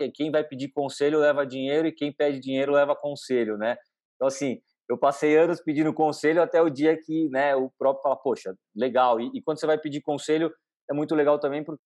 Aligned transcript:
que 0.00 0.10
quem 0.10 0.30
vai 0.30 0.42
pedir 0.42 0.68
conselho 0.68 1.18
leva 1.18 1.46
dinheiro 1.46 1.86
e 1.86 1.92
quem 1.92 2.12
pede 2.12 2.40
dinheiro 2.40 2.72
leva 2.72 2.96
conselho, 2.96 3.58
né? 3.58 3.76
Então, 4.14 4.28
assim, 4.28 4.60
eu 4.88 4.96
passei 4.96 5.36
anos 5.36 5.60
pedindo 5.60 5.92
conselho 5.92 6.40
até 6.40 6.62
o 6.62 6.70
dia 6.70 6.96
que 6.96 7.28
né, 7.28 7.54
o 7.54 7.70
próprio 7.78 8.02
fala, 8.02 8.16
poxa, 8.16 8.54
legal. 8.74 9.20
E, 9.20 9.30
e 9.34 9.42
quando 9.42 9.60
você 9.60 9.66
vai 9.66 9.78
pedir 9.78 10.00
conselho, 10.00 10.50
é 10.90 10.94
muito 10.94 11.14
legal 11.14 11.38
também 11.38 11.62
porque 11.62 11.82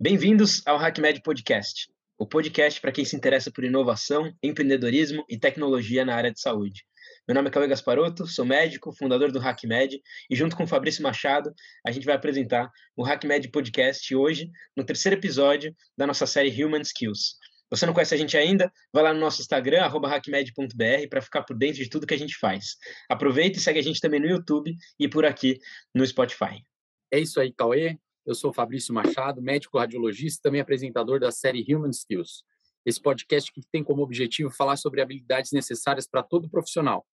Bem-vindos 0.00 0.66
ao 0.66 0.78
HackMed 0.78 1.22
Podcast, 1.22 1.88
o 2.18 2.26
podcast 2.26 2.80
para 2.80 2.90
quem 2.90 3.04
se 3.04 3.14
interessa 3.14 3.52
por 3.52 3.62
inovação, 3.62 4.32
empreendedorismo 4.42 5.24
e 5.28 5.38
tecnologia 5.38 6.04
na 6.04 6.16
área 6.16 6.32
de 6.32 6.40
saúde. 6.40 6.84
Meu 7.28 7.36
nome 7.36 7.48
é 7.48 7.52
Cauê 7.52 7.68
Gasparotto, 7.68 8.26
sou 8.26 8.44
médico, 8.44 8.92
fundador 8.92 9.30
do 9.30 9.38
HackMed, 9.38 10.02
e 10.28 10.34
junto 10.34 10.56
com 10.56 10.66
Fabrício 10.66 11.04
Machado, 11.04 11.54
a 11.86 11.92
gente 11.92 12.04
vai 12.04 12.16
apresentar 12.16 12.68
o 12.96 13.04
HackMed 13.04 13.48
Podcast 13.52 14.12
hoje, 14.12 14.50
no 14.76 14.84
terceiro 14.84 15.16
episódio 15.16 15.72
da 15.96 16.04
nossa 16.04 16.26
série 16.26 16.50
Human 16.50 16.80
Skills. 16.80 17.36
Você 17.70 17.86
não 17.86 17.94
conhece 17.94 18.12
a 18.12 18.18
gente 18.18 18.36
ainda? 18.36 18.72
Vai 18.92 19.04
lá 19.04 19.14
no 19.14 19.20
nosso 19.20 19.40
Instagram, 19.40 19.86
hackmed.br, 19.86 21.08
para 21.08 21.22
ficar 21.22 21.44
por 21.44 21.56
dentro 21.56 21.80
de 21.80 21.88
tudo 21.88 22.08
que 22.08 22.14
a 22.14 22.18
gente 22.18 22.36
faz. 22.36 22.76
Aproveita 23.08 23.56
e 23.56 23.62
segue 23.62 23.78
a 23.78 23.82
gente 23.82 24.00
também 24.00 24.18
no 24.18 24.26
YouTube 24.26 24.76
e 24.98 25.08
por 25.08 25.24
aqui 25.24 25.60
no 25.94 26.04
Spotify. 26.04 26.60
É 27.08 27.20
isso 27.20 27.38
aí, 27.38 27.52
Cauê. 27.52 27.98
Eu 28.26 28.34
sou 28.34 28.52
Fabrício 28.52 28.92
Machado, 28.92 29.40
médico 29.40 29.78
radiologista 29.78 30.40
e 30.40 30.42
também 30.42 30.60
apresentador 30.60 31.20
da 31.20 31.30
série 31.30 31.64
Human 31.72 31.90
Skills. 31.90 32.42
Esse 32.84 33.00
podcast 33.00 33.52
que 33.52 33.60
tem 33.70 33.84
como 33.84 34.02
objetivo 34.02 34.50
falar 34.50 34.76
sobre 34.76 35.00
habilidades 35.00 35.52
necessárias 35.52 36.08
para 36.08 36.20
todo 36.20 36.50
profissional, 36.50 37.06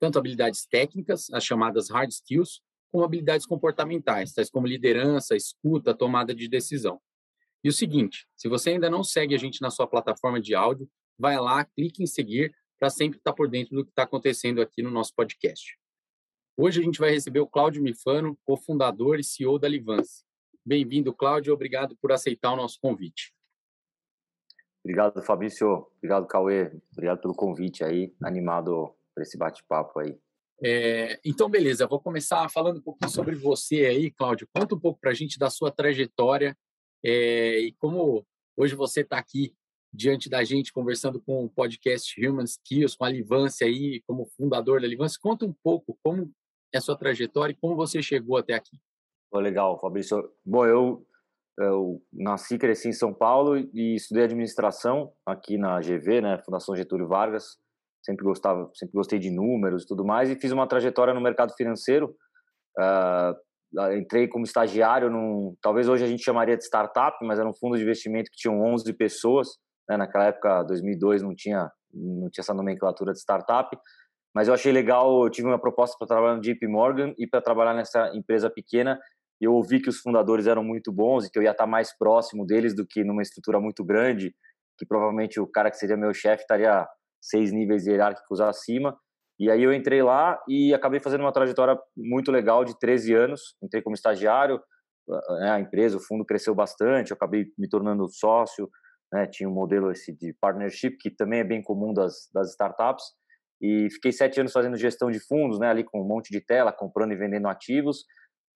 tanto 0.00 0.18
habilidades 0.18 0.66
técnicas, 0.66 1.30
as 1.32 1.44
chamadas 1.44 1.90
hard 1.90 2.10
skills, 2.10 2.60
como 2.90 3.04
habilidades 3.04 3.46
comportamentais, 3.46 4.32
tais 4.32 4.50
como 4.50 4.66
liderança, 4.66 5.36
escuta, 5.36 5.94
tomada 5.94 6.34
de 6.34 6.48
decisão. 6.48 7.00
E 7.62 7.68
o 7.68 7.72
seguinte, 7.72 8.26
se 8.36 8.48
você 8.48 8.70
ainda 8.70 8.88
não 8.88 9.02
segue 9.02 9.34
a 9.34 9.38
gente 9.38 9.60
na 9.60 9.70
sua 9.70 9.86
plataforma 9.86 10.40
de 10.40 10.54
áudio, 10.54 10.88
vai 11.18 11.38
lá, 11.38 11.64
clique 11.64 12.02
em 12.02 12.06
seguir 12.06 12.54
para 12.78 12.90
sempre 12.90 13.18
estar 13.18 13.32
por 13.32 13.48
dentro 13.48 13.74
do 13.74 13.84
que 13.84 13.90
está 13.90 14.02
acontecendo 14.02 14.60
aqui 14.60 14.82
no 14.82 14.90
nosso 14.90 15.14
podcast. 15.14 15.78
Hoje 16.56 16.80
a 16.80 16.84
gente 16.84 16.98
vai 16.98 17.10
receber 17.10 17.40
o 17.40 17.46
Cláudio 17.46 17.82
Mifano, 17.82 18.38
cofundador 18.44 19.18
e 19.18 19.24
CEO 19.24 19.58
da 19.58 19.68
Livance. 19.68 20.24
Bem-vindo, 20.64 21.12
Cláudio. 21.12 21.52
Obrigado 21.52 21.96
por 22.00 22.12
aceitar 22.12 22.52
o 22.52 22.56
nosso 22.56 22.78
convite. 22.80 23.34
Obrigado, 24.82 25.22
Fabrício. 25.22 25.86
Obrigado, 25.98 26.26
Cauê. 26.26 26.72
Obrigado 26.92 27.20
pelo 27.20 27.34
convite 27.34 27.84
aí. 27.84 28.14
Animado 28.22 28.95
para 29.16 29.22
esse 29.22 29.38
bate-papo 29.38 29.98
aí. 29.98 30.14
É, 30.62 31.18
então, 31.24 31.48
beleza. 31.48 31.86
Vou 31.86 32.00
começar 32.00 32.48
falando 32.50 32.78
um 32.78 32.82
pouquinho 32.82 33.10
sobre 33.10 33.34
você 33.34 33.86
aí, 33.86 34.10
Cláudio. 34.10 34.46
Conta 34.54 34.74
um 34.74 34.78
pouco 34.78 35.00
para 35.00 35.10
a 35.10 35.14
gente 35.14 35.38
da 35.38 35.48
sua 35.48 35.70
trajetória 35.70 36.56
é, 37.02 37.60
e 37.60 37.72
como 37.72 38.26
hoje 38.56 38.74
você 38.74 39.00
está 39.00 39.18
aqui 39.18 39.54
diante 39.92 40.28
da 40.28 40.44
gente 40.44 40.72
conversando 40.72 41.20
com 41.20 41.44
o 41.44 41.48
podcast 41.48 42.14
Human 42.20 42.44
Skills, 42.44 42.94
com 42.94 43.04
a 43.04 43.08
Livância 43.08 43.66
aí, 43.66 44.02
como 44.06 44.26
fundador 44.36 44.80
da 44.80 44.86
Livância. 44.86 45.18
Conta 45.20 45.46
um 45.46 45.54
pouco 45.62 45.98
como 46.02 46.30
é 46.74 46.78
a 46.78 46.80
sua 46.80 46.96
trajetória 46.96 47.52
e 47.52 47.56
como 47.56 47.74
você 47.74 48.02
chegou 48.02 48.36
até 48.36 48.54
aqui. 48.54 48.78
Oh, 49.32 49.38
legal, 49.38 49.78
Fabrício. 49.80 50.30
Bom, 50.44 50.66
eu, 50.66 51.06
eu 51.58 52.02
nasci 52.12 52.56
e 52.56 52.58
cresci 52.58 52.88
em 52.88 52.92
São 52.92 53.14
Paulo 53.14 53.56
e 53.56 53.94
estudei 53.94 54.24
administração 54.24 55.12
aqui 55.24 55.56
na 55.56 55.80
GV, 55.80 56.20
né, 56.20 56.42
Fundação 56.44 56.76
Getúlio 56.76 57.08
Vargas. 57.08 57.58
Sempre 58.06 58.24
gostava, 58.24 58.70
sempre 58.74 58.94
gostei 58.94 59.18
de 59.18 59.30
números 59.30 59.82
e 59.82 59.86
tudo 59.86 60.04
mais 60.04 60.30
e 60.30 60.36
fiz 60.36 60.52
uma 60.52 60.68
trajetória 60.68 61.12
no 61.12 61.20
mercado 61.20 61.52
financeiro. 61.54 62.14
Uh, 62.78 63.92
entrei 63.98 64.28
como 64.28 64.44
estagiário 64.44 65.10
num, 65.10 65.56
talvez 65.60 65.88
hoje 65.88 66.04
a 66.04 66.06
gente 66.06 66.22
chamaria 66.22 66.56
de 66.56 66.62
startup, 66.62 67.16
mas 67.26 67.40
era 67.40 67.48
um 67.48 67.52
fundo 67.52 67.76
de 67.76 67.82
investimento 67.82 68.30
que 68.30 68.36
tinha 68.36 68.54
11 68.54 68.92
pessoas. 68.92 69.48
Né, 69.88 69.96
naquela 69.96 70.26
época, 70.26 70.62
2002, 70.62 71.22
não 71.22 71.34
tinha 71.34 71.68
não 71.92 72.30
tinha 72.30 72.42
essa 72.42 72.54
nomenclatura 72.54 73.12
de 73.12 73.18
startup. 73.18 73.76
Mas 74.32 74.46
eu 74.46 74.54
achei 74.54 74.70
legal, 74.70 75.24
eu 75.24 75.30
tive 75.30 75.48
uma 75.48 75.58
proposta 75.58 75.96
para 75.98 76.06
trabalhar 76.06 76.36
no 76.36 76.42
JP 76.42 76.68
Morgan 76.68 77.12
e 77.18 77.26
para 77.26 77.40
trabalhar 77.40 77.74
nessa 77.74 78.14
empresa 78.14 78.48
pequena 78.48 79.00
eu 79.40 79.52
ouvi 79.52 79.80
que 79.80 79.88
os 79.88 79.98
fundadores 79.98 80.46
eram 80.46 80.64
muito 80.64 80.90
bons 80.92 81.26
e 81.26 81.30
que 81.30 81.38
eu 81.38 81.42
ia 81.42 81.50
estar 81.50 81.66
mais 81.66 81.96
próximo 81.96 82.46
deles 82.46 82.74
do 82.74 82.86
que 82.86 83.04
numa 83.04 83.22
estrutura 83.22 83.60
muito 83.60 83.84
grande, 83.84 84.34
que 84.78 84.86
provavelmente 84.86 85.38
o 85.38 85.46
cara 85.46 85.70
que 85.70 85.76
seria 85.76 85.96
meu 85.96 86.12
chefe 86.14 86.42
estaria 86.42 86.86
seis 87.28 87.52
níveis 87.52 87.86
hierárquicos 87.86 88.40
acima. 88.40 88.96
E 89.38 89.50
aí 89.50 89.62
eu 89.62 89.72
entrei 89.72 90.02
lá 90.02 90.40
e 90.48 90.72
acabei 90.72 91.00
fazendo 91.00 91.20
uma 91.20 91.32
trajetória 91.32 91.78
muito 91.96 92.32
legal 92.32 92.64
de 92.64 92.78
13 92.78 93.14
anos. 93.14 93.56
Entrei 93.62 93.82
como 93.82 93.94
estagiário, 93.94 94.60
né, 95.40 95.50
a 95.50 95.60
empresa, 95.60 95.96
o 95.96 96.00
fundo 96.00 96.24
cresceu 96.24 96.54
bastante, 96.54 97.10
eu 97.10 97.16
acabei 97.16 97.46
me 97.58 97.68
tornando 97.68 98.08
sócio, 98.08 98.68
né, 99.12 99.26
tinha 99.26 99.48
um 99.48 99.52
modelo 99.52 99.90
esse 99.92 100.12
de 100.12 100.34
partnership 100.40 100.96
que 100.98 101.10
também 101.10 101.40
é 101.40 101.44
bem 101.44 101.62
comum 101.62 101.92
das, 101.92 102.30
das 102.32 102.50
startups. 102.50 103.04
E 103.60 103.88
fiquei 103.90 104.12
sete 104.12 104.40
anos 104.40 104.52
fazendo 104.52 104.76
gestão 104.76 105.10
de 105.10 105.20
fundos, 105.20 105.58
né, 105.58 105.68
ali 105.68 105.84
com 105.84 106.00
um 106.00 106.06
monte 106.06 106.30
de 106.30 106.40
tela, 106.40 106.72
comprando 106.72 107.12
e 107.12 107.16
vendendo 107.16 107.48
ativos 107.48 108.04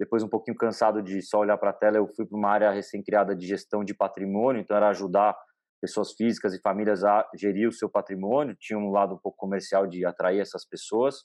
depois, 0.01 0.23
um 0.23 0.29
pouquinho 0.29 0.57
cansado 0.57 1.03
de 1.03 1.21
só 1.21 1.41
olhar 1.41 1.59
para 1.59 1.71
a 1.71 1.75
tela, 1.75 1.99
eu 1.99 2.09
fui 2.17 2.25
para 2.25 2.39
uma 2.39 2.49
área 2.49 2.71
recém-criada 2.71 3.37
de 3.37 3.47
gestão 3.47 3.85
de 3.85 3.93
patrimônio, 3.93 4.63
então 4.63 4.75
era 4.75 4.89
ajudar 4.89 5.37
pessoas 5.81 6.13
físicas 6.13 6.55
e 6.55 6.61
famílias 6.61 7.05
a 7.05 7.29
gerir 7.35 7.69
o 7.69 7.73
seu 7.73 7.89
patrimônio. 7.89 8.57
Tinha 8.59 8.79
um 8.79 8.91
lado 8.91 9.15
um 9.15 9.19
pouco 9.19 9.39
comercial 9.39 9.87
de 9.87 10.05
atrair 10.05 10.41
essas 10.41 10.67
pessoas. 10.67 11.23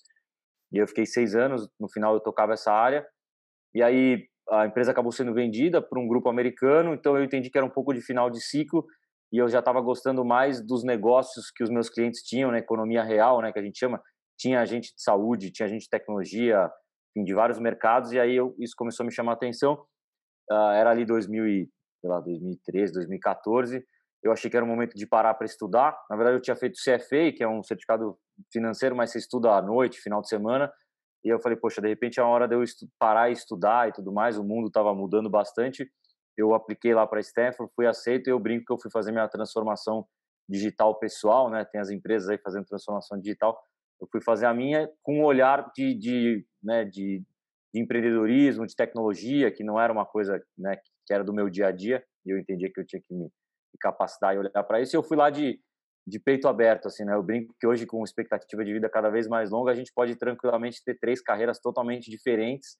E 0.72 0.78
eu 0.78 0.88
fiquei 0.88 1.06
seis 1.06 1.36
anos, 1.36 1.70
no 1.80 1.90
final 1.90 2.14
eu 2.14 2.20
tocava 2.20 2.54
essa 2.54 2.72
área. 2.72 3.06
E 3.74 3.84
aí 3.84 4.28
a 4.50 4.66
empresa 4.66 4.92
acabou 4.92 5.12
sendo 5.12 5.34
vendida 5.34 5.82
para 5.82 6.00
um 6.00 6.08
grupo 6.08 6.30
americano, 6.30 6.94
então 6.94 7.18
eu 7.18 7.24
entendi 7.24 7.50
que 7.50 7.58
era 7.58 7.66
um 7.66 7.70
pouco 7.70 7.94
de 7.94 8.02
final 8.02 8.30
de 8.30 8.40
ciclo 8.40 8.86
e 9.32 9.38
eu 9.38 9.48
já 9.50 9.60
estava 9.60 9.82
gostando 9.82 10.24
mais 10.24 10.66
dos 10.66 10.84
negócios 10.84 11.52
que 11.52 11.64
os 11.64 11.70
meus 11.70 11.90
clientes 11.90 12.22
tinham 12.22 12.52
na 12.52 12.60
economia 12.60 13.04
real, 13.04 13.42
né, 13.42 13.52
que 13.52 13.60
a 13.60 13.64
gente 13.64 13.78
chama. 13.78 14.02
Tinha 14.38 14.66
gente 14.66 14.94
de 14.94 15.02
saúde, 15.02 15.52
tinha 15.52 15.68
gente 15.68 15.84
de 15.84 15.90
tecnologia, 15.90 16.70
enfim, 17.16 17.26
de 17.26 17.34
vários 17.34 17.58
mercados, 17.58 18.12
e 18.12 18.20
aí 18.20 18.36
eu, 18.36 18.56
isso 18.60 18.76
começou 18.78 19.04
a 19.04 19.08
me 19.08 19.14
chamar 19.14 19.32
a 19.32 19.36
atenção. 19.36 19.74
Uh, 20.52 20.72
era 20.76 20.92
ali 20.92 21.06
2000 21.06 21.48
e, 21.48 21.70
sei 22.02 22.10
lá, 22.10 22.20
2013, 22.20 22.94
2014. 22.94 23.84
Eu 24.26 24.32
achei 24.32 24.50
que 24.50 24.58
era 24.58 24.66
o 24.66 24.68
momento 24.68 24.96
de 24.96 25.06
parar 25.06 25.36
para 25.36 25.46
estudar. 25.46 25.96
Na 26.10 26.16
verdade, 26.16 26.38
eu 26.38 26.42
tinha 26.42 26.56
feito 26.56 26.80
CFA, 26.80 27.32
que 27.32 27.44
é 27.44 27.48
um 27.48 27.62
certificado 27.62 28.18
financeiro, 28.52 28.96
mas 28.96 29.12
você 29.12 29.20
estuda 29.20 29.52
à 29.52 29.62
noite, 29.62 30.02
final 30.02 30.20
de 30.20 30.28
semana. 30.28 30.74
E 31.24 31.30
eu 31.30 31.40
falei, 31.40 31.56
poxa, 31.56 31.80
de 31.80 31.88
repente 31.88 32.20
é 32.20 32.24
a 32.24 32.26
hora 32.26 32.48
de 32.48 32.56
eu 32.56 32.64
parar 33.00 33.30
e 33.30 33.34
estudar 33.34 33.88
e 33.88 33.92
tudo 33.92 34.12
mais. 34.12 34.36
O 34.40 34.44
mundo 34.44 34.66
estava 34.66 34.96
mudando 34.96 35.30
bastante. 35.30 35.88
Eu 36.36 36.56
apliquei 36.56 36.92
lá 36.92 37.06
para 37.06 37.20
Stanford, 37.20 37.72
fui 37.76 37.86
aceito 37.86 38.28
e 38.28 38.32
eu 38.32 38.40
brinco 38.40 38.66
que 38.66 38.74
eu 38.74 38.80
fui 38.80 38.90
fazer 38.90 39.12
minha 39.12 39.28
transformação 39.28 40.08
digital 40.50 40.98
pessoal, 40.98 41.52
né? 41.52 41.64
Tem 41.64 41.80
as 41.80 41.92
empresas 41.92 42.28
aí 42.28 42.40
fazendo 42.40 42.66
transformação 42.66 43.20
digital. 43.20 43.56
Eu 44.02 44.08
fui 44.12 44.22
fazer 44.22 44.48
a 44.48 44.54
minha 44.56 44.90
com 45.04 45.20
um 45.20 45.24
olhar 45.24 45.72
de, 45.76 45.94
de, 45.94 46.48
né, 46.64 46.84
de, 46.84 47.24
de 47.72 47.80
empreendedorismo, 47.80 48.66
de 48.66 48.76
tecnologia, 48.76 49.52
que 49.52 49.64
não 49.64 49.80
era 49.80 49.94
uma 49.94 50.06
coisa 50.06 50.42
né, 50.58 50.78
que 51.06 51.14
era 51.14 51.24
do 51.24 51.32
meu 51.32 51.48
dia 51.48 51.68
a 51.68 51.72
dia, 51.72 52.04
e 52.26 52.32
eu 52.32 52.40
entendia 52.40 52.72
que 52.74 52.82
eu 52.82 52.86
tinha 52.86 53.02
que 53.02 53.14
me, 53.14 53.30
me 53.76 53.78
capacitar 53.78 54.34
e 54.34 54.40
olhar 54.40 54.64
para 54.64 54.82
isso. 54.82 54.96
E 54.96 54.98
eu 54.98 55.04
fui 55.04 55.18
lá 55.18 55.30
de, 55.30 55.60
de 56.08 56.20
peito 56.20 56.48
aberto, 56.48 56.88
assim, 56.88 57.04
né? 57.04 57.14
Eu 57.14 57.22
brinco 57.22 57.54
que 57.60 57.68
hoje, 57.68 57.86
com 57.86 58.04
expectativa 58.04 58.64
de 58.64 58.74
vida 58.74 58.90
cada 58.90 59.10
vez 59.10 59.28
mais 59.28 59.52
longa, 59.52 59.72
a 59.72 59.76
gente 59.76 59.92
pode 59.94 60.16
tranquilamente 60.16 60.84
ter 60.84 60.98
três 60.98 61.22
carreiras 61.22 61.60
totalmente 61.60 62.10
diferentes. 62.10 62.78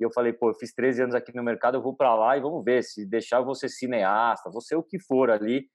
E 0.00 0.04
eu 0.04 0.10
falei, 0.12 0.32
pô, 0.32 0.50
eu 0.50 0.54
fiz 0.54 0.74
13 0.74 1.02
anos 1.02 1.14
aqui 1.14 1.34
no 1.34 1.44
mercado, 1.44 1.76
eu 1.76 1.82
vou 1.82 1.94
para 1.94 2.14
lá 2.14 2.36
e 2.36 2.40
vamos 2.40 2.64
ver. 2.64 2.82
Se 2.82 3.06
deixar, 3.08 3.42
ser 3.54 3.68
cineasta, 3.68 4.50
ser 4.60 4.76
o 4.76 4.82
que 4.82 4.98
for 4.98 5.30
ali. 5.30 5.68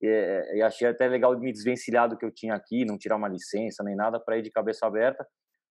E, 0.00 0.56
e 0.56 0.62
achei 0.62 0.86
até 0.86 1.08
legal 1.08 1.38
me 1.38 1.52
desvencilhar 1.52 2.08
do 2.08 2.16
que 2.16 2.24
eu 2.24 2.30
tinha 2.30 2.54
aqui, 2.54 2.84
não 2.84 2.98
tirar 2.98 3.16
uma 3.16 3.28
licença 3.28 3.82
nem 3.82 3.96
nada, 3.96 4.20
para 4.20 4.38
ir 4.38 4.42
de 4.42 4.50
cabeça 4.50 4.86
aberta. 4.86 5.26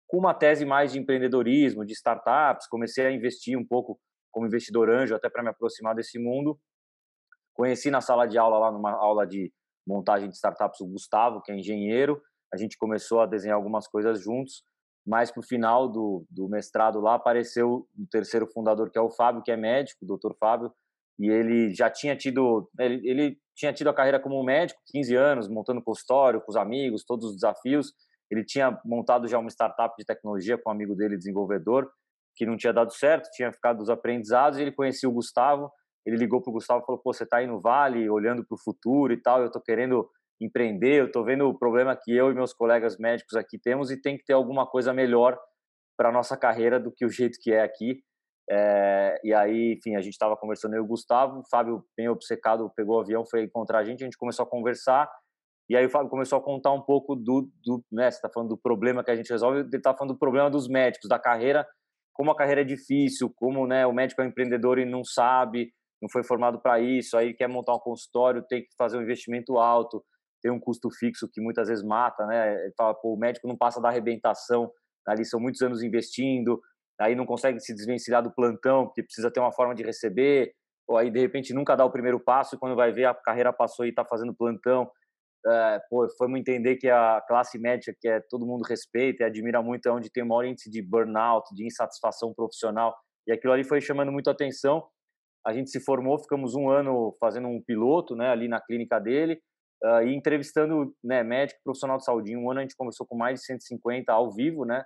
Com 0.08 0.18
uma 0.18 0.34
tese 0.34 0.66
mais 0.66 0.92
de 0.94 1.00
empreendedorismo, 1.00 1.86
de 1.86 1.94
startups, 1.94 2.68
comecei 2.68 3.06
a 3.06 3.12
investir 3.12 3.58
um 3.58 3.66
pouco 3.66 4.00
como 4.32 4.48
investidor 4.48 4.90
anjo, 4.90 5.14
até 5.14 5.30
para 5.30 5.44
me 5.44 5.50
aproximar 5.50 5.94
desse 5.94 6.18
mundo. 6.18 6.58
Conheci 7.54 7.92
na 7.92 8.02
sala 8.02 8.26
de 8.26 8.38
aula, 8.38 8.58
lá 8.58 8.72
numa 8.72 8.92
aula 8.92 9.26
de 9.26 9.52
montagem 9.88 10.30
de 10.30 10.36
startups, 10.36 10.80
o 10.82 10.88
Gustavo, 10.88 11.42
que 11.42 11.52
é 11.52 11.56
engenheiro. 11.56 12.22
A 12.54 12.58
gente 12.58 12.78
começou 12.78 13.22
a 13.22 13.26
desenhar 13.26 13.56
algumas 13.56 13.88
coisas 13.88 14.22
juntos, 14.22 14.64
mas 15.06 15.32
para 15.32 15.40
o 15.40 15.46
final 15.46 15.90
do, 15.90 16.26
do 16.30 16.48
mestrado 16.48 17.00
lá 17.00 17.16
apareceu 17.16 17.88
o 17.98 18.08
terceiro 18.10 18.48
fundador, 18.48 18.92
que 18.92 18.98
é 18.98 19.02
o 19.02 19.10
Fábio, 19.10 19.42
que 19.42 19.52
é 19.52 19.58
médico, 19.58 20.04
o 20.04 20.08
doutor 20.08 20.36
Fábio, 20.40 20.72
e 21.20 21.30
ele 21.30 21.74
já 21.74 21.90
tinha 21.90 22.16
tido 22.16 22.70
ele, 22.80 23.08
ele 23.08 23.38
tinha 23.56 23.74
tido 23.74 23.90
a 23.90 23.94
carreira 23.94 24.20
como 24.20 24.44
médico, 24.44 24.80
15 24.88 25.16
anos, 25.16 25.48
montando 25.48 25.84
consultório 25.84 26.42
com 26.42 26.50
os 26.50 26.56
amigos, 26.56 27.04
todos 27.06 27.30
os 27.30 27.36
desafios. 27.36 27.94
Ele 28.30 28.44
tinha 28.44 28.80
montado 28.86 29.28
já 29.28 29.38
uma 29.38 29.50
startup 29.50 29.94
de 29.98 30.06
tecnologia 30.06 30.58
com 30.58 30.70
um 30.70 30.74
amigo 30.74 30.96
dele, 30.96 31.18
desenvolvedor, 31.18 31.92
que 32.36 32.46
não 32.46 32.58
tinha 32.58 32.74
dado 32.74 32.94
certo, 32.94 33.30
tinha 33.34 33.52
ficado 33.52 33.78
dos 33.78 33.90
aprendizados, 33.90 34.58
e 34.58 34.62
ele 34.62 34.72
conhecia 34.72 35.08
o 35.08 35.12
Gustavo, 35.12 35.70
ele 36.06 36.18
ligou 36.18 36.42
para 36.42 36.50
o 36.50 36.54
Gustavo 36.54 36.82
e 36.82 36.86
falou, 36.86 37.02
pô, 37.02 37.14
você 37.14 37.24
está 37.24 37.38
aí 37.38 37.48
no 37.48 37.60
Vale, 37.60 38.10
olhando 38.10 38.46
para 38.46 38.56
o 38.56 38.60
futuro 38.60 39.14
e 39.14 39.22
tal, 39.22 39.42
eu 39.42 39.48
estou 39.48 39.62
querendo 39.62 40.10
empreender, 40.42 41.00
eu 41.00 41.06
estou 41.06 41.24
vendo 41.24 41.48
o 41.48 41.58
problema 41.58 41.96
que 41.96 42.16
eu 42.16 42.32
e 42.32 42.34
meus 42.34 42.54
colegas 42.54 42.98
médicos 42.98 43.36
aqui 43.36 43.60
temos 43.60 43.92
e 43.92 44.02
tem 44.02 44.18
que 44.18 44.26
ter 44.26 44.34
alguma 44.34 44.66
coisa 44.66 44.92
melhor 44.92 45.38
para 45.96 46.12
nossa 46.12 46.36
carreira 46.36 46.80
do 46.80 46.92
que 46.92 47.06
o 47.06 47.10
jeito 47.10 47.38
que 47.40 47.52
é 47.52 47.62
aqui. 47.62 48.02
É, 48.50 49.20
e 49.24 49.34
aí, 49.34 49.78
enfim, 49.78 49.96
a 49.96 50.02
gente 50.02 50.14
estava 50.14 50.36
conversando, 50.36 50.74
eu 50.74 50.82
e 50.82 50.86
o 50.86 50.88
Gustavo, 50.88 51.40
o 51.40 51.44
Fábio, 51.50 51.84
bem 51.96 52.10
obcecado, 52.10 52.72
pegou 52.76 52.98
o 52.98 53.02
avião, 53.02 53.24
foi 53.26 53.44
encontrar 53.44 53.80
a 53.80 53.84
gente, 53.84 54.04
a 54.04 54.06
gente 54.06 54.18
começou 54.18 54.44
a 54.44 54.50
conversar, 54.50 55.10
e 55.70 55.78
aí 55.78 55.86
o 55.86 55.90
Fábio 55.90 56.10
começou 56.10 56.40
a 56.40 56.44
contar 56.44 56.74
um 56.74 56.82
pouco 56.82 57.16
do, 57.16 57.50
do 57.64 57.82
né, 57.92 58.10
você 58.10 58.18
está 58.18 58.30
falando 58.30 58.50
do 58.50 58.58
problema 58.58 59.04
que 59.04 59.12
a 59.12 59.16
gente 59.16 59.30
resolve, 59.30 59.60
ele 59.60 59.78
está 59.78 59.96
falando 59.96 60.14
do 60.14 60.20
problema 60.20 60.50
dos 60.50 60.68
médicos, 60.68 61.08
da 61.08 61.20
carreira, 61.20 61.66
como 62.14 62.32
a 62.32 62.36
carreira 62.36 62.62
é 62.62 62.66
difícil, 62.66 63.32
como 63.36 63.66
né, 63.66 63.86
o 63.86 63.94
médico 63.94 64.22
é 64.22 64.26
empreendedor 64.26 64.80
e 64.80 64.86
não 64.86 65.04
sabe, 65.04 65.72
não 66.02 66.10
foi 66.10 66.24
formado 66.24 66.60
para 66.60 66.80
isso, 66.80 67.16
aí 67.16 67.34
quer 67.34 67.48
montar 67.48 67.76
um 67.76 67.80
consultório, 67.80 68.44
tem 68.48 68.62
que 68.62 68.70
fazer 68.78 68.98
um 68.98 69.04
investimento 69.04 69.58
alto, 69.58 70.04
tem 70.42 70.52
um 70.52 70.60
custo 70.60 70.90
fixo 70.90 71.30
que 71.32 71.40
muitas 71.40 71.68
vezes 71.68 71.84
mata, 71.84 72.26
né? 72.26 72.64
Ele 72.64 72.74
fala, 72.76 72.94
pô, 72.94 73.14
o 73.14 73.18
médico 73.18 73.48
não 73.48 73.56
passa 73.56 73.80
da 73.80 73.90
arrebentação, 73.90 74.72
ali 75.08 75.24
são 75.24 75.40
muitos 75.40 75.62
anos 75.62 75.84
investindo, 75.84 76.60
aí 77.00 77.16
não 77.16 77.26
consegue 77.26 77.60
se 77.60 77.74
desvencilhar 77.74 78.24
do 78.24 78.34
plantão, 78.34 78.86
porque 78.86 79.04
precisa 79.04 79.32
ter 79.32 79.40
uma 79.40 79.52
forma 79.52 79.76
de 79.76 79.84
receber, 79.84 80.54
ou 80.88 80.98
aí 80.98 81.12
de 81.12 81.20
repente 81.20 81.54
nunca 81.54 81.76
dá 81.76 81.86
o 81.86 81.92
primeiro 81.92 82.20
passo 82.20 82.58
quando 82.58 82.76
vai 82.76 82.92
ver 82.92 83.06
a 83.06 83.14
carreira 83.14 83.54
passou 83.54 83.86
e 83.86 83.90
está 83.90 84.04
fazendo 84.04 84.34
plantão. 84.34 84.90
É, 85.46 85.80
pô, 85.90 86.08
fomos 86.18 86.40
entender 86.40 86.76
que 86.76 86.88
a 86.88 87.20
classe 87.28 87.58
médica, 87.58 87.96
que 88.00 88.08
é 88.08 88.20
todo 88.30 88.46
mundo 88.46 88.62
respeita 88.62 89.24
e 89.24 89.26
admira 89.26 89.62
muito, 89.62 89.88
é 89.88 89.92
onde 89.92 90.12
tem 90.12 90.24
o 90.24 90.28
maior 90.28 90.46
índice 90.46 90.70
de 90.70 90.82
burnout, 90.82 91.54
de 91.56 91.66
insatisfação 91.66 92.34
profissional, 92.34 92.96
e 93.28 93.32
aquilo 93.32 93.54
ali 93.54 93.64
foi 93.64 93.82
chamando 93.82 94.12
muito 94.12 94.30
atenção. 94.30 94.84
A 95.46 95.54
gente 95.54 95.70
se 95.70 95.80
formou, 95.80 96.20
ficamos 96.20 96.56
um 96.56 96.70
ano 96.70 97.16
fazendo 97.20 97.48
um 97.48 97.62
piloto, 97.62 98.16
né, 98.16 98.30
ali 98.30 98.48
na 98.48 98.62
clínica 98.62 99.00
dele, 99.00 99.42
uh, 99.84 100.04
e 100.04 100.16
entrevistando, 100.16 100.96
né, 101.04 101.24
médico, 101.24 101.60
profissional 101.64 101.98
de 101.98 102.06
saúde. 102.06 102.32
Em 102.32 102.38
um 102.38 102.50
ano 102.50 102.60
a 102.60 102.64
gente 102.64 102.76
conversou 102.76 103.06
com 103.08 103.18
mais 103.18 103.40
de 103.40 103.46
150 103.46 104.12
ao 104.12 104.32
vivo, 104.32 104.66
né, 104.66 104.84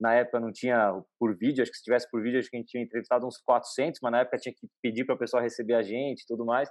na 0.00 0.14
época 0.14 0.38
não 0.38 0.52
tinha 0.52 0.92
por 1.18 1.36
vídeo, 1.36 1.62
acho 1.62 1.70
que 1.70 1.78
se 1.78 1.84
tivesse 1.84 2.08
por 2.10 2.22
vídeo, 2.22 2.38
acho 2.38 2.50
que 2.50 2.56
a 2.56 2.60
gente 2.60 2.68
tinha 2.68 2.82
entrevistado 2.82 3.26
uns 3.26 3.38
400, 3.38 3.98
mas 4.02 4.12
na 4.12 4.20
época 4.20 4.36
tinha 4.36 4.54
que 4.54 4.66
pedir 4.82 5.04
para 5.04 5.14
a 5.14 5.18
pessoa 5.18 5.42
receber 5.42 5.74
a 5.74 5.82
gente 5.82 6.20
e 6.22 6.26
tudo 6.26 6.44
mais. 6.44 6.68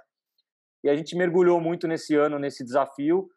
E 0.84 0.88
a 0.88 0.96
gente 0.96 1.16
mergulhou 1.16 1.60
muito 1.60 1.88
nesse 1.88 2.14
ano, 2.14 2.38
nesse 2.38 2.64
desafio, 2.64 3.28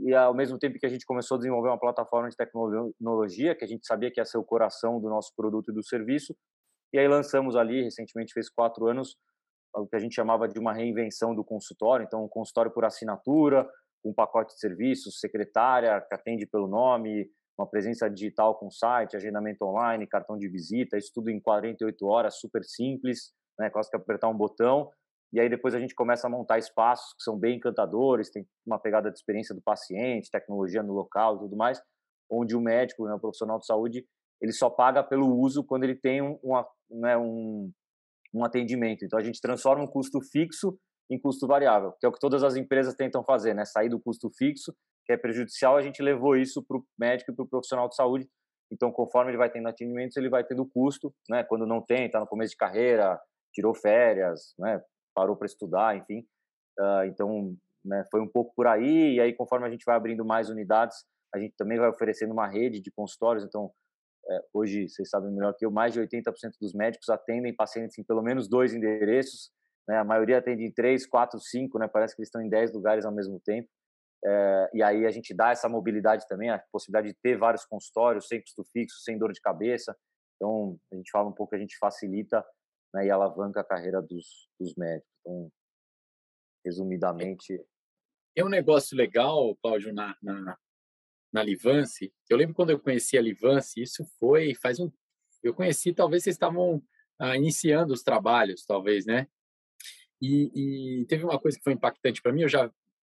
e 0.00 0.14
ao 0.14 0.34
mesmo 0.34 0.58
tempo 0.58 0.78
que 0.78 0.86
a 0.86 0.88
gente 0.88 1.04
começou 1.04 1.36
a 1.36 1.38
desenvolver 1.38 1.68
uma 1.68 1.78
plataforma 1.78 2.28
de 2.28 2.36
tecnologia, 2.36 3.54
que 3.54 3.64
a 3.64 3.68
gente 3.68 3.86
sabia 3.86 4.10
que 4.10 4.20
ia 4.20 4.24
ser 4.24 4.38
o 4.38 4.44
coração 4.44 5.00
do 5.00 5.08
nosso 5.08 5.32
produto 5.36 5.70
e 5.70 5.74
do 5.74 5.84
serviço, 5.84 6.34
e 6.92 6.98
aí 6.98 7.06
lançamos 7.06 7.54
ali, 7.54 7.82
recentemente 7.82 8.32
fez 8.32 8.48
quatro 8.48 8.86
anos, 8.86 9.16
o 9.74 9.86
que 9.86 9.96
a 9.96 9.98
gente 9.98 10.14
chamava 10.14 10.48
de 10.48 10.58
uma 10.58 10.72
reinvenção 10.72 11.34
do 11.34 11.44
consultório, 11.44 12.04
então 12.04 12.24
um 12.24 12.28
consultório 12.28 12.70
por 12.70 12.84
assinatura, 12.84 13.68
um 14.04 14.12
pacote 14.12 14.54
de 14.54 14.60
serviços, 14.60 15.18
secretária 15.18 16.00
que 16.00 16.14
atende 16.14 16.46
pelo 16.46 16.68
nome, 16.68 17.28
uma 17.58 17.68
presença 17.68 18.08
digital 18.08 18.56
com 18.56 18.70
site, 18.70 19.16
agendamento 19.16 19.64
online, 19.64 20.06
cartão 20.06 20.36
de 20.36 20.48
visita, 20.48 20.98
isso 20.98 21.12
tudo 21.14 21.30
em 21.30 21.40
48 21.40 22.06
horas, 22.06 22.38
super 22.38 22.64
simples, 22.64 23.32
né? 23.58 23.70
Quase 23.70 23.88
que 23.88 23.96
apertar 23.96 24.28
um 24.28 24.36
botão. 24.36 24.90
E 25.32 25.40
aí 25.40 25.48
depois 25.48 25.74
a 25.74 25.80
gente 25.80 25.94
começa 25.94 26.26
a 26.26 26.30
montar 26.30 26.58
espaços 26.58 27.14
que 27.14 27.22
são 27.22 27.38
bem 27.38 27.56
encantadores, 27.56 28.30
tem 28.30 28.46
uma 28.66 28.78
pegada 28.78 29.10
de 29.10 29.16
experiência 29.16 29.54
do 29.54 29.62
paciente, 29.62 30.30
tecnologia 30.30 30.82
no 30.82 30.92
local 30.92 31.36
e 31.36 31.38
tudo 31.40 31.56
mais, 31.56 31.80
onde 32.30 32.56
o 32.56 32.60
médico, 32.60 33.06
né, 33.06 33.14
o 33.14 33.20
profissional 33.20 33.58
de 33.58 33.66
saúde, 33.66 34.06
ele 34.40 34.52
só 34.52 34.68
paga 34.68 35.02
pelo 35.02 35.34
uso 35.36 35.64
quando 35.64 35.84
ele 35.84 35.96
tem 35.96 36.22
um, 36.22 36.38
uma, 36.42 36.66
né, 36.90 37.16
um, 37.16 37.72
um 38.34 38.44
atendimento. 38.44 39.04
Então 39.04 39.18
a 39.18 39.22
gente 39.22 39.40
transforma 39.40 39.84
um 39.84 39.86
custo 39.86 40.20
fixo 40.20 40.76
em 41.10 41.18
custo 41.18 41.46
variável, 41.46 41.92
que 42.00 42.06
é 42.06 42.08
o 42.08 42.12
que 42.12 42.18
todas 42.18 42.42
as 42.42 42.56
empresas 42.56 42.94
tentam 42.94 43.22
fazer, 43.22 43.54
né? 43.54 43.64
Sair 43.64 43.88
do 43.88 44.00
custo 44.00 44.30
fixo 44.36 44.74
que 45.04 45.12
é 45.12 45.16
prejudicial, 45.16 45.76
a 45.76 45.82
gente 45.82 46.02
levou 46.02 46.36
isso 46.36 46.62
para 46.62 46.78
o 46.78 46.84
médico 46.98 47.30
e 47.30 47.34
para 47.34 47.44
o 47.44 47.48
profissional 47.48 47.88
de 47.88 47.94
saúde. 47.94 48.28
Então, 48.72 48.90
conforme 48.90 49.30
ele 49.30 49.38
vai 49.38 49.50
tendo 49.50 49.68
atendimentos, 49.68 50.16
ele 50.16 50.30
vai 50.30 50.42
tendo 50.42 50.66
custo, 50.66 51.14
né? 51.28 51.44
Quando 51.44 51.66
não 51.66 51.82
tem, 51.82 52.06
está 52.06 52.18
no 52.18 52.26
começo 52.26 52.52
de 52.52 52.56
carreira, 52.56 53.20
tirou 53.52 53.74
férias, 53.74 54.54
né? 54.58 54.82
Parou 55.14 55.36
para 55.36 55.46
estudar, 55.46 55.96
enfim. 55.96 56.26
Uh, 56.78 57.04
então, 57.04 57.54
né? 57.84 58.04
Foi 58.10 58.20
um 58.20 58.28
pouco 58.28 58.52
por 58.56 58.66
aí. 58.66 59.16
E 59.16 59.20
aí, 59.20 59.32
conforme 59.34 59.66
a 59.66 59.70
gente 59.70 59.84
vai 59.84 59.94
abrindo 59.94 60.24
mais 60.24 60.48
unidades, 60.48 61.04
a 61.34 61.38
gente 61.38 61.54
também 61.56 61.78
vai 61.78 61.88
oferecendo 61.88 62.32
uma 62.32 62.48
rede 62.48 62.80
de 62.80 62.90
consultórios. 62.90 63.44
Então, 63.44 63.70
hoje, 64.52 64.88
vocês 64.88 65.08
sabem 65.08 65.30
melhor 65.32 65.54
que 65.54 65.64
eu, 65.64 65.70
mais 65.70 65.92
de 65.92 66.00
80% 66.00 66.52
dos 66.60 66.72
médicos 66.72 67.08
atendem 67.08 67.54
pacientes 67.54 67.98
em 67.98 68.04
pelo 68.04 68.22
menos 68.22 68.48
dois 68.48 68.72
endereços. 68.72 69.50
Né? 69.88 69.96
A 69.98 70.04
maioria 70.04 70.38
atende 70.38 70.64
em 70.64 70.72
três, 70.72 71.06
quatro, 71.06 71.38
cinco, 71.40 71.78
né? 71.78 71.86
Parece 71.86 72.14
que 72.14 72.22
eles 72.22 72.28
estão 72.28 72.40
em 72.40 72.48
dez 72.48 72.72
lugares 72.72 73.04
ao 73.04 73.12
mesmo 73.12 73.40
tempo. 73.40 73.68
É, 74.24 74.70
e 74.72 74.82
aí 74.82 75.06
a 75.06 75.10
gente 75.10 75.34
dá 75.34 75.50
essa 75.50 75.68
mobilidade 75.68 76.26
também, 76.26 76.48
a 76.48 76.58
possibilidade 76.72 77.08
de 77.08 77.18
ter 77.22 77.36
vários 77.36 77.66
consultórios 77.66 78.26
sem 78.26 78.40
custo 78.40 78.64
fixo, 78.72 79.02
sem 79.02 79.18
dor 79.18 79.32
de 79.32 79.40
cabeça. 79.40 79.94
Então, 80.36 80.78
a 80.92 80.96
gente 80.96 81.10
fala 81.10 81.28
um 81.28 81.32
pouco 81.32 81.50
que 81.50 81.56
a 81.56 81.60
gente 81.60 81.76
facilita 81.78 82.44
né, 82.94 83.06
e 83.06 83.10
alavanca 83.10 83.60
a 83.60 83.64
carreira 83.64 84.00
dos, 84.00 84.48
dos 84.58 84.74
médicos. 84.76 85.10
Então, 85.20 85.50
resumidamente. 86.64 87.62
É 88.36 88.42
um 88.42 88.48
negócio 88.48 88.96
legal, 88.96 89.54
Cláudio, 89.62 89.92
na, 89.92 90.16
na, 90.22 90.58
na 91.34 91.42
Livance. 91.42 92.12
Eu 92.30 92.36
lembro 92.36 92.54
quando 92.54 92.70
eu 92.70 92.78
conheci 92.78 93.18
a 93.18 93.20
Livance, 93.20 93.82
isso 93.82 94.04
foi 94.20 94.54
faz 94.54 94.78
um. 94.78 94.90
Eu 95.42 95.52
conheci, 95.52 95.92
talvez 95.92 96.22
vocês 96.22 96.36
estavam 96.36 96.80
ah, 97.18 97.36
iniciando 97.36 97.92
os 97.92 98.02
trabalhos, 98.02 98.64
talvez, 98.64 99.04
né? 99.04 99.26
E, 100.22 101.00
e, 101.00 101.04
teve 101.06 101.24
uma 101.24 101.38
coisa 101.38 101.58
que 101.58 101.64
foi 101.64 101.72
impactante 101.72 102.22
para 102.22 102.32
mim. 102.32 102.42
Eu 102.42 102.48
já 102.48 102.70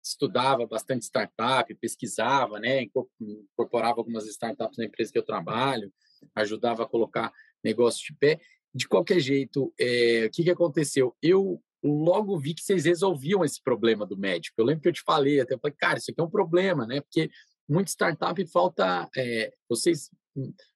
estudava 0.04 0.66
bastante 0.66 1.06
startup, 1.06 1.74
pesquisava, 1.76 2.60
né, 2.60 2.86
incorporava 3.20 4.00
algumas 4.00 4.26
startups 4.26 4.78
na 4.78 4.86
empresa 4.86 5.12
que 5.12 5.18
eu 5.18 5.24
trabalho, 5.24 5.94
ajudava 6.34 6.84
a 6.84 6.88
colocar 6.88 7.32
negócio 7.64 8.04
de 8.06 8.18
pé. 8.18 8.40
De 8.74 8.88
qualquer 8.88 9.20
jeito, 9.20 9.74
é, 9.80 10.26
o 10.26 10.32
que, 10.32 10.44
que 10.44 10.52
aconteceu? 10.52 11.16
Eu 11.22 11.62
logo 11.84 12.38
vi 12.38 12.54
que 12.54 12.64
vocês 12.64 12.86
resolviam 12.86 13.46
esse 13.46 13.62
problema 13.62 14.06
do 14.06 14.18
médico. 14.18 14.56
Eu 14.58 14.66
lembro 14.66 14.82
que 14.82 14.90
eu 14.90 14.94
te 14.94 15.04
falei, 15.04 15.40
até 15.40 15.58
falei, 15.58 15.76
cara, 15.78 15.98
isso 15.98 16.12
aqui 16.12 16.20
é 16.20 16.24
um 16.24 16.30
problema, 16.30 16.86
né? 16.86 17.02
Porque 17.02 17.30
muita 17.68 17.90
startup 17.90 18.46
falta, 18.48 19.10
é, 19.16 19.54
vocês, 19.70 20.10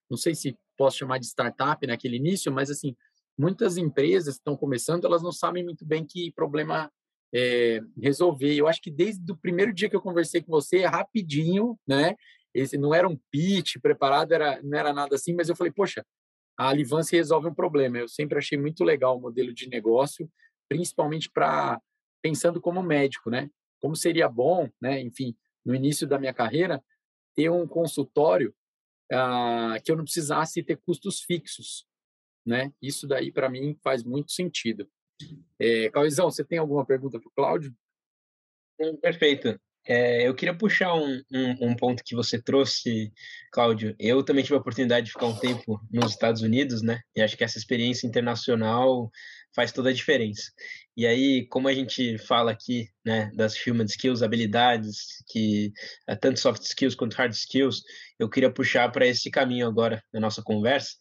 não 0.09 0.17
sei 0.17 0.35
se 0.35 0.57
posso 0.77 0.97
chamar 0.97 1.19
de 1.19 1.25
startup 1.25 1.85
naquele 1.85 2.17
início, 2.17 2.51
mas 2.51 2.69
assim, 2.69 2.95
muitas 3.37 3.77
empresas 3.77 4.35
estão 4.35 4.57
começando, 4.57 5.05
elas 5.05 5.21
não 5.21 5.31
sabem 5.31 5.63
muito 5.63 5.85
bem 5.85 6.05
que 6.05 6.31
problema 6.31 6.91
é, 7.33 7.81
resolver. 7.99 8.53
Eu 8.53 8.67
acho 8.67 8.81
que 8.81 8.91
desde 8.91 9.31
o 9.31 9.37
primeiro 9.37 9.73
dia 9.73 9.89
que 9.89 9.95
eu 9.95 10.01
conversei 10.01 10.41
com 10.41 10.51
você, 10.51 10.85
rapidinho, 10.85 11.79
né? 11.87 12.15
Esse 12.53 12.77
não 12.77 12.93
era 12.93 13.07
um 13.07 13.17
pitch 13.31 13.77
preparado, 13.81 14.33
era, 14.33 14.61
não 14.61 14.77
era 14.77 14.91
nada 14.91 15.15
assim, 15.15 15.33
mas 15.33 15.47
eu 15.47 15.55
falei, 15.55 15.71
poxa, 15.71 16.05
a 16.57 16.69
Alivance 16.69 17.15
resolve 17.15 17.47
um 17.47 17.53
problema. 17.53 17.97
Eu 17.97 18.07
sempre 18.07 18.37
achei 18.37 18.57
muito 18.57 18.83
legal 18.83 19.17
o 19.17 19.21
modelo 19.21 19.53
de 19.53 19.69
negócio, 19.69 20.29
principalmente 20.67 21.29
para 21.31 21.79
pensando 22.21 22.59
como 22.61 22.83
médico, 22.83 23.29
né? 23.29 23.49
Como 23.79 23.95
seria 23.95 24.27
bom, 24.27 24.69
né? 24.81 25.01
Enfim, 25.01 25.35
no 25.65 25.73
início 25.73 26.05
da 26.05 26.19
minha 26.19 26.33
carreira, 26.33 26.83
ter 27.35 27.49
um 27.49 27.67
consultório 27.67 28.53
ah, 29.11 29.77
que 29.83 29.91
eu 29.91 29.95
não 29.95 30.03
precisasse 30.03 30.63
ter 30.63 30.77
custos 30.77 31.21
fixos, 31.21 31.85
né? 32.45 32.73
Isso 32.81 33.07
daí 33.07 33.31
para 33.31 33.49
mim 33.49 33.77
faz 33.83 34.03
muito 34.03 34.31
sentido. 34.31 34.89
É, 35.59 35.89
Cauizão, 35.89 36.29
você 36.29 36.43
tem 36.43 36.57
alguma 36.57 36.85
pergunta 36.85 37.19
para 37.19 37.27
o 37.27 37.31
Cláudio? 37.31 37.75
Perfeito. 39.01 39.59
É, 39.87 40.27
eu 40.27 40.35
queria 40.35 40.55
puxar 40.55 40.93
um, 40.93 41.21
um, 41.31 41.69
um, 41.69 41.75
ponto 41.75 42.03
que 42.03 42.15
você 42.15 42.39
trouxe, 42.39 43.11
Cláudio. 43.51 43.95
Eu 43.97 44.23
também 44.23 44.43
tive 44.43 44.55
a 44.55 44.59
oportunidade 44.59 45.07
de 45.07 45.11
ficar 45.11 45.25
um 45.25 45.37
tempo 45.37 45.81
nos 45.91 46.11
Estados 46.11 46.41
Unidos, 46.41 46.81
né? 46.83 47.01
E 47.15 47.21
acho 47.21 47.35
que 47.35 47.43
essa 47.43 47.57
experiência 47.57 48.05
internacional 48.05 49.11
faz 49.55 49.71
toda 49.71 49.89
a 49.89 49.93
diferença. 49.93 50.51
E 50.95 51.05
aí, 51.05 51.47
como 51.47 51.67
a 51.67 51.73
gente 51.73 52.17
fala 52.19 52.51
aqui, 52.51 52.87
né, 53.05 53.31
das 53.35 53.55
human 53.65 53.85
skills, 53.85 54.21
habilidades, 54.21 55.23
que 55.27 55.71
é 56.07 56.15
tanto 56.15 56.39
soft 56.39 56.63
skills 56.63 56.95
quanto 56.95 57.15
hard 57.15 57.33
skills, 57.33 57.81
eu 58.19 58.29
queria 58.29 58.51
puxar 58.51 58.91
para 58.91 59.07
esse 59.07 59.29
caminho 59.29 59.67
agora 59.67 60.03
na 60.13 60.19
nossa 60.19 60.41
conversa 60.41 60.95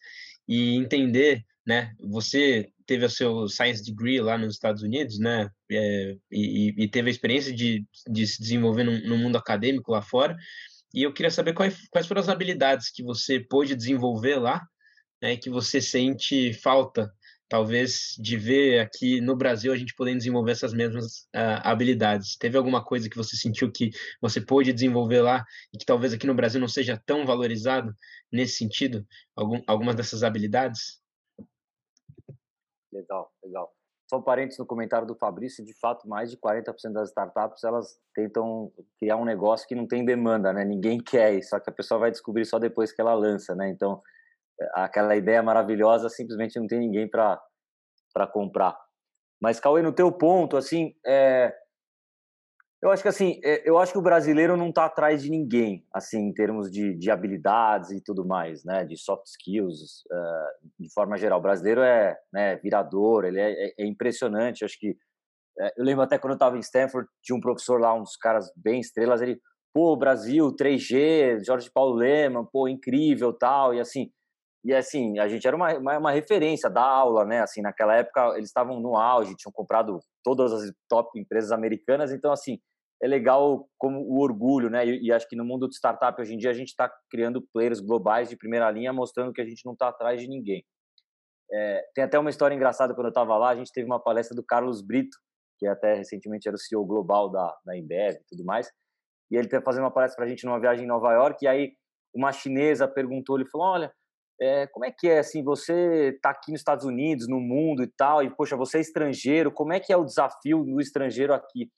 e 0.47 0.75
entender 0.75 1.45
né? 1.65 1.93
Você 1.99 2.69
teve 2.85 3.05
o 3.05 3.09
seu 3.09 3.47
science 3.47 3.83
degree 3.83 4.19
lá 4.19 4.37
nos 4.37 4.55
Estados 4.55 4.81
Unidos, 4.81 5.19
né? 5.19 5.49
É, 5.71 6.17
e, 6.31 6.83
e, 6.83 6.87
teve 6.89 7.09
a 7.09 7.11
experiência 7.11 7.53
de, 7.53 7.85
de 8.09 8.27
se 8.27 8.41
desenvolver 8.41 8.83
no, 8.83 8.99
no, 9.07 9.17
mundo 9.17 9.37
acadêmico 9.37 9.91
lá 9.91 10.01
fora. 10.01 10.35
E 10.93 11.03
eu 11.03 11.13
queria 11.13 11.31
saber 11.31 11.53
quais, 11.53 11.87
quais 11.89 12.07
foram 12.07 12.21
as 12.21 12.29
habilidades 12.29 12.91
que 12.91 13.03
você 13.03 13.39
pôde 13.39 13.75
desenvolver 13.75 14.35
lá, 14.37 14.61
né? 15.21 15.37
Que 15.37 15.49
você 15.49 15.79
sente 15.79 16.53
falta, 16.53 17.11
talvez, 17.51 18.15
de 18.17 18.37
ver 18.37 18.79
aqui 18.79 19.19
no 19.19 19.35
Brasil 19.35 19.73
a 19.73 19.75
gente 19.75 19.93
podendo 19.93 20.19
desenvolver 20.19 20.53
essas 20.53 20.73
mesmas 20.73 21.23
uh, 21.35 21.59
habilidades. 21.63 22.37
Teve 22.37 22.57
alguma 22.57 22.81
coisa 22.81 23.09
que 23.09 23.17
você 23.17 23.35
sentiu 23.35 23.69
que 23.69 23.89
você 24.21 24.39
pôde 24.39 24.71
desenvolver 24.71 25.21
lá 25.21 25.43
e 25.73 25.77
que 25.77 25.85
talvez 25.85 26.13
aqui 26.13 26.25
no 26.25 26.33
Brasil 26.33 26.61
não 26.61 26.69
seja 26.69 26.97
tão 27.05 27.25
valorizado 27.25 27.93
nesse 28.31 28.53
sentido? 28.53 29.05
Algum, 29.35 29.61
algumas 29.67 29.95
dessas 29.97 30.23
habilidades? 30.23 31.01
Legal, 32.89 33.29
legal. 33.43 33.75
Só 34.09 34.19
um 34.19 34.23
parênteses 34.23 34.57
no 34.57 34.65
comentário 34.65 35.05
do 35.05 35.15
Fabrício, 35.15 35.65
de 35.65 35.77
fato, 35.77 36.07
mais 36.07 36.31
de 36.31 36.37
40% 36.37 36.93
das 36.93 37.09
startups, 37.09 37.65
elas 37.65 37.99
tentam 38.15 38.71
criar 38.97 39.17
um 39.17 39.25
negócio 39.25 39.67
que 39.67 39.75
não 39.75 39.85
tem 39.85 40.05
demanda, 40.05 40.53
né? 40.53 40.63
Ninguém 40.63 41.03
quer, 41.03 41.43
só 41.43 41.59
que 41.59 41.69
a 41.69 41.73
pessoa 41.73 41.99
vai 41.99 42.11
descobrir 42.11 42.45
só 42.45 42.57
depois 42.57 42.93
que 42.93 43.01
ela 43.01 43.13
lança, 43.13 43.53
né? 43.53 43.69
Então, 43.69 44.01
aquela 44.73 45.15
ideia 45.15 45.41
maravilhosa, 45.41 46.09
simplesmente 46.09 46.59
não 46.59 46.67
tem 46.67 46.79
ninguém 46.79 47.09
para 47.09 47.39
comprar. 48.31 48.77
Mas, 49.41 49.59
Cauê, 49.59 49.81
no 49.81 49.93
teu 49.93 50.11
ponto, 50.11 50.55
assim, 50.55 50.93
é, 51.05 51.53
eu 52.81 52.89
acho 52.89 53.03
que 53.03 53.09
assim, 53.09 53.39
é, 53.43 53.67
eu 53.69 53.77
acho 53.77 53.91
que 53.91 53.97
o 53.99 54.01
brasileiro 54.01 54.57
não 54.57 54.69
está 54.69 54.85
atrás 54.85 55.21
de 55.21 55.29
ninguém, 55.29 55.85
assim, 55.93 56.19
em 56.19 56.33
termos 56.33 56.71
de, 56.71 56.97
de 56.97 57.11
habilidades 57.11 57.91
e 57.91 58.01
tudo 58.03 58.25
mais, 58.25 58.63
né, 58.65 58.83
de 58.83 58.97
soft 58.97 59.27
skills, 59.27 60.03
uh, 60.11 60.69
de 60.79 60.91
forma 60.91 61.15
geral. 61.15 61.37
O 61.37 61.43
brasileiro 61.43 61.81
é 61.81 62.17
né, 62.33 62.55
virador, 62.55 63.25
ele 63.25 63.39
é, 63.39 63.51
é, 63.51 63.73
é 63.79 63.85
impressionante. 63.85 64.65
Acho 64.65 64.79
que 64.79 64.97
é, 65.59 65.73
eu 65.77 65.85
lembro 65.85 66.03
até 66.03 66.17
quando 66.17 66.31
eu 66.31 66.37
estava 66.37 66.57
em 66.57 66.61
Stanford, 66.61 67.07
tinha 67.21 67.35
um 67.35 67.41
professor 67.41 67.79
lá, 67.79 67.93
uns 67.93 68.15
caras 68.15 68.51
bem 68.55 68.79
estrelas, 68.79 69.21
ele, 69.21 69.39
pô, 69.71 69.95
Brasil, 69.95 70.47
3G, 70.55 71.45
Jorge 71.45 71.69
Paulo 71.71 71.93
Leman, 71.93 72.47
pô, 72.51 72.67
incrível, 72.67 73.31
tal, 73.31 73.75
e 73.75 73.79
assim, 73.79 74.11
e 74.63 74.73
assim, 74.73 75.17
a 75.17 75.27
gente 75.27 75.47
era 75.47 75.55
uma, 75.55 75.75
uma, 75.77 75.97
uma, 75.97 76.11
referência 76.11 76.69
da 76.69 76.83
aula, 76.83 77.25
né? 77.25 77.41
Assim, 77.41 77.61
naquela 77.61 77.95
época 77.95 78.33
eles 78.35 78.49
estavam 78.49 78.79
no 78.79 78.95
auge, 78.95 79.35
tinham 79.35 79.51
comprado 79.51 79.99
todas 80.23 80.53
as 80.53 80.71
top 80.87 81.19
empresas 81.19 81.51
americanas, 81.51 82.11
então 82.11 82.31
assim, 82.31 82.59
é 83.01 83.07
legal 83.07 83.67
como 83.79 83.99
o 84.01 84.19
orgulho, 84.21 84.69
né? 84.69 84.85
E, 84.85 85.07
e 85.07 85.11
acho 85.11 85.27
que 85.27 85.35
no 85.35 85.43
mundo 85.43 85.67
de 85.67 85.75
startup 85.75 86.19
hoje 86.21 86.35
em 86.35 86.37
dia 86.37 86.51
a 86.51 86.53
gente 86.53 86.67
está 86.67 86.91
criando 87.09 87.41
players 87.51 87.79
globais 87.79 88.29
de 88.29 88.37
primeira 88.37 88.69
linha, 88.69 88.93
mostrando 88.93 89.33
que 89.33 89.41
a 89.41 89.45
gente 89.45 89.65
não 89.65 89.73
está 89.73 89.87
atrás 89.89 90.21
de 90.21 90.27
ninguém. 90.27 90.63
É, 91.51 91.83
tem 91.95 92.03
até 92.03 92.19
uma 92.19 92.29
história 92.29 92.55
engraçada 92.55 92.93
quando 92.93 93.07
eu 93.07 93.11
estava 93.11 93.35
lá, 93.37 93.49
a 93.49 93.55
gente 93.55 93.71
teve 93.73 93.87
uma 93.87 93.99
palestra 93.99 94.35
do 94.35 94.45
Carlos 94.45 94.81
Brito, 94.81 95.17
que 95.59 95.65
até 95.67 95.95
recentemente 95.95 96.47
era 96.47 96.55
o 96.55 96.59
CEO 96.59 96.85
global 96.85 97.29
da, 97.29 97.53
da 97.65 97.75
Embev 97.75 98.15
e 98.15 98.25
tudo 98.29 98.45
mais, 98.45 98.71
e 99.31 99.35
ele 99.35 99.47
estava 99.47 99.63
fazendo 99.63 99.83
uma 99.83 99.91
palestra 99.91 100.17
para 100.17 100.25
a 100.25 100.29
gente 100.29 100.45
numa 100.45 100.59
viagem 100.59 100.85
em 100.85 100.87
Nova 100.87 101.11
York, 101.13 101.43
e 101.43 101.47
aí 101.47 101.73
uma 102.13 102.31
chinesa 102.31 102.87
perguntou, 102.87 103.37
ele 103.37 103.49
falou, 103.49 103.67
olha, 103.67 103.93
é, 104.41 104.65
como 104.67 104.85
é 104.85 104.91
que 104.91 105.07
é, 105.07 105.19
assim, 105.19 105.43
você 105.43 106.09
está 106.15 106.31
aqui 106.31 106.51
nos 106.51 106.61
Estados 106.61 106.83
Unidos, 106.83 107.27
no 107.27 107.39
mundo 107.39 107.83
e 107.83 107.87
tal, 107.87 108.23
e, 108.23 108.35
poxa, 108.35 108.57
você 108.57 108.79
é 108.79 108.81
estrangeiro, 108.81 109.51
como 109.51 109.71
é 109.71 109.79
que 109.79 109.93
é 109.93 109.97
o 109.97 110.03
desafio 110.03 110.63
do 110.63 110.81
estrangeiro 110.81 111.31
aqui? 111.31 111.71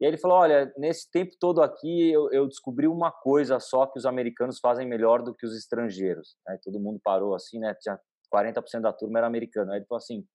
E 0.00 0.04
aí 0.04 0.10
ele 0.10 0.18
falou: 0.18 0.38
olha, 0.38 0.72
nesse 0.76 1.08
tempo 1.08 1.36
todo 1.38 1.62
aqui 1.62 2.10
eu, 2.10 2.30
eu, 2.32 2.48
descobri 2.48 2.88
uma 2.88 3.12
coisa 3.12 3.60
só 3.60 3.86
que 3.86 3.96
os 3.96 4.04
americanos 4.06 4.58
fazem 4.58 4.88
melhor 4.88 5.22
do 5.22 5.32
que 5.32 5.46
os 5.46 5.56
estrangeiros. 5.56 6.36
Aí 6.48 6.58
todo 6.58 6.80
mundo 6.80 7.00
parou 7.02 7.32
assim, 7.32 7.60
né? 7.60 7.74
Tinha 7.80 7.98
40% 8.34 8.80
da 8.80 8.92
turma 8.92 9.20
era 9.20 9.28
americano. 9.28 9.70
Aí 9.70 9.78
ele 9.78 9.86
falou 9.86 9.98
assim: 9.98 10.26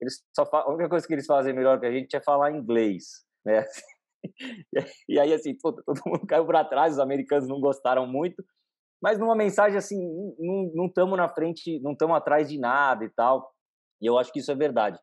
eles 0.00 0.22
só 0.34 0.48
a 0.52 0.70
única 0.70 0.88
coisa 0.88 1.06
que 1.06 1.12
eles 1.12 1.26
fazem 1.26 1.52
melhor 1.52 1.80
que 1.80 1.86
a 1.86 1.92
gente 1.92 2.14
é 2.14 2.20
falar 2.20 2.52
inglês, 2.52 3.24
né? 3.44 3.64
e 5.08 5.18
aí 5.18 5.32
assim, 5.34 5.56
todo, 5.56 5.82
todo 5.84 6.00
mundo 6.06 6.26
caiu 6.26 6.46
para 6.46 6.64
trás, 6.64 6.94
os 6.94 6.98
americanos 7.00 7.48
não 7.48 7.60
gostaram 7.60 8.06
muito, 8.06 8.44
mas 9.06 9.20
numa 9.20 9.36
mensagem 9.36 9.78
assim, 9.78 9.96
não 10.74 10.86
estamos 10.86 11.16
na 11.16 11.28
frente, 11.28 11.78
não 11.80 11.92
estamos 11.92 12.16
atrás 12.16 12.48
de 12.48 12.58
nada 12.58 13.04
e 13.04 13.08
tal. 13.08 13.48
E 14.02 14.06
eu 14.06 14.18
acho 14.18 14.32
que 14.32 14.40
isso 14.40 14.50
é 14.50 14.54
verdade. 14.56 14.98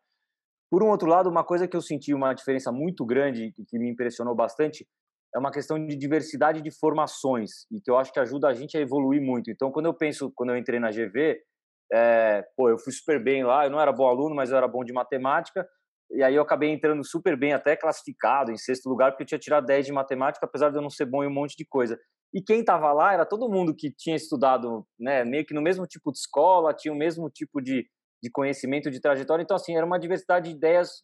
Por 0.69 0.83
um 0.83 0.89
outro 0.89 1.07
lado, 1.07 1.29
uma 1.29 1.45
coisa 1.45 1.69
que 1.69 1.77
eu 1.77 1.79
senti 1.81 2.13
uma 2.13 2.33
diferença 2.33 2.69
muito 2.69 3.05
grande 3.05 3.53
e 3.57 3.65
que 3.65 3.79
me 3.79 3.89
impressionou 3.89 4.35
bastante 4.35 4.85
é 5.33 5.39
uma 5.39 5.53
questão 5.53 5.87
de 5.87 5.95
diversidade 5.95 6.61
de 6.61 6.69
formações 6.69 7.65
e 7.71 7.79
que 7.79 7.89
eu 7.89 7.97
acho 7.97 8.11
que 8.11 8.19
ajuda 8.19 8.49
a 8.49 8.53
gente 8.53 8.77
a 8.77 8.81
evoluir 8.81 9.21
muito. 9.21 9.49
Então, 9.49 9.71
quando 9.71 9.85
eu 9.85 9.93
penso, 9.93 10.29
quando 10.35 10.49
eu 10.49 10.57
entrei 10.57 10.81
na 10.81 10.91
GV, 10.91 11.39
é, 11.93 12.43
pô, 12.57 12.67
eu 12.67 12.77
fui 12.77 12.91
super 12.91 13.23
bem 13.23 13.45
lá, 13.45 13.65
eu 13.65 13.71
não 13.71 13.79
era 13.79 13.93
bom 13.93 14.09
aluno, 14.09 14.35
mas 14.35 14.51
eu 14.51 14.57
era 14.57 14.67
bom 14.67 14.83
de 14.83 14.91
matemática, 14.91 15.65
e 16.11 16.21
aí 16.21 16.35
eu 16.35 16.41
acabei 16.41 16.71
entrando 16.71 17.05
super 17.05 17.37
bem, 17.37 17.53
até 17.53 17.77
classificado 17.77 18.51
em 18.51 18.57
sexto 18.57 18.89
lugar, 18.89 19.11
porque 19.11 19.23
eu 19.23 19.27
tinha 19.27 19.39
tirado 19.39 19.65
10 19.65 19.85
de 19.85 19.93
matemática, 19.93 20.45
apesar 20.45 20.71
de 20.71 20.75
eu 20.75 20.81
não 20.81 20.89
ser 20.89 21.05
bom 21.05 21.23
em 21.23 21.27
um 21.27 21.33
monte 21.33 21.55
de 21.55 21.65
coisa. 21.65 21.97
E 22.33 22.41
quem 22.41 22.61
estava 22.61 22.91
lá 22.91 23.13
era 23.13 23.25
todo 23.25 23.49
mundo 23.49 23.75
que 23.75 23.91
tinha 23.91 24.15
estudado, 24.15 24.85
né, 24.99 25.23
meio 25.23 25.45
que 25.45 25.53
no 25.53 25.61
mesmo 25.61 25.85
tipo 25.85 26.11
de 26.11 26.17
escola, 26.17 26.73
tinha 26.73 26.91
o 26.91 26.97
mesmo 26.97 27.29
tipo 27.29 27.61
de, 27.61 27.85
de 28.21 28.31
conhecimento, 28.31 28.89
de 28.89 28.99
trajetória. 28.99 29.43
Então, 29.43 29.55
assim, 29.55 29.75
era 29.75 29.85
uma 29.85 29.99
diversidade 29.99 30.49
de 30.49 30.55
ideias, 30.55 31.03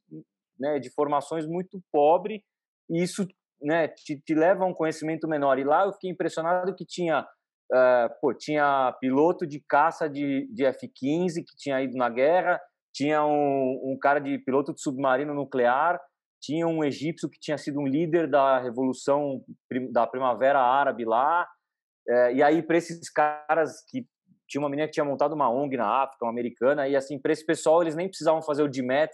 né, 0.60 0.80
de 0.80 0.90
formações 0.90 1.46
muito 1.46 1.80
pobre, 1.92 2.44
e 2.90 3.04
isso 3.04 3.28
né, 3.62 3.88
te, 3.90 4.20
te 4.20 4.34
leva 4.34 4.64
a 4.64 4.68
um 4.68 4.74
conhecimento 4.74 5.28
menor. 5.28 5.60
E 5.60 5.64
lá 5.64 5.86
eu 5.86 5.94
fiquei 5.94 6.10
impressionado 6.10 6.74
que 6.74 6.86
tinha, 6.86 7.22
uh, 7.22 8.20
pô, 8.20 8.34
tinha 8.34 8.96
piloto 9.00 9.46
de 9.46 9.64
caça 9.68 10.10
de, 10.10 10.48
de 10.52 10.66
F-15 10.66 11.44
que 11.48 11.56
tinha 11.56 11.80
ido 11.82 11.96
na 11.96 12.10
guerra, 12.10 12.60
tinha 12.92 13.24
um, 13.24 13.92
um 13.92 13.98
cara 14.02 14.20
de 14.20 14.40
piloto 14.40 14.74
de 14.74 14.82
submarino 14.82 15.36
nuclear, 15.36 16.02
tinha 16.41 16.67
um 16.67 16.84
egípcio 16.84 17.29
que 17.29 17.39
tinha 17.39 17.58
sido 17.58 17.79
um 17.79 17.88
líder 17.88 18.29
da 18.29 18.60
revolução 18.60 19.43
da 19.91 20.08
primavera 20.08 20.60
árabe 20.60 21.05
lá, 21.05 21.48
é, 22.08 22.34
e 22.34 22.43
aí 22.43 22.63
para 22.63 22.77
esses 22.77 23.10
caras 23.10 23.84
que 23.88 24.08
tinha 24.48 24.62
uma 24.62 24.69
menina 24.69 24.88
que 24.88 24.93
tinha 24.93 25.05
montado 25.05 25.34
uma 25.34 25.50
ONG 25.50 25.77
na 25.77 26.03
África, 26.03 26.25
uma 26.25 26.31
americana, 26.31 26.88
e 26.88 26.96
assim, 26.96 27.19
para 27.19 27.31
esse 27.31 27.46
pessoal 27.46 27.81
eles 27.81 27.96
nem 27.96 28.08
precisavam 28.08 28.41
fazer 28.41 28.63
o 28.63 28.67
DMAT, 28.67 29.12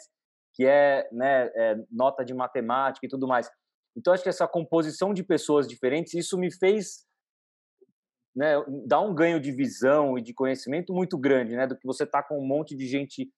que 0.54 0.66
é, 0.66 1.08
né, 1.12 1.52
é, 1.54 1.76
nota 1.92 2.24
de 2.24 2.34
matemática 2.34 3.06
e 3.06 3.10
tudo 3.10 3.28
mais. 3.28 3.50
Então, 3.98 4.14
acho 4.14 4.24
que 4.24 4.30
essa 4.30 4.48
composição 4.48 5.14
de 5.14 5.24
pessoas 5.24 5.68
diferentes, 5.68 6.14
isso 6.14 6.38
me 6.38 6.52
fez 6.52 7.06
né, 8.36 8.54
dar 8.86 9.02
um 9.02 9.14
ganho 9.14 9.40
de 9.40 9.52
visão 9.52 10.18
e 10.18 10.22
de 10.22 10.34
conhecimento 10.34 10.94
muito 10.94 11.18
grande, 11.18 11.56
né, 11.56 11.68
do 11.68 11.78
que 11.78 11.86
você 11.86 12.06
tá 12.06 12.24
com 12.24 12.40
um 12.40 12.46
monte 12.46 12.76
de 12.76 12.88
gente 12.88 13.32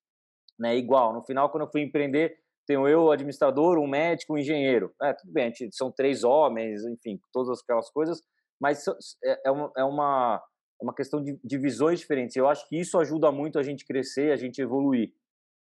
né, 0.59 0.75
igual. 0.75 1.13
No 1.13 1.23
final, 1.23 1.49
quando 1.49 1.63
eu 1.63 1.71
fui 1.71 1.81
empreender, 1.81 2.37
tenho 2.67 2.87
eu, 2.87 3.11
administrador, 3.11 3.79
um 3.79 3.87
médico, 3.87 4.33
um 4.33 4.37
engenheiro. 4.37 4.93
É, 5.01 5.13
tudo 5.13 5.31
bem, 5.31 5.51
são 5.71 5.91
três 5.91 6.23
homens, 6.23 6.83
enfim, 6.85 7.19
todas 7.33 7.59
aquelas 7.61 7.89
coisas, 7.89 8.21
mas 8.61 8.83
é, 9.23 9.47
é 9.47 9.51
uma, 9.51 9.71
é 9.77 9.83
uma 9.83 10.41
é 10.79 10.83
uma 10.83 10.93
questão 10.93 11.23
de, 11.23 11.39
de 11.43 11.57
visões 11.57 11.99
diferentes. 11.99 12.35
Eu 12.35 12.47
acho 12.47 12.67
que 12.69 12.79
isso 12.79 12.99
ajuda 12.99 13.31
muito 13.31 13.57
a 13.57 13.63
gente 13.63 13.85
crescer, 13.85 14.31
a 14.31 14.35
gente 14.35 14.61
evoluir. 14.61 15.11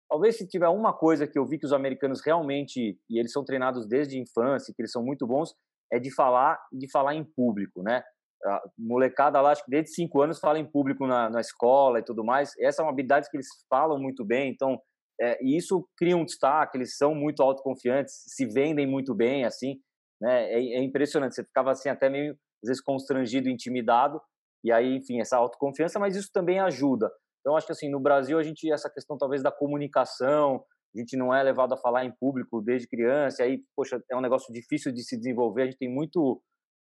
Talvez 0.08 0.36
se 0.36 0.46
tiver 0.46 0.68
uma 0.68 0.92
coisa 0.92 1.26
que 1.26 1.38
eu 1.38 1.46
vi 1.46 1.58
que 1.58 1.66
os 1.66 1.72
americanos 1.72 2.20
realmente, 2.24 2.98
e 3.10 3.18
eles 3.18 3.32
são 3.32 3.44
treinados 3.44 3.88
desde 3.88 4.16
a 4.16 4.20
infância, 4.20 4.72
que 4.74 4.80
eles 4.80 4.92
são 4.92 5.02
muito 5.02 5.26
bons, 5.26 5.54
é 5.92 5.98
de 5.98 6.14
falar 6.14 6.58
de 6.72 6.90
falar 6.90 7.14
em 7.14 7.24
público, 7.24 7.82
né? 7.82 8.02
A 8.44 8.62
molecada 8.78 9.40
lá, 9.40 9.52
acho 9.52 9.64
que 9.64 9.70
desde 9.70 9.90
cinco 9.90 10.20
anos 10.20 10.38
fala 10.38 10.58
em 10.58 10.70
público 10.70 11.06
na, 11.06 11.30
na 11.30 11.40
escola 11.40 11.98
e 11.98 12.04
tudo 12.04 12.24
mais. 12.24 12.52
Essa 12.60 12.82
é 12.82 12.84
uma 12.84 12.92
habilidade 12.92 13.28
que 13.30 13.36
eles 13.36 13.46
falam 13.68 13.98
muito 13.98 14.24
bem, 14.24 14.50
então 14.50 14.80
é, 15.20 15.38
e 15.42 15.56
isso 15.56 15.86
cria 15.96 16.16
um 16.16 16.24
destaque. 16.24 16.76
Eles 16.76 16.96
são 16.96 17.14
muito 17.14 17.42
autoconfiantes, 17.42 18.14
se 18.26 18.46
vendem 18.46 18.86
muito 18.86 19.14
bem, 19.14 19.44
assim, 19.44 19.80
né? 20.20 20.52
É, 20.52 20.58
é 20.78 20.82
impressionante. 20.82 21.34
Você 21.34 21.44
ficava 21.44 21.70
assim 21.70 21.88
até 21.88 22.08
meio 22.08 22.36
às 22.62 22.68
vezes 22.68 22.82
constrangido, 22.82 23.48
intimidado, 23.48 24.20
e 24.64 24.70
aí, 24.70 24.96
enfim, 24.96 25.20
essa 25.20 25.36
autoconfiança, 25.36 25.98
mas 25.98 26.14
isso 26.14 26.30
também 26.32 26.60
ajuda. 26.60 27.10
Então, 27.40 27.56
acho 27.56 27.66
que 27.66 27.72
assim, 27.72 27.90
no 27.90 27.98
Brasil, 27.98 28.38
a 28.38 28.42
gente, 28.42 28.70
essa 28.70 28.88
questão 28.88 29.18
talvez 29.18 29.42
da 29.42 29.50
comunicação, 29.50 30.64
a 30.94 30.98
gente 30.98 31.16
não 31.16 31.34
é 31.34 31.42
levado 31.42 31.74
a 31.74 31.76
falar 31.76 32.04
em 32.04 32.12
público 32.12 32.62
desde 32.62 32.86
criança, 32.86 33.42
aí, 33.42 33.64
poxa, 33.74 34.00
é 34.08 34.16
um 34.16 34.20
negócio 34.20 34.52
difícil 34.52 34.92
de 34.92 35.02
se 35.02 35.16
desenvolver, 35.16 35.62
a 35.62 35.64
gente 35.64 35.78
tem 35.78 35.92
muito 35.92 36.40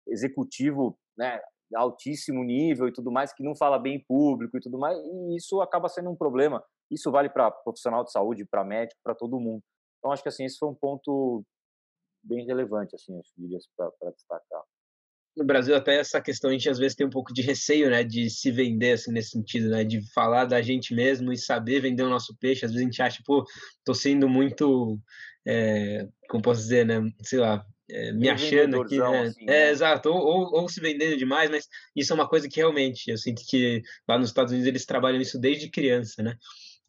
executivo, 0.07 0.97
né, 1.15 1.39
altíssimo 1.75 2.43
nível 2.43 2.88
e 2.88 2.93
tudo 2.93 3.11
mais, 3.11 3.31
que 3.31 3.43
não 3.43 3.55
fala 3.55 3.77
bem 3.77 3.97
em 3.97 4.05
público 4.07 4.57
e 4.57 4.59
tudo 4.59 4.79
mais, 4.79 4.97
e 4.97 5.35
isso 5.35 5.61
acaba 5.61 5.88
sendo 5.88 6.09
um 6.09 6.15
problema. 6.15 6.63
Isso 6.89 7.12
vale 7.12 7.29
para 7.29 7.51
profissional 7.51 8.03
de 8.03 8.12
saúde, 8.12 8.46
para 8.46 8.63
médico, 8.63 9.00
para 9.03 9.15
todo 9.15 9.39
mundo. 9.39 9.63
Então, 9.98 10.12
acho 10.12 10.24
que 10.24 10.29
assim, 10.29 10.46
esse 10.46 10.58
foi 10.58 10.69
um 10.69 10.75
ponto 10.75 11.43
bem 12.24 12.46
relevante, 12.46 12.96
assim, 12.96 13.19
que 13.22 13.31
diria 13.38 13.60
para 13.77 14.12
destacar 14.12 14.63
no 15.39 15.46
Brasil 15.46 15.75
até 15.75 15.98
essa 15.98 16.22
questão 16.22 16.50
a 16.50 16.53
gente 16.53 16.69
às 16.69 16.77
vezes 16.77 16.96
tem 16.96 17.08
um 17.08 17.12
pouco 17.12 17.34
de 17.34 17.41
receio, 17.41 17.89
né, 17.89 18.03
de 18.03 18.29
se 18.29 18.51
vender 18.51 18.93
assim 18.93 19.12
nesse 19.12 19.31
sentido, 19.31 19.69
né, 19.69 19.84
de 19.84 20.01
falar 20.13 20.46
da 20.46 20.62
gente 20.62 20.93
mesmo 20.93 21.31
e 21.31 21.38
saber 21.38 21.81
vender 21.81 22.03
o 22.03 22.10
nosso 22.10 22.36
peixe. 22.38 22.65
Às 22.65 22.72
vezes 22.72 22.86
a 22.86 22.89
gente 22.89 23.01
acha, 23.01 23.24
pô, 23.25 23.46
tô 23.84 23.93
sendo 23.93 24.27
muito, 24.27 25.00
é, 25.48 26.08
como 26.29 26.43
posso 26.43 26.62
dizer, 26.62 26.86
né, 26.86 27.01
sei 27.24 27.39
lá, 27.39 27.65
é, 27.89 28.12
me 28.12 28.29
achando 28.29 28.81
aqui, 28.81 29.00
né? 29.00 29.22
Assim, 29.22 29.43
é, 29.43 29.46
né? 29.46 29.72
exato, 29.72 30.10
ou, 30.10 30.19
ou, 30.19 30.62
ou, 30.62 30.69
se 30.69 30.79
vendendo 30.79 31.17
demais, 31.17 31.50
mas 31.50 31.67
isso 31.96 32.13
é 32.13 32.15
uma 32.15 32.27
coisa 32.27 32.48
que 32.48 32.58
realmente 32.58 33.10
eu 33.10 33.17
sinto 33.17 33.41
que 33.48 33.81
lá 34.08 34.17
nos 34.17 34.29
Estados 34.29 34.51
Unidos 34.51 34.67
eles 34.67 34.86
trabalham 34.86 35.19
isso 35.19 35.39
desde 35.39 35.72
criança, 35.72 36.22
né? 36.22 36.36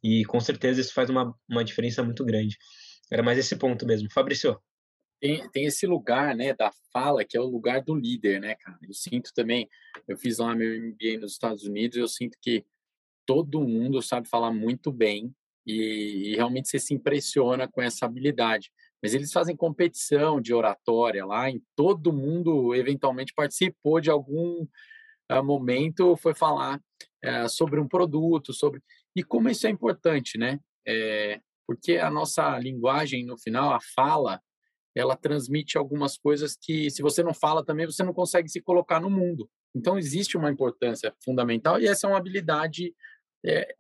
E 0.03 0.25
com 0.25 0.41
certeza 0.41 0.81
isso 0.81 0.95
faz 0.95 1.11
uma, 1.11 1.35
uma 1.49 1.65
diferença 1.65 2.03
muito 2.03 2.25
grande. 2.25 2.57
Era 3.11 3.23
mais 3.23 3.39
esse 3.39 3.57
ponto 3.57 3.87
mesmo. 3.87 4.11
Fabrício 4.11 4.59
tem, 5.21 5.47
tem 5.51 5.67
esse 5.67 5.87
lugar, 5.87 6.35
né, 6.35 6.55
da 6.55 6.73
fala, 6.93 7.25
que 7.25 7.37
é 7.37 7.41
o 7.41 7.47
lugar 7.47 7.83
do 7.83 7.95
líder, 7.95 8.41
né, 8.41 8.55
cara? 8.55 8.79
Eu 8.83 8.95
sinto 8.95 9.31
também, 9.35 9.69
eu 10.09 10.17
fiz 10.17 10.39
lá 10.39 10.55
meu 10.55 10.75
MBA 10.81 11.21
nos 11.21 11.33
Estados 11.33 11.65
Unidos, 11.65 11.99
eu 11.99 12.09
sinto 12.09 12.39
que 12.41 12.65
todo 13.27 13.61
mundo 13.61 14.01
sabe 14.01 14.27
falar 14.29 14.51
muito 14.51 14.91
bem 14.91 15.33
e, 15.67 16.31
e 16.31 16.37
realmente 16.37 16.69
você 16.69 16.79
se 16.79 16.95
impressiona 16.95 17.69
com 17.69 17.83
essa 17.83 18.07
habilidade. 18.07 18.73
Mas 19.03 19.13
eles 19.15 19.31
fazem 19.31 19.55
competição 19.55 20.41
de 20.41 20.55
oratória 20.55 21.25
lá, 21.25 21.51
e 21.51 21.63
todo 21.77 22.13
mundo 22.13 22.75
eventualmente 22.75 23.35
participou 23.35 24.01
de 24.01 24.11
algum 24.11 24.67
uh, 25.31 25.45
momento, 25.45 26.17
foi 26.17 26.35
falar 26.35 26.79
uh, 26.79 27.49
sobre 27.49 27.79
um 27.79 27.87
produto, 27.87 28.55
sobre 28.55 28.83
e 29.15 29.23
como 29.23 29.49
isso 29.49 29.67
é 29.67 29.71
importante, 29.71 30.39
né? 30.39 30.59
É, 30.87 31.41
porque 31.67 31.97
a 31.97 32.11
nossa 32.11 32.59
linguagem 32.59 33.25
no 33.25 33.39
final, 33.39 33.73
a 33.73 33.81
fala, 33.95 34.41
ela 34.95 35.17
transmite 35.17 35.79
algumas 35.79 36.17
coisas 36.17 36.57
que, 36.61 36.91
se 36.91 37.03
você 37.03 37.23
não 37.23 37.33
fala 37.33 37.65
também, 37.65 37.87
você 37.87 38.03
não 38.03 38.13
consegue 38.13 38.49
se 38.49 38.61
colocar 38.61 39.01
no 39.01 39.11
mundo. 39.11 39.49
Então, 39.75 39.99
existe 39.99 40.37
uma 40.37 40.51
importância 40.51 41.15
fundamental 41.25 41.81
e 41.81 41.87
essa 41.87 42.07
é 42.07 42.11
uma 42.11 42.19
habilidade 42.19 42.95
é, 43.47 43.75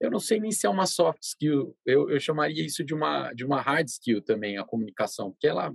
eu 0.00 0.10
não 0.10 0.20
sei 0.20 0.38
nem 0.38 0.52
se 0.52 0.66
é 0.66 0.70
uma 0.70 0.86
soft 0.86 1.22
skill, 1.22 1.76
eu, 1.84 2.10
eu 2.10 2.20
chamaria 2.20 2.64
isso 2.64 2.84
de 2.84 2.94
uma, 2.94 3.32
de 3.32 3.44
uma 3.44 3.60
hard 3.60 3.88
skill 3.88 4.22
também, 4.22 4.58
a 4.58 4.64
comunicação, 4.64 5.30
porque 5.30 5.46
ela, 5.46 5.74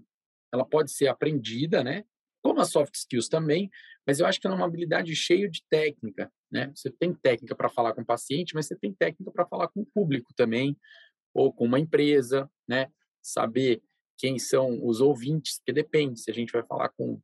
ela 0.54 0.66
pode 0.66 0.92
ser 0.92 1.08
aprendida, 1.08 1.84
né? 1.84 2.04
Como 2.42 2.60
as 2.60 2.72
soft 2.72 2.96
skills 2.96 3.28
também, 3.28 3.70
mas 4.06 4.20
eu 4.20 4.26
acho 4.26 4.40
que 4.40 4.48
é 4.48 4.50
uma 4.50 4.66
habilidade 4.66 5.16
cheia 5.16 5.50
de 5.50 5.64
técnica, 5.70 6.32
né? 6.52 6.72
Você 6.76 6.90
tem 6.90 7.14
técnica 7.14 7.56
para 7.56 7.70
falar 7.70 7.94
com 7.94 8.02
o 8.02 8.06
paciente, 8.06 8.56
mas 8.56 8.68
você 8.68 8.76
tem 8.76 8.94
técnica 8.94 9.32
para 9.32 9.46
falar 9.46 9.68
com 9.68 9.82
o 9.82 9.86
público 9.86 10.34
também, 10.36 10.76
ou 11.34 11.54
com 11.54 11.66
uma 11.66 11.80
empresa, 11.80 12.50
né? 12.68 12.88
Saber 13.22 13.82
quem 14.18 14.38
são 14.40 14.86
os 14.86 15.02
ouvintes, 15.02 15.58
porque 15.60 15.74
depende, 15.74 16.20
se 16.20 16.30
a 16.32 16.34
gente 16.34 16.52
vai 16.52 16.64
falar 16.64 16.90
com 16.90 17.20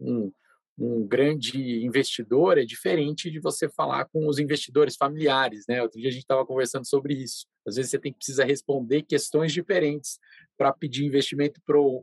um 0.00 0.32
um 0.78 1.06
grande 1.06 1.84
investidor 1.84 2.58
é 2.58 2.64
diferente 2.64 3.30
de 3.30 3.38
você 3.38 3.68
falar 3.68 4.06
com 4.06 4.26
os 4.26 4.38
investidores 4.38 4.96
familiares, 4.96 5.64
né? 5.68 5.80
Outro 5.80 6.00
dia 6.00 6.08
a 6.08 6.12
gente 6.12 6.22
estava 6.22 6.44
conversando 6.44 6.86
sobre 6.86 7.14
isso. 7.14 7.46
Às 7.66 7.76
vezes 7.76 7.90
você 7.90 7.98
tem 7.98 8.12
que 8.12 8.18
precisa 8.18 8.44
responder 8.44 9.02
questões 9.02 9.52
diferentes 9.52 10.18
para 10.58 10.72
pedir 10.72 11.04
investimento 11.04 11.60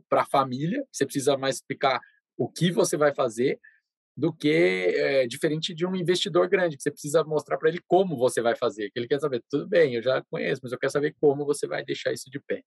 para 0.08 0.22
a 0.22 0.26
família. 0.26 0.86
Você 0.90 1.04
precisa 1.04 1.36
mais 1.36 1.56
explicar 1.56 2.00
o 2.42 2.48
que 2.48 2.72
você 2.72 2.96
vai 2.96 3.14
fazer 3.14 3.60
do 4.16 4.32
que 4.32 4.50
é, 4.50 5.26
diferente 5.26 5.72
de 5.72 5.86
um 5.86 5.94
investidor 5.94 6.48
grande, 6.48 6.76
que 6.76 6.82
você 6.82 6.90
precisa 6.90 7.24
mostrar 7.24 7.56
para 7.56 7.68
ele 7.68 7.80
como 7.86 8.16
você 8.16 8.42
vai 8.42 8.56
fazer. 8.56 8.90
Que 8.90 8.98
ele 8.98 9.08
quer 9.08 9.20
saber, 9.20 9.42
tudo 9.48 9.66
bem, 9.68 9.94
eu 9.94 10.02
já 10.02 10.22
conheço, 10.30 10.60
mas 10.62 10.72
eu 10.72 10.78
quero 10.78 10.92
saber 10.92 11.14
como 11.20 11.46
você 11.46 11.66
vai 11.66 11.84
deixar 11.84 12.12
isso 12.12 12.28
de 12.28 12.40
pé. 12.40 12.62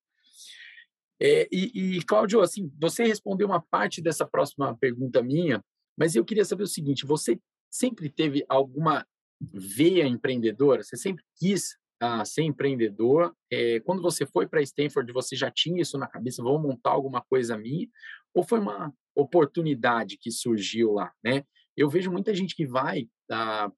É, 1.21 1.47
e, 1.51 1.97
e, 1.97 2.03
Cláudio, 2.03 2.41
assim, 2.41 2.71
você 2.79 3.03
respondeu 3.03 3.47
uma 3.47 3.61
parte 3.61 4.01
dessa 4.01 4.25
próxima 4.25 4.75
pergunta 4.77 5.21
minha, 5.21 5.63
mas 5.97 6.15
eu 6.15 6.25
queria 6.25 6.43
saber 6.43 6.63
o 6.63 6.67
seguinte: 6.67 7.05
você 7.05 7.39
sempre 7.69 8.09
teve 8.09 8.43
alguma 8.49 9.05
veia 9.53 10.07
empreendedora? 10.07 10.83
Você 10.83 10.97
sempre 10.97 11.23
quis 11.37 11.77
ah, 12.01 12.25
ser 12.25 12.43
empreendedor? 12.43 13.33
É, 13.51 13.79
quando 13.81 14.01
você 14.01 14.25
foi 14.25 14.47
para 14.47 14.61
Stanford, 14.61 15.11
você 15.13 15.35
já 15.35 15.51
tinha 15.51 15.81
isso 15.81 15.97
na 15.97 16.07
cabeça? 16.07 16.43
Vou 16.43 16.59
montar 16.59 16.91
alguma 16.91 17.21
coisa 17.21 17.57
minha? 17.57 17.87
Ou 18.33 18.43
foi 18.43 18.59
uma 18.59 18.93
oportunidade 19.15 20.17
que 20.17 20.29
surgiu 20.29 20.93
lá, 20.93 21.13
né? 21.23 21.43
Eu 21.75 21.89
vejo 21.89 22.11
muita 22.11 22.33
gente 22.33 22.55
que 22.55 22.65
vai 22.65 23.09
ah, 23.31 23.71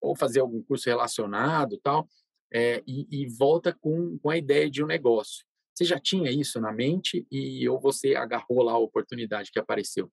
ou 0.00 0.14
fazer 0.14 0.40
algum 0.40 0.62
curso 0.62 0.88
relacionado, 0.88 1.78
tal, 1.78 2.08
é, 2.52 2.82
e, 2.86 3.06
e 3.10 3.26
volta 3.26 3.72
com, 3.72 4.18
com 4.18 4.30
a 4.30 4.36
ideia 4.36 4.70
de 4.70 4.82
um 4.82 4.86
negócio. 4.86 5.44
Você 5.74 5.84
já 5.84 5.98
tinha 5.98 6.30
isso 6.30 6.60
na 6.60 6.72
mente 6.72 7.26
e 7.30 7.68
ou 7.68 7.78
você 7.78 8.16
agarrou 8.16 8.62
lá 8.62 8.72
a 8.72 8.78
oportunidade 8.78 9.52
que 9.52 9.58
apareceu? 9.58 10.10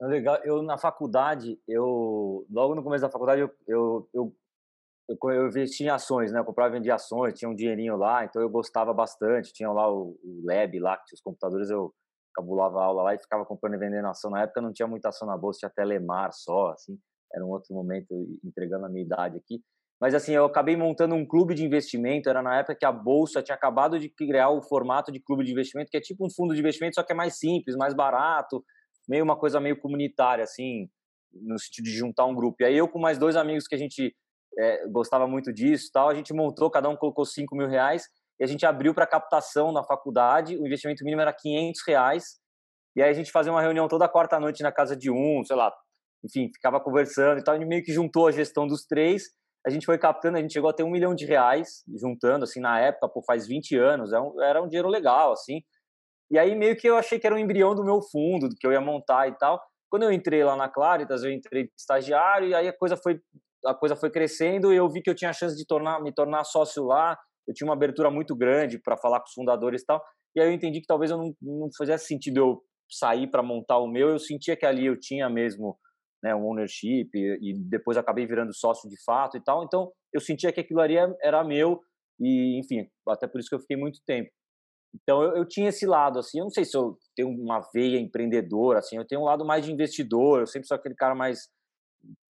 É 0.00 0.06
legal. 0.06 0.36
Eu, 0.44 0.62
na 0.62 0.78
faculdade, 0.78 1.58
eu 1.66 2.46
logo 2.50 2.74
no 2.74 2.82
começo 2.82 3.02
da 3.02 3.10
faculdade, 3.10 3.40
eu, 3.40 3.50
eu, 3.66 4.08
eu, 4.12 4.36
eu, 5.08 5.30
eu 5.30 5.46
investi 5.46 5.84
em 5.84 5.88
ações, 5.88 6.32
né? 6.32 6.38
Eu 6.38 6.44
comprava 6.44 6.74
e 6.74 6.78
vendia 6.78 6.94
ações, 6.94 7.38
tinha 7.38 7.50
um 7.50 7.54
dinheirinho 7.54 7.96
lá, 7.96 8.24
então 8.24 8.40
eu 8.40 8.48
gostava 8.48 8.92
bastante. 8.92 9.52
Tinha 9.52 9.70
lá 9.70 9.90
o, 9.90 10.18
o 10.22 10.42
lab 10.44 10.78
lá, 10.78 10.96
que 10.96 11.06
tinha 11.06 11.16
os 11.16 11.22
computadores, 11.22 11.70
eu 11.70 11.94
cabulava 12.36 12.82
aula 12.82 13.02
lá 13.02 13.14
e 13.14 13.18
ficava 13.18 13.44
comprando 13.44 13.74
e 13.74 13.78
vendendo 13.78 14.06
ação. 14.06 14.30
Na 14.30 14.42
época 14.42 14.60
não 14.60 14.72
tinha 14.72 14.86
muita 14.86 15.08
ação 15.08 15.26
na 15.26 15.36
bolsa, 15.36 15.60
tinha 15.60 15.70
Telemar 15.70 16.32
só, 16.32 16.70
assim. 16.70 16.98
Era 17.34 17.44
um 17.44 17.50
outro 17.50 17.74
momento, 17.74 18.06
entregando 18.44 18.86
a 18.86 18.88
minha 18.88 19.04
idade 19.04 19.38
aqui. 19.38 19.60
Mas 20.00 20.14
assim, 20.14 20.32
eu 20.32 20.44
acabei 20.44 20.76
montando 20.76 21.14
um 21.14 21.26
clube 21.26 21.54
de 21.54 21.64
investimento. 21.64 22.28
Era 22.28 22.42
na 22.42 22.58
época 22.58 22.76
que 22.76 22.84
a 22.84 22.92
bolsa 22.92 23.42
tinha 23.42 23.56
acabado 23.56 23.98
de 23.98 24.08
criar 24.08 24.50
o 24.50 24.62
formato 24.62 25.10
de 25.10 25.18
clube 25.18 25.44
de 25.44 25.52
investimento, 25.52 25.90
que 25.90 25.96
é 25.96 26.00
tipo 26.00 26.24
um 26.24 26.30
fundo 26.30 26.54
de 26.54 26.60
investimento, 26.60 26.96
só 26.96 27.02
que 27.02 27.12
é 27.12 27.16
mais 27.16 27.38
simples, 27.38 27.74
mais 27.76 27.94
barato 27.94 28.62
meio 29.08 29.24
uma 29.24 29.36
coisa 29.36 29.60
meio 29.60 29.78
comunitária, 29.78 30.42
assim, 30.42 30.88
no 31.32 31.58
sentido 31.58 31.84
de 31.84 31.92
juntar 31.92 32.24
um 32.26 32.34
grupo. 32.34 32.56
E 32.60 32.64
aí 32.64 32.76
eu 32.76 32.88
com 32.88 32.98
mais 32.98 33.18
dois 33.18 33.36
amigos 33.36 33.66
que 33.66 33.74
a 33.74 33.78
gente 33.78 34.14
é, 34.58 34.88
gostava 34.88 35.26
muito 35.26 35.52
disso 35.52 35.90
tal, 35.92 36.08
a 36.08 36.14
gente 36.14 36.32
montou, 36.32 36.70
cada 36.70 36.88
um 36.88 36.96
colocou 36.96 37.24
5 37.24 37.54
mil 37.54 37.68
reais 37.68 38.04
e 38.40 38.44
a 38.44 38.46
gente 38.46 38.66
abriu 38.66 38.94
para 38.94 39.06
captação 39.06 39.72
na 39.72 39.82
faculdade, 39.82 40.56
o 40.56 40.66
investimento 40.66 41.04
mínimo 41.04 41.22
era 41.22 41.32
500 41.32 41.80
reais, 41.86 42.24
e 42.96 43.02
aí 43.02 43.10
a 43.10 43.14
gente 43.14 43.30
fazia 43.30 43.52
uma 43.52 43.62
reunião 43.62 43.88
toda 43.88 44.08
quarta 44.08 44.38
noite 44.40 44.62
na 44.62 44.72
casa 44.72 44.96
de 44.96 45.10
um, 45.10 45.42
sei 45.44 45.56
lá, 45.56 45.72
enfim, 46.24 46.50
ficava 46.54 46.80
conversando 46.80 47.38
e 47.38 47.44
tal, 47.44 47.54
gente 47.54 47.66
meio 47.66 47.82
que 47.82 47.92
juntou 47.92 48.26
a 48.26 48.32
gestão 48.32 48.66
dos 48.66 48.86
três, 48.86 49.24
a 49.66 49.70
gente 49.70 49.84
foi 49.84 49.98
captando, 49.98 50.38
a 50.38 50.40
gente 50.40 50.52
chegou 50.52 50.70
a 50.70 50.72
ter 50.72 50.84
um 50.84 50.90
milhão 50.90 51.14
de 51.14 51.26
reais 51.26 51.82
juntando, 52.00 52.44
assim, 52.44 52.60
na 52.60 52.80
época, 52.80 53.20
faz 53.26 53.46
20 53.46 53.76
anos, 53.76 54.12
era 54.12 54.20
é 54.20 54.22
um, 54.22 54.42
era 54.42 54.62
um 54.62 54.68
dinheiro 54.68 54.88
legal, 54.88 55.32
assim, 55.32 55.60
e 56.30 56.38
aí 56.38 56.54
meio 56.54 56.76
que 56.76 56.88
eu 56.88 56.96
achei 56.96 57.18
que 57.18 57.26
era 57.26 57.34
um 57.34 57.38
embrião 57.38 57.74
do 57.74 57.84
meu 57.84 58.00
fundo, 58.02 58.48
do 58.48 58.56
que 58.56 58.66
eu 58.66 58.72
ia 58.72 58.80
montar 58.80 59.28
e 59.28 59.32
tal. 59.36 59.60
Quando 59.88 60.02
eu 60.02 60.12
entrei 60.12 60.42
lá 60.42 60.56
na 60.56 60.68
Claritas, 60.68 61.22
eu 61.22 61.30
entrei 61.30 61.64
de 61.64 61.72
estagiário 61.78 62.48
e 62.48 62.54
aí 62.54 62.68
a 62.68 62.76
coisa 62.76 62.96
foi 62.96 63.20
a 63.64 63.74
coisa 63.74 63.96
foi 63.96 64.10
crescendo 64.10 64.72
e 64.72 64.76
eu 64.76 64.88
vi 64.88 65.02
que 65.02 65.10
eu 65.10 65.14
tinha 65.14 65.30
a 65.30 65.32
chance 65.32 65.56
de 65.56 65.66
tornar 65.66 66.00
me 66.02 66.12
tornar 66.12 66.44
sócio 66.44 66.84
lá. 66.84 67.16
Eu 67.46 67.54
tinha 67.54 67.66
uma 67.66 67.74
abertura 67.74 68.10
muito 68.10 68.34
grande 68.34 68.78
para 68.78 68.96
falar 68.96 69.20
com 69.20 69.26
os 69.26 69.32
fundadores 69.32 69.82
e 69.82 69.86
tal. 69.86 70.02
E 70.34 70.40
aí 70.40 70.48
eu 70.48 70.52
entendi 70.52 70.80
que 70.80 70.86
talvez 70.86 71.10
eu 71.10 71.18
não, 71.18 71.34
não 71.40 71.68
fizesse 71.76 72.06
sentido 72.06 72.38
eu 72.38 72.62
sair 72.90 73.26
para 73.28 73.42
montar 73.42 73.78
o 73.78 73.88
meu. 73.88 74.10
Eu 74.10 74.18
sentia 74.18 74.56
que 74.56 74.66
ali 74.66 74.86
eu 74.86 74.98
tinha 74.98 75.28
mesmo 75.28 75.78
né, 76.22 76.34
um 76.34 76.46
ownership 76.46 77.08
e, 77.14 77.38
e 77.40 77.54
depois 77.54 77.96
acabei 77.96 78.26
virando 78.26 78.54
sócio 78.54 78.88
de 78.88 78.96
fato 79.04 79.36
e 79.36 79.40
tal. 79.40 79.64
Então 79.64 79.92
eu 80.12 80.20
sentia 80.20 80.52
que 80.52 80.60
aquilo 80.60 80.80
ali 80.80 80.96
era 81.22 81.44
meu 81.44 81.80
e 82.18 82.58
enfim, 82.58 82.88
até 83.08 83.26
por 83.26 83.38
isso 83.38 83.48
que 83.48 83.54
eu 83.54 83.60
fiquei 83.60 83.76
muito 83.76 84.00
tempo. 84.06 84.30
Então 84.94 85.22
eu, 85.22 85.36
eu, 85.36 85.46
tinha 85.46 85.68
esse 85.68 85.86
lado, 85.86 86.18
assim, 86.18 86.38
eu 86.38 86.44
não 86.44 86.50
sei 86.50 86.64
se 86.64 86.76
eu 86.76 86.96
tenho 87.14 87.28
uma 87.28 87.60
veia 87.74 87.98
empreendedora, 87.98 88.78
assim, 88.78 88.96
eu 88.96 89.06
tenho 89.06 89.20
um 89.20 89.24
lado 89.24 89.44
mais 89.44 89.64
de 89.64 89.72
investidor, 89.72 90.40
eu 90.40 90.46
sempre 90.46 90.66
sou 90.66 90.74
aquele 90.74 90.94
cara 90.94 91.14
mais 91.14 91.48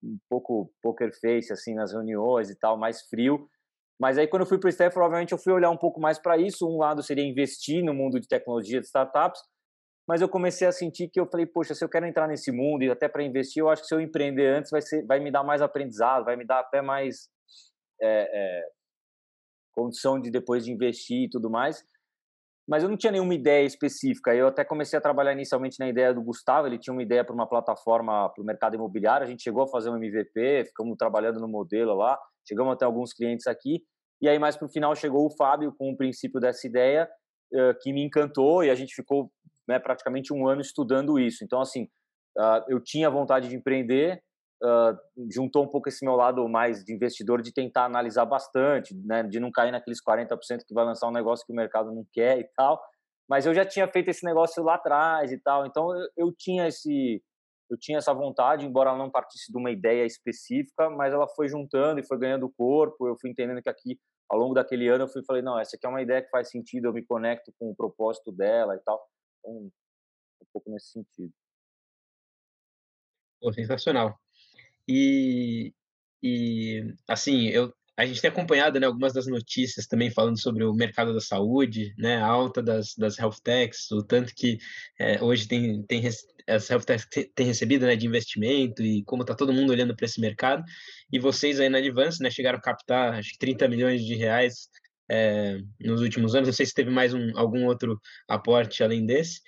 um 0.03 0.19
pouco 0.29 0.73
poker 0.83 1.11
face, 1.21 1.53
assim, 1.53 1.75
nas 1.75 1.93
reuniões 1.93 2.49
e 2.49 2.57
tal, 2.57 2.79
mais 2.79 3.03
frio. 3.09 3.49
Mas 3.99 4.19
aí 4.19 4.27
quando 4.27 4.43
eu 4.43 4.47
fui 4.47 4.59
para 4.59 4.69
o 4.69 4.71
Stanford, 4.71 4.95
provavelmente 4.95 5.33
eu 5.33 5.39
fui 5.39 5.53
olhar 5.53 5.71
um 5.71 5.77
pouco 5.77 6.01
mais 6.01 6.19
para 6.19 6.37
isso. 6.37 6.69
Um 6.69 6.79
lado 6.79 7.03
seria 7.03 7.25
investir 7.25 7.83
no 7.83 7.95
mundo 7.95 8.21
de 8.21 8.29
tecnologia 8.29 8.81
de 8.81 8.87
startups, 8.87 9.41
mas 10.07 10.21
eu 10.21 10.29
comecei 10.29 10.67
a 10.67 10.73
sentir 10.73 11.09
que 11.09 11.19
eu 11.19 11.27
falei, 11.27 11.47
poxa, 11.47 11.75
se 11.75 11.85
eu 11.85 11.89
quero 11.89 12.07
entrar 12.07 12.29
nesse 12.29 12.53
mundo 12.53 12.83
e 12.83 12.91
até 12.91 13.09
para 13.09 13.23
investir, 13.23 13.63
eu 13.63 13.69
acho 13.69 13.83
que 13.83 13.89
se 13.89 13.95
eu 13.95 14.01
empreender 14.01 14.47
antes 14.49 14.71
vai, 14.71 14.83
ser, 14.83 15.05
vai 15.07 15.19
me 15.19 15.31
dar 15.31 15.43
mais 15.43 15.63
aprendizado, 15.63 16.25
vai 16.25 16.37
me 16.37 16.45
dar 16.45 16.61
até 16.61 16.81
mais 16.83 17.29
é, 18.01 18.29
é, 18.33 18.69
condição 19.73 20.21
de 20.21 20.31
depois 20.31 20.65
de 20.65 20.73
investir 20.73 21.25
e 21.25 21.31
tudo 21.31 21.51
mais 21.51 21.85
mas 22.69 22.83
eu 22.83 22.89
não 22.89 22.97
tinha 22.97 23.13
nenhuma 23.13 23.35
ideia 23.35 23.65
específica. 23.65 24.35
Eu 24.35 24.49
até 24.49 24.65
comecei 24.65 24.99
a 24.99 25.03
trabalhar 25.03 25.33
inicialmente 25.33 25.79
na 25.79 25.89
ideia 25.89 26.13
do 26.13 26.23
Gustavo, 26.23 26.67
ele 26.67 26.79
tinha 26.79 26.93
uma 26.93 27.03
ideia 27.03 27.25
para 27.25 27.35
uma 27.35 27.49
plataforma 27.49 28.29
para 28.31 28.43
o 28.43 28.47
mercado 28.47 28.75
imobiliário, 28.75 29.25
a 29.25 29.31
gente 29.31 29.43
chegou 29.43 29.63
a 29.63 29.69
fazer 29.69 29.91
um 29.91 29.97
MVP, 29.97 30.65
ficamos 30.67 30.97
trabalhando 30.97 31.41
no 31.41 31.49
modelo 31.49 31.95
lá, 31.95 32.19
chegamos 32.47 32.73
até 32.73 32.85
alguns 32.85 33.13
clientes 33.13 33.47
aqui, 33.47 33.83
e 34.21 34.29
aí 34.29 34.39
mais 34.39 34.57
para 34.57 34.67
o 34.67 34.71
final 34.71 34.95
chegou 34.97 35.27
o 35.27 35.37
Fábio 35.37 35.75
com 35.79 35.93
o 35.93 35.97
princípio 35.97 36.41
dessa 36.41 36.67
ideia, 36.67 37.09
que 37.81 37.93
me 37.93 38.03
encantou, 38.03 38.65
e 38.65 38.71
a 38.71 38.75
gente 38.75 38.95
ficou 38.95 39.31
né, 39.69 39.79
praticamente 39.79 40.33
um 40.33 40.49
ano 40.49 40.61
estudando 40.61 41.19
isso. 41.19 41.45
Então, 41.45 41.61
assim, 41.61 41.89
eu 42.69 42.81
tinha 42.83 43.09
vontade 43.09 43.49
de 43.49 43.57
empreender, 43.57 44.21
uh, 44.63 44.97
juntou 45.31 45.65
um 45.65 45.69
pouco 45.69 45.89
esse 45.89 46.05
meu 46.05 46.15
lado 46.15 46.49
mais 46.49 46.85
de 46.85 46.95
investidor, 46.95 47.43
de 47.43 47.53
tentar 47.53 47.85
analisar 47.85 48.25
bastante, 48.25 48.95
né, 48.95 49.23
de 49.23 49.41
não 49.41 49.51
cair 49.51 49.73
naqueles 49.73 50.03
40% 50.03 50.65
que 50.67 50.75
vai 50.75 50.85
lançar 50.85 51.09
um 51.09 51.13
negócio 51.13 51.47
que 51.47 51.53
o 51.53 51.57
mercado 51.57 51.93
não 51.93 52.07
quer 52.13 52.39
e 52.39 52.45
tal. 52.57 52.81
Mas 53.29 53.45
eu 53.45 53.55
já 53.55 53.65
tinha 53.65 53.89
feito 53.89 54.09
esse 54.09 54.25
negócio 54.25 54.63
lá 54.63 54.75
atrás 54.75 55.33
e 55.33 55.39
tal, 55.39 55.67
então 55.67 55.95
eu, 55.97 56.09
eu 56.17 56.33
tinha 56.33 56.69
esse 56.69 57.23
eu 57.69 57.77
tinha 57.77 57.99
essa 57.99 58.15
vontade, 58.15 58.65
embora 58.65 58.91
ela 58.91 58.99
não 58.99 59.11
partisse 59.11 59.51
de 59.51 59.59
uma 59.59 59.71
ideia 59.71 60.05
específica, 60.05 60.89
mas 60.89 61.13
ela 61.13 61.27
foi 61.27 61.49
juntando 61.49 61.99
e 61.99 62.07
foi 62.07 62.17
ganhando 62.17 62.53
corpo. 62.57 63.09
Eu 63.09 63.17
fui 63.21 63.29
entendendo 63.31 63.61
que 63.61 63.69
aqui, 63.69 63.99
ao 64.29 64.39
longo 64.39 64.55
daquele 64.55 64.89
ano, 64.89 65.05
eu 65.05 65.09
fui 65.09 65.25
falei, 65.25 65.43
não, 65.43 65.59
essa 65.59 65.77
aqui 65.77 65.85
é 65.85 65.89
uma 65.89 66.01
ideia 66.01 66.23
que 66.23 66.31
faz 66.31 66.49
sentido, 66.49 66.87
eu 66.87 66.93
me 66.93 67.05
conecto 67.05 67.53
com 67.59 67.71
o 67.71 67.75
propósito 67.75 68.31
dela 68.31 68.77
e 68.77 68.79
tal. 68.85 69.05
Então, 69.41 69.53
um 69.53 70.47
pouco 70.53 70.71
nesse 70.71 70.91
sentido. 70.93 71.33
Pô, 73.41 73.53
sensacional. 73.53 74.17
E, 74.89 75.73
e 76.23 76.95
assim, 77.09 77.49
eu, 77.49 77.73
a 77.97 78.05
gente 78.05 78.21
tem 78.21 78.31
acompanhado 78.31 78.79
né, 78.79 78.87
algumas 78.87 79.13
das 79.13 79.27
notícias 79.27 79.87
também 79.87 80.11
falando 80.11 80.39
sobre 80.39 80.65
o 80.65 80.75
mercado 80.75 81.15
da 81.15 81.21
saúde, 81.21 81.95
né, 81.97 82.17
a 82.17 82.27
alta 82.27 82.63
das, 82.63 82.95
das 82.95 83.19
health 83.19 83.41
techs, 83.43 83.91
o 83.91 84.03
tanto 84.03 84.35
que 84.35 84.59
é, 84.99 85.23
hoje 85.23 85.49
tem, 85.49 85.83
tem 85.85 86.03
as 86.47 86.71
health 86.71 86.85
techs 86.85 87.07
têm 87.35 87.47
recebido 87.47 87.87
né, 87.87 87.97
de 87.97 88.07
investimento 88.07 88.83
e 88.83 89.03
como 89.05 89.23
está 89.23 89.35
todo 89.35 89.53
mundo 89.53 89.71
olhando 89.71 89.97
para 89.97 90.05
esse 90.05 90.21
mercado. 90.21 90.63
E 91.11 91.19
vocês 91.19 91.59
aí 91.59 91.69
na 91.69 91.79
Advance 91.79 92.23
né, 92.23 92.31
chegaram 92.31 92.59
a 92.59 92.63
captar 92.63 93.15
acho 93.15 93.33
que 93.33 93.39
30 93.39 93.67
milhões 93.69 94.05
de 94.05 94.15
reais 94.15 94.69
é, 95.11 95.59
nos 95.81 96.03
últimos 96.03 96.35
anos. 96.35 96.49
Não 96.49 96.55
sei 96.55 96.67
se 96.67 96.75
teve 96.75 96.91
mais 96.91 97.15
um, 97.15 97.37
algum 97.37 97.65
outro 97.65 98.01
aporte 98.29 98.85
além 98.85 99.07
desse, 99.07 99.41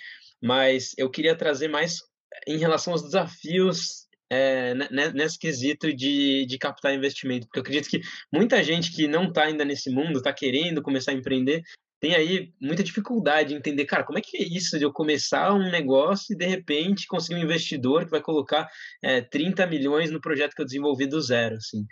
mas 0.42 0.94
eu 0.96 1.10
queria 1.10 1.36
trazer 1.36 1.68
mais 1.68 2.00
em 2.46 2.56
relação 2.56 2.92
aos 2.94 3.02
desafios 3.02 4.07
é, 4.30 4.74
nesse 5.12 5.38
quesito 5.38 5.92
de, 5.94 6.44
de 6.46 6.58
captar 6.58 6.94
investimento, 6.94 7.46
porque 7.46 7.58
eu 7.58 7.62
acredito 7.62 7.88
que 7.88 8.00
muita 8.32 8.62
gente 8.62 8.92
que 8.92 9.08
não 9.08 9.28
está 9.28 9.44
ainda 9.44 9.64
nesse 9.64 9.90
mundo, 9.90 10.18
está 10.18 10.32
querendo 10.32 10.82
começar 10.82 11.12
a 11.12 11.14
empreender, 11.14 11.62
tem 12.00 12.14
aí 12.14 12.52
muita 12.60 12.82
dificuldade 12.82 13.52
em 13.52 13.56
entender, 13.56 13.84
cara, 13.84 14.04
como 14.04 14.18
é 14.18 14.22
que 14.22 14.36
é 14.36 14.42
isso 14.42 14.78
de 14.78 14.84
eu 14.84 14.92
começar 14.92 15.52
um 15.52 15.70
negócio 15.70 16.32
e 16.32 16.36
de 16.36 16.46
repente 16.46 17.06
conseguir 17.06 17.40
um 17.40 17.44
investidor 17.44 18.04
que 18.04 18.10
vai 18.10 18.20
colocar 18.20 18.68
é, 19.02 19.20
30 19.20 19.66
milhões 19.66 20.10
no 20.10 20.20
projeto 20.20 20.54
que 20.54 20.62
eu 20.62 20.66
desenvolvi 20.66 21.06
do 21.06 21.20
zero, 21.20 21.56
assim. 21.56 21.84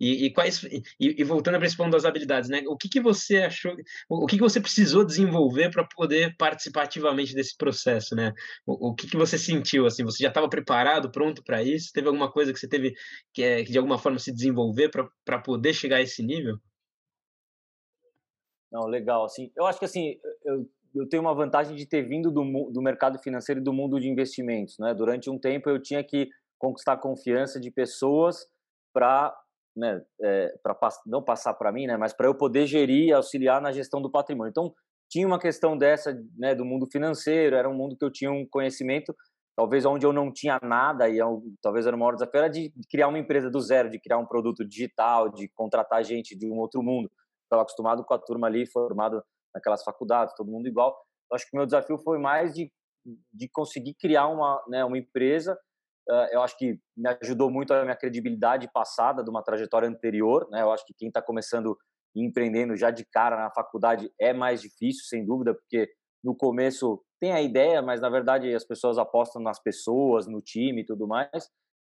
E, 0.00 0.26
e 0.26 0.32
quais 0.32 0.64
e, 0.64 0.82
e 0.98 1.22
voltando 1.22 1.58
para 1.58 1.66
esse 1.66 1.76
ponto 1.76 1.92
das 1.92 2.04
habilidades, 2.04 2.50
né? 2.50 2.62
O 2.66 2.76
que, 2.76 2.88
que 2.88 3.00
você 3.00 3.38
achou? 3.38 3.72
O, 4.08 4.26
que, 4.26 4.36
que 4.36 4.42
você 4.42 4.60
precisou 4.60 5.04
desenvolver 5.04 5.70
para 5.70 5.84
poder 5.84 6.34
participar 6.36 6.82
ativamente 6.82 7.34
desse 7.34 7.56
processo, 7.56 8.16
né? 8.16 8.32
O, 8.66 8.88
o 8.88 8.94
que, 8.94 9.06
que 9.06 9.16
você 9.16 9.38
sentiu 9.38 9.86
assim? 9.86 10.02
Você 10.04 10.24
já 10.24 10.28
estava 10.28 10.48
preparado, 10.48 11.12
pronto 11.12 11.42
para 11.44 11.62
isso? 11.62 11.92
Teve 11.92 12.08
alguma 12.08 12.30
coisa 12.32 12.52
que 12.52 12.58
você 12.58 12.68
teve 12.68 12.94
que, 13.32 13.42
é, 13.44 13.64
que 13.64 13.70
de 13.70 13.78
alguma 13.78 13.98
forma 13.98 14.18
se 14.18 14.32
desenvolver 14.32 14.90
para 15.24 15.38
poder 15.38 15.72
chegar 15.72 15.98
a 15.98 16.02
esse 16.02 16.20
nível? 16.22 16.58
Não, 18.72 18.86
legal. 18.86 19.24
Assim, 19.24 19.52
eu 19.56 19.66
acho 19.66 19.78
que 19.78 19.84
assim 19.84 20.18
eu 20.44 20.66
eu 20.94 21.08
tenho 21.08 21.22
uma 21.22 21.34
vantagem 21.34 21.74
de 21.74 21.86
ter 21.86 22.02
vindo 22.02 22.30
do, 22.30 22.70
do 22.70 22.82
mercado 22.82 23.18
financeiro 23.18 23.60
e 23.60 23.64
do 23.64 23.72
mundo 23.72 23.98
de 23.98 24.08
investimentos. 24.08 24.78
Né? 24.78 24.94
Durante 24.94 25.30
um 25.30 25.38
tempo 25.38 25.70
eu 25.70 25.80
tinha 25.80 26.04
que 26.04 26.28
conquistar 26.58 26.92
a 26.92 26.98
confiança 26.98 27.58
de 27.58 27.70
pessoas 27.70 28.46
para 28.92 29.34
né, 29.74 30.02
é, 30.20 30.54
para 30.62 30.76
não 31.06 31.22
passar 31.22 31.54
para 31.54 31.72
mim, 31.72 31.86
né, 31.86 31.96
mas 31.96 32.12
para 32.12 32.26
eu 32.26 32.34
poder 32.34 32.66
gerir 32.66 33.08
e 33.08 33.12
auxiliar 33.12 33.58
na 33.58 33.72
gestão 33.72 34.02
do 34.02 34.10
patrimônio. 34.10 34.50
Então, 34.50 34.70
tinha 35.08 35.26
uma 35.26 35.38
questão 35.38 35.78
dessa 35.78 36.14
né, 36.36 36.54
do 36.54 36.62
mundo 36.62 36.86
financeiro, 36.92 37.56
era 37.56 37.66
um 37.66 37.74
mundo 37.74 37.96
que 37.96 38.04
eu 38.04 38.12
tinha 38.12 38.30
um 38.30 38.46
conhecimento, 38.46 39.16
talvez 39.56 39.86
onde 39.86 40.04
eu 40.04 40.12
não 40.12 40.30
tinha 40.30 40.60
nada, 40.62 41.08
e 41.08 41.16
eu, 41.16 41.42
talvez 41.62 41.86
era 41.86 41.96
o 41.96 41.98
maior 41.98 42.12
desafio, 42.12 42.38
era 42.38 42.48
de 42.48 42.70
criar 42.90 43.08
uma 43.08 43.18
empresa 43.18 43.50
do 43.50 43.60
zero, 43.60 43.88
de 43.88 43.98
criar 43.98 44.18
um 44.18 44.26
produto 44.26 44.62
digital, 44.62 45.30
de 45.30 45.48
contratar 45.48 46.04
gente 46.04 46.36
de 46.36 46.46
um 46.46 46.58
outro 46.58 46.82
mundo. 46.82 47.10
Estava 47.52 47.64
acostumado 47.64 48.02
com 48.02 48.14
a 48.14 48.18
turma 48.18 48.46
ali, 48.46 48.66
formado 48.66 49.22
naquelas 49.54 49.84
faculdades, 49.84 50.34
todo 50.34 50.50
mundo 50.50 50.66
igual. 50.66 50.96
Eu 51.30 51.36
acho 51.36 51.44
que 51.44 51.54
o 51.54 51.58
meu 51.58 51.66
desafio 51.66 51.98
foi 51.98 52.18
mais 52.18 52.54
de, 52.54 52.72
de 53.30 53.46
conseguir 53.50 53.94
criar 54.00 54.28
uma, 54.28 54.64
né, 54.68 54.82
uma 54.82 54.96
empresa. 54.96 55.52
Uh, 56.08 56.32
eu 56.32 56.42
acho 56.42 56.56
que 56.56 56.80
me 56.96 57.10
ajudou 57.22 57.50
muito 57.50 57.74
a 57.74 57.82
minha 57.82 57.94
credibilidade 57.94 58.70
passada 58.72 59.22
de 59.22 59.28
uma 59.28 59.42
trajetória 59.42 59.86
anterior. 59.86 60.48
Né? 60.50 60.62
Eu 60.62 60.72
acho 60.72 60.86
que 60.86 60.94
quem 60.94 61.08
está 61.08 61.20
começando 61.20 61.76
e 62.16 62.26
empreendendo 62.26 62.74
já 62.74 62.90
de 62.90 63.04
cara 63.04 63.36
na 63.36 63.50
faculdade 63.50 64.10
é 64.18 64.32
mais 64.32 64.62
difícil, 64.62 65.04
sem 65.04 65.26
dúvida, 65.26 65.52
porque 65.52 65.90
no 66.24 66.34
começo 66.34 67.04
tem 67.20 67.32
a 67.32 67.42
ideia, 67.42 67.82
mas 67.82 68.00
na 68.00 68.08
verdade 68.08 68.54
as 68.54 68.64
pessoas 68.64 68.96
apostam 68.96 69.42
nas 69.42 69.62
pessoas, 69.62 70.26
no 70.26 70.40
time 70.40 70.80
e 70.80 70.86
tudo 70.86 71.06
mais. 71.06 71.50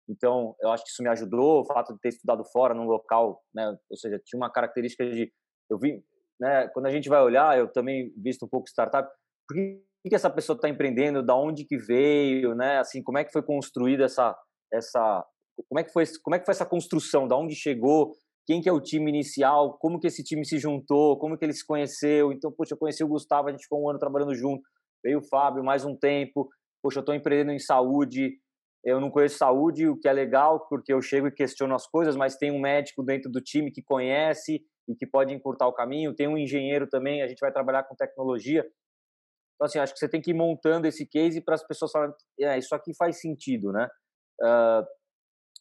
Então, 0.09 0.55
eu 0.59 0.71
acho 0.71 0.83
que 0.83 0.89
isso 0.89 1.03
me 1.03 1.09
ajudou, 1.09 1.61
o 1.61 1.65
fato 1.65 1.93
de 1.93 1.99
ter 1.99 2.09
estudado 2.09 2.43
fora, 2.45 2.73
num 2.73 2.85
local, 2.85 3.41
né, 3.53 3.77
ou 3.89 3.97
seja, 3.97 4.19
tinha 4.25 4.37
uma 4.37 4.51
característica 4.51 5.05
de 5.05 5.31
eu 5.71 5.79
vi, 5.79 6.03
né, 6.39 6.67
quando 6.69 6.87
a 6.87 6.91
gente 6.91 7.07
vai 7.07 7.21
olhar, 7.21 7.57
eu 7.57 7.71
também 7.71 8.13
visto 8.17 8.45
um 8.45 8.49
pouco 8.49 8.67
startup, 8.67 9.09
por 9.47 9.55
que, 9.55 9.81
que 10.09 10.15
essa 10.15 10.29
pessoa 10.29 10.55
está 10.55 10.67
empreendendo, 10.67 11.23
da 11.23 11.35
onde 11.35 11.63
que 11.63 11.77
veio, 11.77 12.53
né, 12.53 12.79
assim, 12.79 13.01
como 13.01 13.17
é 13.17 13.23
que 13.23 13.31
foi 13.31 13.41
construída 13.41 14.03
essa, 14.03 14.35
essa, 14.73 15.25
como 15.69 15.79
é 15.79 15.83
que 15.83 15.93
foi, 15.93 16.03
como 16.21 16.35
é 16.35 16.39
que 16.39 16.45
foi 16.45 16.51
essa 16.51 16.65
construção, 16.65 17.27
da 17.27 17.37
onde 17.37 17.55
chegou, 17.55 18.13
quem 18.45 18.61
que 18.61 18.67
é 18.67 18.73
o 18.73 18.81
time 18.81 19.09
inicial, 19.09 19.77
como 19.77 19.99
que 19.99 20.07
esse 20.07 20.23
time 20.23 20.45
se 20.45 20.57
juntou, 20.57 21.17
como 21.17 21.37
que 21.37 21.45
ele 21.45 21.53
se 21.53 21.65
conheceu, 21.65 22.33
então, 22.33 22.51
poxa, 22.51 22.73
eu 22.73 22.77
conheci 22.77 23.03
o 23.03 23.07
Gustavo, 23.07 23.47
a 23.47 23.51
gente 23.51 23.63
ficou 23.63 23.81
um 23.81 23.89
ano 23.89 23.99
trabalhando 23.99 24.35
junto, 24.35 24.61
veio 25.03 25.19
o 25.19 25.27
Fábio, 25.27 25.63
mais 25.63 25.85
um 25.85 25.95
tempo, 25.95 26.49
poxa, 26.83 26.99
eu 26.99 27.01
estou 27.01 27.15
empreendendo 27.15 27.51
em 27.51 27.59
saúde, 27.59 28.37
eu 28.83 28.99
não 28.99 29.11
conheço 29.11 29.37
saúde, 29.37 29.87
o 29.87 29.95
que 29.95 30.07
é 30.07 30.13
legal, 30.13 30.67
porque 30.67 30.91
eu 30.91 31.01
chego 31.01 31.27
e 31.27 31.31
questiono 31.31 31.75
as 31.75 31.87
coisas, 31.87 32.15
mas 32.15 32.35
tem 32.35 32.51
um 32.51 32.59
médico 32.59 33.03
dentro 33.03 33.31
do 33.31 33.39
time 33.39 33.71
que 33.71 33.83
conhece, 33.83 34.63
e 34.87 34.95
que 34.95 35.05
pode 35.05 35.33
encurtar 35.33 35.67
o 35.67 35.73
caminho. 35.73 36.15
Tem 36.15 36.27
um 36.27 36.37
engenheiro 36.37 36.87
também, 36.87 37.21
a 37.21 37.27
gente 37.27 37.39
vai 37.39 37.51
trabalhar 37.51 37.83
com 37.83 37.95
tecnologia. 37.95 38.61
Então, 39.55 39.65
assim, 39.65 39.79
acho 39.79 39.93
que 39.93 39.99
você 39.99 40.09
tem 40.09 40.21
que 40.21 40.31
ir 40.31 40.35
montando 40.35 40.87
esse 40.87 41.05
case 41.05 41.41
para 41.41 41.55
as 41.55 41.65
pessoas 41.65 41.91
falarem, 41.91 42.15
é, 42.39 42.57
isso 42.57 42.73
aqui 42.73 42.91
faz 42.97 43.19
sentido, 43.19 43.71
né? 43.71 43.87
Uh, 44.41 44.85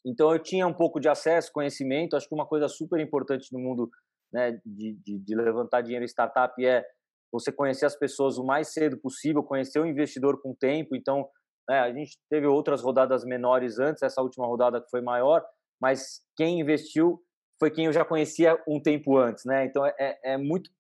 então, 0.07 0.33
eu 0.33 0.39
tinha 0.39 0.67
um 0.67 0.73
pouco 0.73 0.99
de 0.99 1.09
acesso, 1.09 1.53
conhecimento. 1.53 2.17
Acho 2.17 2.27
que 2.27 2.35
uma 2.35 2.47
coisa 2.47 2.69
super 2.69 2.99
importante 2.99 3.53
no 3.53 3.61
mundo 3.61 3.91
né, 4.33 4.59
de, 4.65 4.99
de, 5.05 5.19
de 5.19 5.35
levantar 5.35 5.83
dinheiro 5.83 6.05
em 6.05 6.09
startup 6.09 6.65
é 6.65 6.85
você 7.33 7.53
conhecer 7.53 7.87
as 7.87 7.97
pessoas 7.97 8.39
o 8.39 8.45
mais 8.45 8.73
cedo 8.73 8.99
possível, 8.99 9.43
conhecer 9.43 9.79
o 9.79 9.87
investidor 9.87 10.41
com 10.41 10.55
tempo. 10.55 10.97
Então, 10.97 11.29
né, 11.69 11.81
a 11.81 11.93
gente 11.93 12.19
teve 12.29 12.47
outras 12.47 12.83
rodadas 12.83 13.25
menores 13.25 13.79
antes, 13.79 14.03
essa 14.03 14.23
última 14.23 14.47
rodada 14.47 14.81
que 14.81 14.91
foi 14.91 15.01
maior, 15.01 15.45
mas 15.81 16.23
quem 16.37 16.61
investiu 16.61 17.21
foi 17.61 17.71
quem 17.71 17.85
eu 17.85 17.93
já 17.93 18.05
conhecia 18.07 18.59
um 18.67 18.81
tempo 18.81 19.19
antes, 19.19 19.45
né? 19.45 19.67
Então 19.67 19.85
é, 19.85 19.95
é, 20.01 20.33
é 20.33 20.39
muito 20.39 20.71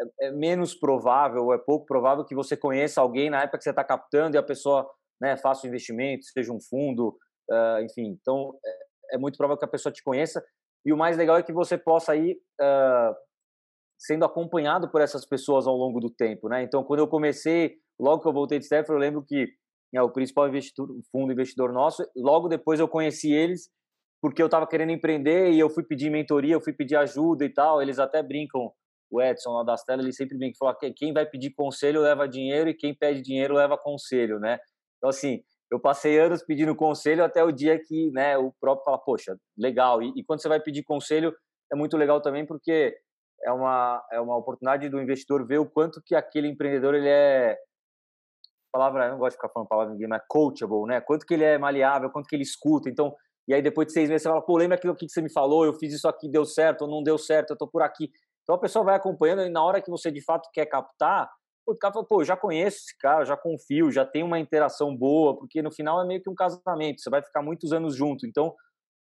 é, 0.00 0.28
é, 0.28 0.30
menos 0.32 0.74
provável, 0.74 1.52
é 1.52 1.58
pouco 1.58 1.84
provável 1.84 2.24
que 2.24 2.34
você 2.34 2.56
conheça 2.56 3.00
alguém 3.00 3.28
na 3.28 3.42
época 3.42 3.58
que 3.58 3.64
você 3.64 3.70
está 3.70 3.84
captando 3.84 4.34
e 4.34 4.38
a 4.38 4.42
pessoa 4.42 4.90
né, 5.20 5.36
faça 5.36 5.66
um 5.66 5.68
investimento, 5.68 6.24
seja 6.24 6.50
um 6.50 6.60
fundo, 6.60 7.08
uh, 7.50 7.82
enfim. 7.82 8.16
Então 8.20 8.58
é, 8.64 9.16
é, 9.16 9.18
muito 9.18 9.36
provável 9.36 9.58
que 9.58 9.66
a 9.66 9.70
pessoa 9.70 9.92
te 9.92 10.02
conheça 10.02 10.42
e 10.86 10.92
o 10.92 10.96
mais 10.96 11.18
legal 11.18 11.36
é 11.36 11.42
que 11.42 11.52
você 11.52 11.76
possa 11.76 12.16
ir 12.16 12.38
uh, 12.58 13.14
sendo 13.98 14.24
acompanhado 14.24 14.90
por 14.90 15.02
essas 15.02 15.26
pessoas 15.26 15.66
ao 15.66 15.76
longo 15.76 16.00
do 16.00 16.08
tempo, 16.08 16.48
né? 16.48 16.62
Então 16.62 16.82
quando 16.82 17.00
eu 17.00 17.08
comecei, 17.08 17.76
logo 18.00 18.22
que 18.22 18.28
eu 18.28 18.32
voltei 18.32 18.58
de 18.58 18.64
Stanford, 18.64 18.92
eu 18.92 18.98
lembro 18.98 19.22
que 19.22 19.46
né, 19.92 20.00
o 20.00 20.10
principal 20.10 20.48
investidor, 20.48 20.88
fundo 21.12 21.32
investidor 21.32 21.70
nosso, 21.70 22.02
logo 22.16 22.48
depois 22.48 22.80
eu 22.80 22.88
conheci 22.88 23.30
eles 23.32 23.68
porque 24.20 24.42
eu 24.42 24.46
estava 24.46 24.66
querendo 24.66 24.90
empreender 24.90 25.50
e 25.50 25.58
eu 25.58 25.70
fui 25.70 25.82
pedir 25.82 26.10
mentoria, 26.10 26.54
eu 26.54 26.60
fui 26.60 26.72
pedir 26.72 26.96
ajuda 26.96 27.44
e 27.44 27.48
tal. 27.48 27.80
Eles 27.80 27.98
até 27.98 28.22
brincam, 28.22 28.72
o 29.10 29.22
Edson 29.22 29.50
lá 29.52 29.62
das 29.62 29.84
telas, 29.84 30.04
ele 30.04 30.12
sempre 30.12 30.36
brinca, 30.36 30.56
fala 30.58 30.76
que 30.76 30.92
quem 30.92 31.12
vai 31.12 31.24
pedir 31.24 31.50
conselho 31.50 32.02
leva 32.02 32.28
dinheiro 32.28 32.68
e 32.68 32.74
quem 32.74 32.94
pede 32.94 33.22
dinheiro 33.22 33.54
leva 33.54 33.78
conselho, 33.78 34.38
né? 34.38 34.58
Então, 34.96 35.10
assim, 35.10 35.42
eu 35.70 35.78
passei 35.78 36.18
anos 36.18 36.42
pedindo 36.42 36.74
conselho 36.74 37.24
até 37.24 37.42
o 37.44 37.52
dia 37.52 37.78
que 37.78 38.10
né, 38.10 38.36
o 38.36 38.52
próprio 38.60 38.84
fala, 38.84 38.98
poxa, 38.98 39.36
legal. 39.56 40.02
E, 40.02 40.12
e 40.16 40.24
quando 40.24 40.42
você 40.42 40.48
vai 40.48 40.60
pedir 40.60 40.82
conselho, 40.82 41.32
é 41.72 41.76
muito 41.76 41.96
legal 41.96 42.20
também 42.20 42.44
porque 42.44 42.96
é 43.44 43.52
uma, 43.52 44.04
é 44.12 44.20
uma 44.20 44.36
oportunidade 44.36 44.88
do 44.88 45.00
investidor 45.00 45.46
ver 45.46 45.58
o 45.58 45.66
quanto 45.66 46.02
que 46.04 46.14
aquele 46.14 46.48
empreendedor 46.48 46.94
ele 46.94 47.08
é 47.08 47.56
palavra, 48.72 49.06
eu 49.06 49.12
não 49.12 49.18
gosto 49.18 49.32
de 49.32 49.36
ficar 49.36 49.48
falando 49.48 49.68
palavra 49.68 49.92
ninguém, 49.92 50.08
mas 50.08 50.22
coachable, 50.28 50.86
né? 50.86 51.00
Quanto 51.00 51.24
que 51.24 51.34
ele 51.34 51.44
é 51.44 51.58
maleável, 51.58 52.10
quanto 52.10 52.28
que 52.28 52.36
ele 52.36 52.42
escuta. 52.42 52.88
Então, 52.88 53.14
e 53.48 53.54
aí 53.54 53.62
depois 53.62 53.86
de 53.86 53.94
seis 53.94 54.08
meses 54.08 54.22
você 54.22 54.28
fala, 54.28 54.42
pô, 54.42 54.56
lembra 54.58 54.76
aquilo 54.76 54.94
que 54.94 55.08
você 55.08 55.22
me 55.22 55.32
falou, 55.32 55.64
eu 55.64 55.72
fiz 55.72 55.94
isso 55.94 56.06
aqui, 56.06 56.28
deu 56.28 56.44
certo, 56.44 56.82
ou 56.82 56.88
não 56.88 57.02
deu 57.02 57.16
certo, 57.16 57.50
eu 57.50 57.56
tô 57.56 57.66
por 57.66 57.82
aqui. 57.82 58.10
Então 58.42 58.54
a 58.54 58.58
pessoa 58.58 58.84
vai 58.84 58.94
acompanhando 58.94 59.42
e 59.42 59.48
na 59.48 59.64
hora 59.64 59.80
que 59.80 59.90
você 59.90 60.10
de 60.10 60.22
fato 60.22 60.48
quer 60.52 60.66
captar, 60.66 61.30
o 61.66 61.74
cara 61.76 61.92
fala, 61.92 62.06
pô, 62.06 62.22
já 62.22 62.36
conheço 62.36 62.78
esse 62.78 62.98
cara, 62.98 63.24
já 63.24 63.36
confio, 63.36 63.90
já 63.90 64.04
tem 64.04 64.22
uma 64.22 64.38
interação 64.38 64.96
boa, 64.96 65.36
porque 65.36 65.60
no 65.62 65.70
final 65.70 66.02
é 66.02 66.06
meio 66.06 66.22
que 66.22 66.30
um 66.30 66.34
casamento, 66.34 67.00
você 67.00 67.10
vai 67.10 67.22
ficar 67.22 67.42
muitos 67.42 67.72
anos 67.72 67.94
junto. 67.94 68.26
Então, 68.26 68.54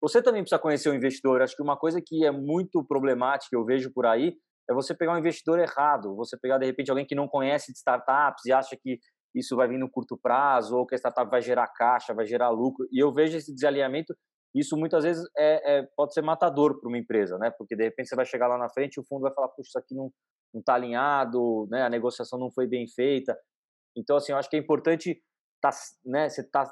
você 0.01 0.21
também 0.21 0.41
precisa 0.41 0.59
conhecer 0.59 0.89
o 0.89 0.93
investidor. 0.93 1.41
Acho 1.41 1.55
que 1.55 1.61
uma 1.61 1.77
coisa 1.77 2.01
que 2.05 2.25
é 2.25 2.31
muito 2.31 2.83
problemática, 2.83 3.55
eu 3.55 3.65
vejo 3.65 3.91
por 3.93 4.05
aí, 4.05 4.35
é 4.69 4.73
você 4.73 4.93
pegar 4.93 5.13
um 5.13 5.17
investidor 5.17 5.59
errado, 5.59 6.15
você 6.15 6.37
pegar 6.37 6.57
de 6.57 6.65
repente 6.65 6.89
alguém 6.89 7.05
que 7.05 7.15
não 7.15 7.27
conhece 7.27 7.71
de 7.71 7.77
startups 7.77 8.45
e 8.45 8.51
acha 8.51 8.77
que 8.77 8.99
isso 9.33 9.55
vai 9.55 9.67
vir 9.67 9.77
no 9.77 9.89
curto 9.89 10.17
prazo, 10.17 10.75
ou 10.77 10.85
que 10.85 10.95
a 10.95 10.97
startup 10.97 11.29
vai 11.29 11.41
gerar 11.41 11.67
caixa, 11.67 12.13
vai 12.13 12.25
gerar 12.25 12.49
lucro. 12.49 12.87
E 12.91 12.99
eu 12.99 13.13
vejo 13.13 13.37
esse 13.37 13.53
desalinhamento 13.53 14.13
isso 14.55 14.75
muitas 14.75 15.03
vezes 15.03 15.23
é, 15.37 15.77
é 15.77 15.87
pode 15.95 16.13
ser 16.13 16.23
matador 16.23 16.79
para 16.79 16.87
uma 16.87 16.97
empresa, 16.97 17.37
né? 17.37 17.51
Porque 17.51 17.75
de 17.75 17.83
repente 17.83 18.09
você 18.09 18.15
vai 18.15 18.25
chegar 18.25 18.47
lá 18.47 18.57
na 18.57 18.69
frente 18.69 18.95
e 18.95 18.99
o 18.99 19.05
fundo 19.05 19.21
vai 19.21 19.33
falar, 19.33 19.47
puxa, 19.49 19.69
isso 19.69 19.77
aqui 19.77 19.93
não 19.93 20.11
está 20.55 20.73
alinhado, 20.73 21.67
né? 21.69 21.83
A 21.83 21.89
negociação 21.89 22.39
não 22.39 22.51
foi 22.51 22.65
bem 22.65 22.87
feita. 22.87 23.37
Então, 23.95 24.17
assim, 24.17 24.31
eu 24.31 24.37
acho 24.39 24.49
que 24.49 24.55
é 24.55 24.59
importante, 24.59 25.21
tá, 25.61 25.69
né? 26.03 26.27
Você 26.29 26.43
tá, 26.43 26.63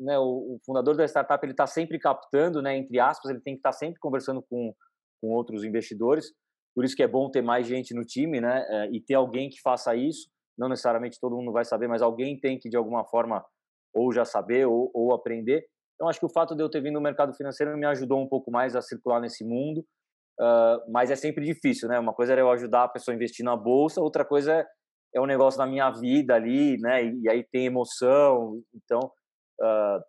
né? 0.00 0.16
O, 0.16 0.54
o 0.54 0.60
fundador 0.64 0.96
da 0.96 1.04
startup 1.04 1.44
ele 1.44 1.52
está 1.52 1.66
sempre 1.66 1.98
captando, 1.98 2.62
né? 2.62 2.76
Entre 2.76 3.00
aspas, 3.00 3.30
ele 3.32 3.40
tem 3.40 3.54
que 3.54 3.58
estar 3.58 3.72
tá 3.72 3.76
sempre 3.76 3.98
conversando 3.98 4.40
com 4.40 4.72
com 5.24 5.30
outros 5.30 5.64
investidores. 5.64 6.26
Por 6.74 6.84
isso 6.84 6.94
que 6.94 7.02
é 7.02 7.08
bom 7.08 7.30
ter 7.30 7.40
mais 7.40 7.66
gente 7.66 7.94
no 7.94 8.04
time, 8.04 8.40
né? 8.40 8.62
É, 8.68 8.90
e 8.92 9.00
ter 9.00 9.14
alguém 9.14 9.48
que 9.48 9.60
faça 9.62 9.96
isso. 9.96 10.28
Não 10.58 10.68
necessariamente 10.68 11.18
todo 11.20 11.36
mundo 11.36 11.52
vai 11.52 11.64
saber, 11.64 11.88
mas 11.88 12.02
alguém 12.02 12.38
tem 12.38 12.58
que 12.58 12.68
de 12.68 12.76
alguma 12.76 13.04
forma 13.04 13.44
ou 13.92 14.12
já 14.12 14.24
saber 14.24 14.66
ou, 14.66 14.90
ou 14.94 15.14
aprender. 15.14 15.66
Então, 15.94 16.08
acho 16.08 16.18
que 16.18 16.26
o 16.26 16.32
fato 16.32 16.54
de 16.54 16.62
eu 16.62 16.68
ter 16.68 16.80
vindo 16.80 16.94
no 16.94 17.00
mercado 17.00 17.32
financeiro 17.34 17.76
me 17.76 17.86
ajudou 17.86 18.20
um 18.20 18.28
pouco 18.28 18.50
mais 18.50 18.74
a 18.74 18.82
circular 18.82 19.20
nesse 19.20 19.44
mundo, 19.44 19.84
uh, 20.40 20.90
mas 20.90 21.10
é 21.10 21.16
sempre 21.16 21.44
difícil, 21.44 21.88
né? 21.88 21.98
Uma 21.98 22.12
coisa 22.12 22.32
era 22.32 22.40
eu 22.40 22.50
ajudar 22.50 22.84
a 22.84 22.88
pessoa 22.88 23.14
a 23.14 23.16
investir 23.16 23.44
na 23.44 23.56
bolsa, 23.56 24.00
outra 24.00 24.24
coisa 24.24 24.52
é, 24.52 24.66
é 25.14 25.20
um 25.20 25.26
negócio 25.26 25.58
da 25.58 25.66
minha 25.66 25.90
vida 25.90 26.34
ali, 26.34 26.76
né? 26.80 27.04
E, 27.04 27.22
e 27.22 27.30
aí 27.30 27.44
tem 27.44 27.66
emoção, 27.66 28.60
então... 28.74 29.00
Uh, 29.60 30.02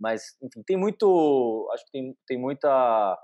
mas, 0.00 0.36
enfim, 0.42 0.62
tem 0.64 0.76
muito... 0.76 1.68
Acho 1.72 1.84
que 1.86 1.90
tem, 1.90 2.16
tem 2.26 2.38
muita, 2.38 3.18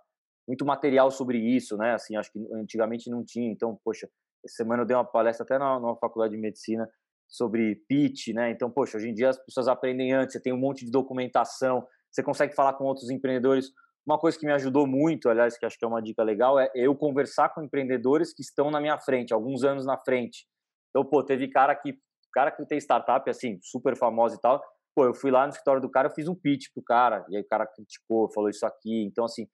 muito 0.49 0.65
material 0.65 1.11
sobre 1.11 1.39
isso, 1.39 1.77
né? 1.77 1.95
Assim, 1.95 2.17
acho 2.17 2.33
que 2.33 2.39
antigamente 2.55 3.09
não 3.09 3.25
tinha. 3.25 3.51
Então, 3.51 3.79
poxa, 3.85 4.09
essa 4.45 4.57
semana 4.57 4.83
eu 4.83 4.87
dei 4.87 4.97
uma 4.97 5.05
palestra 5.05 5.45
até 5.45 5.59
na, 5.59 5.79
na 5.81 5.97
faculdade 5.97 6.35
de 6.35 6.41
medicina 6.41 6.89
sobre 7.29 7.77
pitch, 7.89 8.29
né? 8.29 8.51
Então, 8.51 8.71
poxa, 8.71 8.97
hoje 8.97 9.09
em 9.09 9.15
dia 9.15 9.31
as 9.31 9.39
pessoas 9.39 9.69
aprendem 9.69 10.13
antes, 10.13 10.33
você 10.33 10.41
tem 10.41 10.53
um 10.53 10.59
monte 10.59 10.85
de 10.85 10.91
documentação, 10.91 11.87
você 12.11 12.23
consegue 12.23 12.55
falar 12.55 12.75
com 12.75 12.85
outros 12.85 13.11
empreendedores. 13.11 13.71
Uma 14.07 14.19
coisa 14.19 14.39
que 14.39 14.47
me 14.47 14.53
ajudou 14.53 14.87
muito, 14.87 15.29
aliás, 15.29 15.57
que 15.57 15.65
acho 15.65 15.79
que 15.79 15.85
é 15.85 15.89
uma 15.89 16.03
dica 16.03 16.23
legal, 16.23 16.59
é 16.59 16.71
eu 16.75 16.95
conversar 16.95 17.49
com 17.49 17.63
empreendedores 17.63 18.35
que 18.35 18.43
estão 18.43 18.71
na 18.71 18.81
minha 18.81 18.99
frente, 18.99 19.33
alguns 19.33 19.65
anos 19.65 19.87
na 19.87 19.97
frente. 19.97 20.47
Então, 20.91 21.05
pô, 21.05 21.25
teve 21.25 21.49
cara 21.49 21.75
que, 21.75 21.99
cara 22.33 22.51
que 22.51 22.65
tem 22.67 22.79
startup, 22.79 23.29
assim, 23.29 23.59
super 23.63 23.97
famosa 23.97 24.37
e 24.37 24.41
tal, 24.41 24.63
pô, 24.95 25.07
eu 25.07 25.15
fui 25.15 25.31
lá 25.31 25.45
no 25.45 25.51
escritório 25.51 25.81
do 25.81 25.91
cara, 25.91 26.09
eu 26.09 26.13
fiz 26.13 26.29
um 26.29 26.35
pitch 26.35 26.67
pro 26.73 26.85
cara, 26.85 27.25
e 27.29 27.37
aí 27.37 27.43
o 27.43 27.49
cara 27.49 27.67
criticou, 27.67 28.31
falou 28.33 28.51
isso 28.51 28.65
aqui. 28.65 29.05
Então, 29.05 29.25
assim, 29.25 29.49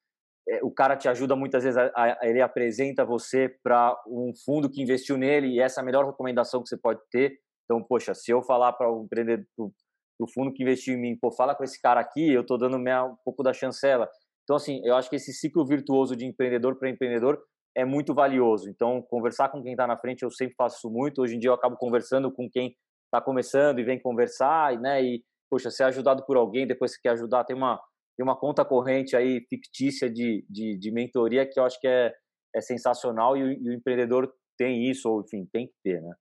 o 0.63 0.71
cara 0.73 0.97
te 0.97 1.09
ajuda 1.09 1.37
muitas 1.37 1.63
vezes, 1.63 1.77
a, 1.77 1.91
a, 1.95 2.19
ele 2.23 2.41
apresenta 2.41 3.05
você 3.05 3.49
para 3.63 3.97
um 4.07 4.33
fundo 4.45 4.71
que 4.71 4.83
investiu 4.83 5.17
nele 5.17 5.49
e 5.49 5.61
essa 5.61 5.81
é 5.81 5.83
a 5.83 5.85
melhor 5.85 6.07
recomendação 6.07 6.63
que 6.63 6.69
você 6.69 6.77
pode 6.77 7.01
ter. 7.11 7.39
Então, 7.65 7.83
poxa, 7.83 8.15
se 8.15 8.33
eu 8.33 8.43
falar 8.43 8.73
para 8.73 8.91
o 8.91 9.05
empreendedor, 9.05 9.47
o 9.59 10.29
fundo 10.33 10.53
que 10.53 10.63
investiu 10.63 10.95
em 10.95 11.01
mim, 11.01 11.19
pô, 11.19 11.31
fala 11.31 11.55
com 11.55 11.65
esse 11.65 11.81
cara 11.81 12.01
aqui, 12.01 12.33
eu 12.33 12.43
estou 12.43 12.59
dando 12.59 12.79
minha, 12.79 13.05
um 13.05 13.17
pouco 13.25 13.43
da 13.43 13.53
chancela. 13.53 14.09
Então, 14.43 14.57
assim, 14.57 14.81
eu 14.85 14.97
acho 14.97 15.09
que 15.09 15.17
esse 15.17 15.33
ciclo 15.33 15.65
virtuoso 15.65 16.17
de 16.17 16.27
empreendedor 16.27 16.77
para 16.77 16.91
empreendedor 16.91 17.41
é 17.77 17.85
muito 17.85 18.13
valioso. 18.13 18.69
Então, 18.69 19.01
conversar 19.03 19.49
com 19.51 19.63
quem 19.63 19.73
está 19.73 19.87
na 19.87 19.97
frente, 19.97 20.23
eu 20.23 20.31
sempre 20.31 20.55
faço 20.57 20.91
muito. 20.91 21.23
Hoje 21.23 21.37
em 21.37 21.39
dia, 21.39 21.51
eu 21.51 21.55
acabo 21.55 21.77
conversando 21.77 22.33
com 22.33 22.49
quem 22.51 22.75
está 23.05 23.21
começando 23.21 23.79
e 23.79 23.85
vem 23.85 24.01
conversar, 24.01 24.79
né? 24.81 25.03
E, 25.03 25.23
poxa, 25.49 25.71
ser 25.71 25.85
ajudado 25.85 26.25
por 26.27 26.37
alguém, 26.37 26.67
depois 26.67 26.93
você 26.93 26.99
quer 27.01 27.11
ajudar, 27.11 27.45
tem 27.45 27.57
uma, 27.57 27.81
tem 28.21 28.23
uma 28.23 28.37
conta 28.37 28.67
corrente 28.67 29.17
aí 29.17 29.41
fictícia 29.49 30.11
de, 30.11 30.45
de, 30.47 30.77
de 30.77 30.93
mentoria 30.93 31.47
que 31.47 31.59
eu 31.59 31.65
acho 31.65 31.81
que 31.81 31.89
é, 31.89 32.13
é 32.55 32.61
sensacional 32.61 33.35
e 33.35 33.43
o, 33.43 33.51
e 33.51 33.71
o 33.71 33.73
empreendedor 33.73 34.31
tem 34.59 34.91
isso, 34.91 35.09
ou 35.09 35.23
enfim, 35.23 35.49
tem 35.51 35.67
que 35.67 35.73
ter, 35.83 36.03
né? 36.03 36.13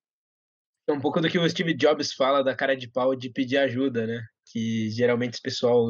É 0.87 0.93
um 0.93 1.01
pouco 1.01 1.19
do 1.19 1.29
que 1.29 1.37
o 1.37 1.47
Steve 1.49 1.73
Jobs 1.73 2.13
fala 2.13 2.41
da 2.41 2.55
cara 2.55 2.73
de 2.73 2.89
pau 2.89 3.13
de 3.13 3.29
pedir 3.29 3.57
ajuda, 3.57 4.07
né? 4.07 4.21
Que 4.49 4.89
geralmente 4.91 5.33
esse 5.33 5.41
pessoal 5.41 5.89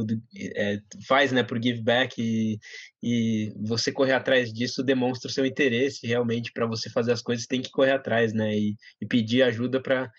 é, 0.56 0.80
faz, 1.08 1.32
né, 1.32 1.44
por 1.44 1.62
give 1.62 1.84
back 1.84 2.20
e, 2.20 2.58
e 3.04 3.54
você 3.62 3.92
correr 3.92 4.14
atrás 4.14 4.52
disso 4.52 4.84
demonstra 4.84 5.30
o 5.30 5.32
seu 5.32 5.46
interesse 5.46 6.08
realmente 6.08 6.52
para 6.52 6.66
você 6.66 6.90
fazer 6.90 7.12
as 7.12 7.22
coisas 7.22 7.46
tem 7.46 7.62
que 7.62 7.70
correr 7.70 7.92
atrás, 7.92 8.34
né? 8.34 8.52
E, 8.58 8.76
e 9.00 9.06
pedir 9.06 9.44
ajuda 9.44 9.80
para 9.80 10.12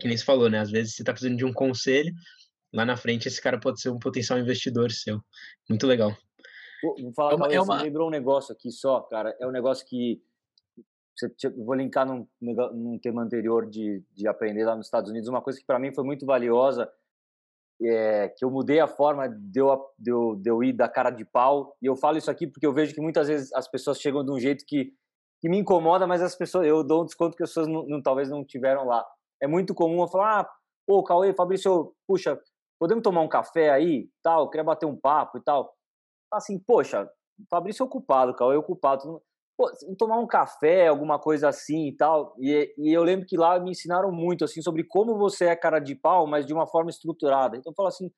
que 0.00 0.06
nem 0.06 0.16
você 0.16 0.24
falou, 0.24 0.48
né? 0.48 0.60
Às 0.60 0.70
vezes 0.70 0.94
você 0.94 1.02
está 1.02 1.12
precisando 1.12 1.36
de 1.36 1.44
um 1.44 1.52
conselho, 1.52 2.14
lá 2.72 2.84
na 2.84 2.96
frente 2.96 3.28
esse 3.28 3.40
cara 3.40 3.58
pode 3.58 3.80
ser 3.80 3.90
um 3.90 3.98
potencial 3.98 4.38
investidor 4.38 4.90
seu. 4.90 5.20
Muito 5.68 5.86
legal. 5.86 6.16
Vou 6.82 7.12
falar, 7.12 7.32
é 7.32 7.34
uma, 7.34 7.46
é 7.54 7.60
uma... 7.60 7.82
lembrou 7.82 8.08
um 8.08 8.10
negócio 8.10 8.52
aqui 8.52 8.70
só, 8.70 9.00
cara. 9.02 9.36
É 9.40 9.46
um 9.46 9.50
negócio 9.50 9.86
que 9.86 10.22
vou 11.58 11.74
linkar 11.74 12.06
num, 12.06 12.26
num 12.40 12.98
tema 12.98 13.22
anterior 13.22 13.68
de, 13.68 14.02
de 14.14 14.26
aprender 14.26 14.64
lá 14.64 14.74
nos 14.74 14.86
Estados 14.86 15.10
Unidos. 15.10 15.28
Uma 15.28 15.42
coisa 15.42 15.58
que 15.58 15.66
para 15.66 15.78
mim 15.78 15.92
foi 15.94 16.04
muito 16.04 16.24
valiosa 16.24 16.90
é 17.82 18.28
que 18.28 18.44
eu 18.44 18.50
mudei 18.50 18.78
a 18.78 18.86
forma 18.86 19.26
de 19.28 19.58
eu, 19.60 19.86
de, 19.98 20.10
eu, 20.10 20.36
de 20.36 20.50
eu 20.50 20.62
ir 20.62 20.72
da 20.72 20.88
cara 20.88 21.10
de 21.10 21.24
pau. 21.24 21.76
E 21.80 21.86
eu 21.86 21.96
falo 21.96 22.18
isso 22.18 22.30
aqui 22.30 22.46
porque 22.46 22.66
eu 22.66 22.72
vejo 22.72 22.94
que 22.94 23.00
muitas 23.00 23.28
vezes 23.28 23.52
as 23.54 23.68
pessoas 23.68 24.00
chegam 24.00 24.24
de 24.24 24.30
um 24.30 24.38
jeito 24.38 24.64
que, 24.66 24.92
que 25.40 25.48
me 25.48 25.58
incomoda, 25.58 26.06
mas 26.06 26.22
as 26.22 26.34
pessoas 26.36 26.66
eu 26.66 26.84
dou 26.84 27.02
um 27.02 27.06
desconto 27.06 27.36
que 27.36 27.42
as 27.42 27.50
pessoas 27.50 27.66
não, 27.66 27.86
não, 27.86 28.02
talvez 28.02 28.28
não 28.28 28.44
tiveram 28.44 28.86
lá. 28.86 29.04
É 29.40 29.46
muito 29.46 29.74
comum 29.74 30.02
eu 30.02 30.08
falar, 30.08 30.40
ah, 30.40 30.50
pô, 30.86 31.02
Cauê, 31.02 31.32
Fabrício, 31.32 31.94
puxa, 32.06 32.38
podemos 32.80 33.02
tomar 33.02 33.20
um 33.20 33.28
café 33.28 33.70
aí, 33.70 34.08
tal, 34.22 34.44
eu 34.44 34.48
queria 34.48 34.64
bater 34.64 34.86
um 34.86 34.96
papo 34.96 35.36
e 35.36 35.42
tal. 35.42 35.72
Assim, 36.32 36.58
poxa, 36.58 37.08
Fabrício 37.50 37.82
é 37.82 37.86
ocupado, 37.86 38.34
Cauê 38.34 38.56
é 38.56 38.58
ocupado 38.58 39.22
pô, 39.56 39.70
tomar 39.98 40.18
um 40.18 40.26
café, 40.26 40.88
alguma 40.88 41.18
coisa 41.18 41.48
assim 41.48 41.88
e 41.88 41.96
tal. 41.96 42.34
E, 42.38 42.74
e, 42.78 42.90
eu 42.90 43.02
lembro 43.02 43.26
que 43.26 43.36
lá 43.36 43.60
me 43.60 43.70
ensinaram 43.70 44.10
muito 44.10 44.44
assim 44.44 44.62
sobre 44.62 44.82
como 44.84 45.18
você 45.18 45.46
é 45.46 45.56
cara 45.56 45.78
de 45.78 45.94
pau, 45.94 46.26
mas 46.26 46.46
de 46.46 46.54
uma 46.54 46.66
forma 46.66 46.88
estruturada. 46.88 47.58
Então 47.58 47.74
fala 47.76 47.90
assim, 47.90 48.10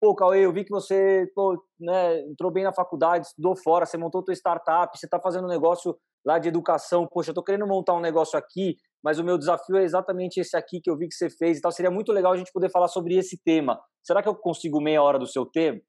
pô, 0.00 0.14
Cauê, 0.14 0.46
eu 0.46 0.52
vi 0.52 0.64
que 0.64 0.70
você 0.70 1.30
pô, 1.34 1.62
né, 1.78 2.20
entrou 2.22 2.50
bem 2.50 2.64
na 2.64 2.72
faculdade, 2.72 3.26
estudou 3.26 3.54
fora, 3.54 3.84
você 3.84 3.98
montou 3.98 4.22
tua 4.24 4.34
startup, 4.34 4.98
você 4.98 5.06
está 5.06 5.20
fazendo 5.20 5.44
um 5.44 5.50
negócio 5.50 5.94
lá 6.24 6.38
de 6.38 6.48
educação. 6.48 7.06
Poxa, 7.06 7.30
eu 7.30 7.34
tô 7.34 7.42
querendo 7.42 7.66
montar 7.66 7.92
um 7.92 8.00
negócio 8.00 8.38
aqui, 8.38 8.78
mas 9.04 9.18
o 9.18 9.24
meu 9.24 9.36
desafio 9.36 9.76
é 9.76 9.84
exatamente 9.84 10.40
esse 10.40 10.56
aqui 10.56 10.80
que 10.80 10.88
eu 10.90 10.96
vi 10.96 11.06
que 11.06 11.14
você 11.14 11.28
fez 11.28 11.58
e 11.58 11.60
tal. 11.60 11.70
Seria 11.70 11.90
muito 11.90 12.10
legal 12.10 12.32
a 12.32 12.36
gente 12.38 12.50
poder 12.50 12.70
falar 12.70 12.88
sobre 12.88 13.14
esse 13.14 13.38
tema. 13.44 13.78
Será 14.02 14.22
que 14.22 14.28
eu 14.28 14.34
consigo 14.34 14.80
meia 14.80 15.02
hora 15.02 15.18
do 15.18 15.26
seu 15.26 15.44
tempo? 15.44 15.84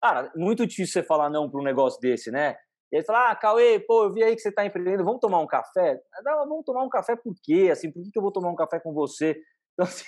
Cara, 0.00 0.30
muito 0.36 0.64
difícil 0.64 0.92
você 0.92 1.02
falar 1.02 1.28
não 1.28 1.50
para 1.50 1.60
um 1.60 1.64
negócio 1.64 1.98
desse, 2.00 2.30
né? 2.30 2.54
E 2.92 2.96
ele 2.96 3.04
fala, 3.04 3.30
ah, 3.30 3.36
Cauê, 3.36 3.80
pô, 3.80 4.04
eu 4.04 4.12
vi 4.12 4.22
aí 4.22 4.36
que 4.36 4.40
você 4.42 4.50
está 4.50 4.64
empreendendo, 4.64 5.04
vamos 5.04 5.18
tomar 5.20 5.40
um 5.40 5.46
café? 5.46 5.98
Não, 6.22 6.48
vamos 6.48 6.64
tomar 6.64 6.84
um 6.84 6.88
café 6.88 7.16
por 7.16 7.34
quê? 7.42 7.68
Assim, 7.72 7.90
por 7.90 8.00
que, 8.00 8.10
que 8.12 8.18
eu 8.18 8.22
vou 8.22 8.30
tomar 8.30 8.50
um 8.50 8.56
café 8.56 8.78
com 8.78 8.92
você? 8.92 9.36
Então, 9.74 9.86
assim, 9.86 10.04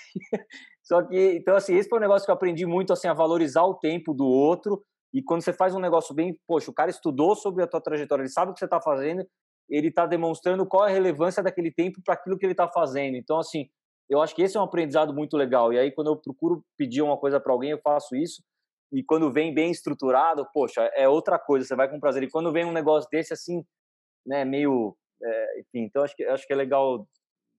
só 0.82 1.02
que, 1.02 1.36
então, 1.36 1.56
assim, 1.56 1.74
esse 1.74 1.88
foi 1.88 1.98
um 1.98 2.02
negócio 2.02 2.26
que 2.26 2.30
eu 2.30 2.34
aprendi 2.34 2.66
muito, 2.66 2.92
assim, 2.92 3.08
a 3.08 3.14
valorizar 3.14 3.62
o 3.62 3.78
tempo 3.78 4.12
do 4.12 4.26
outro. 4.26 4.84
E 5.10 5.22
quando 5.22 5.40
você 5.42 5.54
faz 5.54 5.74
um 5.74 5.80
negócio 5.80 6.14
bem, 6.14 6.38
poxa, 6.46 6.70
o 6.70 6.74
cara 6.74 6.90
estudou 6.90 7.34
sobre 7.34 7.64
a 7.64 7.66
tua 7.66 7.80
trajetória, 7.80 8.20
ele 8.22 8.28
sabe 8.28 8.50
o 8.50 8.52
que 8.52 8.58
você 8.58 8.66
está 8.66 8.78
fazendo, 8.78 9.26
ele 9.68 9.88
está 9.88 10.06
demonstrando 10.06 10.66
qual 10.66 10.86
é 10.86 10.90
a 10.90 10.94
relevância 10.94 11.42
daquele 11.42 11.72
tempo 11.72 12.00
para 12.04 12.14
aquilo 12.14 12.38
que 12.38 12.44
ele 12.44 12.52
está 12.52 12.68
fazendo. 12.68 13.16
Então, 13.16 13.38
assim, 13.38 13.68
eu 14.08 14.20
acho 14.20 14.34
que 14.34 14.42
esse 14.42 14.56
é 14.56 14.60
um 14.60 14.64
aprendizado 14.64 15.14
muito 15.14 15.36
legal. 15.36 15.72
E 15.72 15.78
aí, 15.78 15.90
quando 15.90 16.08
eu 16.08 16.16
procuro 16.16 16.62
pedir 16.76 17.02
uma 17.02 17.16
coisa 17.16 17.40
para 17.40 17.52
alguém, 17.52 17.70
eu 17.70 17.80
faço 17.82 18.14
isso 18.14 18.42
e 18.94 19.02
quando 19.02 19.32
vem 19.32 19.52
bem 19.52 19.72
estruturado, 19.72 20.46
poxa, 20.52 20.82
é 20.94 21.08
outra 21.08 21.36
coisa, 21.36 21.66
você 21.66 21.74
vai 21.74 21.90
com 21.90 21.98
prazer. 21.98 22.22
E 22.22 22.30
quando 22.30 22.52
vem 22.52 22.64
um 22.64 22.72
negócio 22.72 23.10
desse, 23.10 23.32
assim, 23.32 23.64
né, 24.24 24.44
meio. 24.44 24.96
É, 25.20 25.60
enfim, 25.60 25.80
então 25.80 26.04
acho 26.04 26.14
que, 26.14 26.24
acho 26.24 26.46
que 26.46 26.52
é 26.52 26.56
legal. 26.56 27.04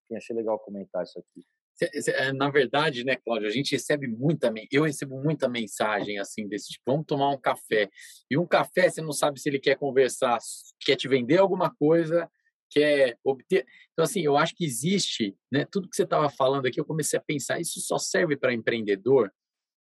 Enfim, 0.06 0.16
achei 0.16 0.34
legal 0.34 0.58
comentar 0.60 1.04
isso 1.04 1.20
aqui. 1.20 1.46
É, 1.82 2.32
na 2.32 2.50
verdade, 2.50 3.04
né, 3.04 3.18
Cláudio, 3.18 3.48
a 3.48 3.52
gente 3.52 3.74
recebe 3.74 4.08
muita, 4.08 4.54
eu 4.72 4.84
recebo 4.84 5.22
muita 5.22 5.50
mensagem 5.50 6.18
assim 6.20 6.48
desse 6.48 6.70
tipo, 6.70 6.84
vamos 6.86 7.06
tomar 7.06 7.30
um 7.32 7.40
café. 7.40 7.90
E 8.30 8.38
um 8.38 8.48
café, 8.48 8.90
você 8.90 9.02
não 9.02 9.12
sabe 9.12 9.40
se 9.40 9.50
ele 9.50 9.60
quer 9.60 9.78
conversar, 9.78 10.38
quer 10.80 10.96
te 10.96 11.08
vender 11.08 11.38
alguma 11.38 11.74
coisa, 11.76 12.30
quer 12.70 13.18
obter. 13.24 13.66
Então, 13.92 14.06
assim, 14.06 14.22
eu 14.22 14.38
acho 14.38 14.56
que 14.56 14.64
existe, 14.64 15.36
né, 15.52 15.66
tudo 15.66 15.90
que 15.90 15.96
você 15.96 16.04
estava 16.04 16.30
falando 16.30 16.66
aqui, 16.66 16.80
eu 16.80 16.86
comecei 16.86 17.20
a 17.20 17.22
pensar, 17.22 17.60
isso 17.60 17.80
só 17.82 17.98
serve 17.98 18.38
para 18.38 18.54
empreendedor 18.54 19.32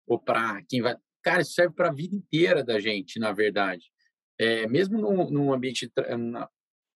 ou 0.06 0.18
para 0.18 0.62
quem 0.68 0.82
vai 0.82 0.96
Cara, 1.24 1.40
isso 1.40 1.52
serve 1.52 1.74
para 1.74 1.88
a 1.88 1.92
vida 1.92 2.14
inteira 2.14 2.62
da 2.62 2.78
gente, 2.78 3.18
na 3.18 3.32
verdade. 3.32 3.90
É, 4.38 4.66
mesmo 4.66 4.98
num, 4.98 5.30
num 5.30 5.54
ambiente, 5.54 5.90
na, 6.18 6.50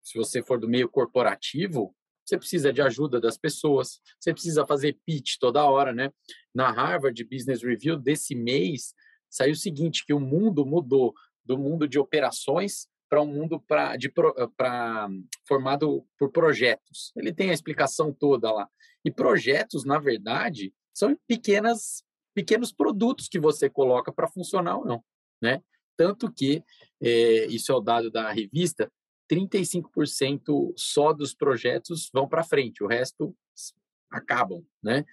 se 0.03 0.17
você 0.17 0.43
for 0.43 0.59
do 0.59 0.67
meio 0.67 0.89
corporativo, 0.89 1.95
você 2.27 2.37
precisa 2.37 2.73
de 2.73 2.81
ajuda 2.81 3.21
das 3.21 3.37
pessoas, 3.37 4.01
você 4.19 4.33
precisa 4.33 4.65
fazer 4.65 4.97
pitch 5.05 5.37
toda 5.39 5.63
hora, 5.63 5.93
né? 5.93 6.11
Na 6.53 6.71
Harvard 6.71 7.23
Business 7.23 7.63
Review 7.63 7.97
desse 7.97 8.35
mês, 8.35 8.93
saiu 9.29 9.53
o 9.53 9.55
seguinte, 9.55 10.05
que 10.05 10.13
o 10.13 10.19
mundo 10.19 10.65
mudou 10.65 11.13
do 11.45 11.57
mundo 11.57 11.87
de 11.87 11.97
operações 11.97 12.87
para 13.09 13.21
um 13.21 13.27
mundo 13.27 13.61
pra, 13.61 13.95
de, 13.95 14.11
pra, 14.11 15.07
formado 15.47 16.05
por 16.19 16.29
projetos. 16.29 17.13
Ele 17.15 17.33
tem 17.33 17.51
a 17.51 17.53
explicação 17.53 18.11
toda 18.11 18.51
lá. 18.51 18.67
E 19.05 19.09
projetos, 19.09 19.85
na 19.85 19.97
verdade, 19.97 20.73
são 20.93 21.17
pequenas 21.25 22.03
pequenos 22.37 22.71
produtos 22.71 23.27
que 23.27 23.39
você 23.39 23.67
coloca 23.67 24.11
para 24.11 24.27
funcionar 24.27 24.77
ou 24.77 24.85
não, 24.85 25.03
né? 25.41 25.59
Tanto 25.97 26.31
que, 26.31 26.63
é, 27.01 27.47
isso 27.47 27.71
é 27.71 27.75
o 27.75 27.79
dado 27.79 28.11
da 28.11 28.31
revista, 28.31 28.91
35% 29.29 30.73
só 30.75 31.13
dos 31.13 31.33
projetos 31.33 32.09
vão 32.13 32.27
para 32.27 32.43
frente, 32.43 32.83
o 32.83 32.87
resto 32.87 33.35
acabam, 34.09 34.63
né? 34.81 35.05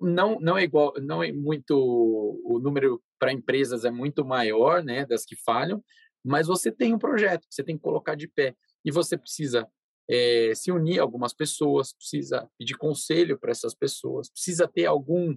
Não, 0.00 0.40
não 0.40 0.56
é 0.56 0.62
igual, 0.62 0.94
não 1.00 1.22
é 1.22 1.30
muito, 1.30 1.74
o 1.76 2.58
número 2.58 3.02
para 3.18 3.32
empresas 3.32 3.84
é 3.84 3.90
muito 3.90 4.24
maior, 4.24 4.82
né, 4.82 5.04
das 5.04 5.26
que 5.26 5.36
falham, 5.36 5.84
mas 6.24 6.46
você 6.46 6.72
tem 6.72 6.94
um 6.94 6.98
projeto 6.98 7.46
você 7.50 7.62
tem 7.62 7.76
que 7.76 7.82
colocar 7.82 8.14
de 8.14 8.28
pé 8.28 8.56
e 8.82 8.90
você 8.90 9.16
precisa 9.18 9.68
é, 10.08 10.52
se 10.54 10.72
unir 10.72 11.00
a 11.00 11.02
algumas 11.02 11.34
pessoas, 11.34 11.92
precisa 11.92 12.48
pedir 12.58 12.78
conselho 12.78 13.38
para 13.38 13.50
essas 13.50 13.74
pessoas, 13.74 14.30
precisa 14.30 14.66
ter 14.66 14.86
algum 14.86 15.36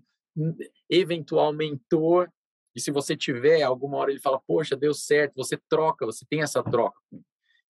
eventual 0.90 1.52
mentor, 1.52 2.30
e 2.76 2.80
se 2.80 2.90
você 2.92 3.18
tiver, 3.18 3.62
alguma 3.62 3.98
hora 3.98 4.12
ele 4.12 4.20
fala, 4.20 4.40
poxa, 4.40 4.76
deu 4.76 4.94
certo, 4.94 5.36
você 5.36 5.58
troca, 5.70 6.06
você 6.06 6.26
tem 6.30 6.42
essa 6.42 6.64
troca. 6.64 6.98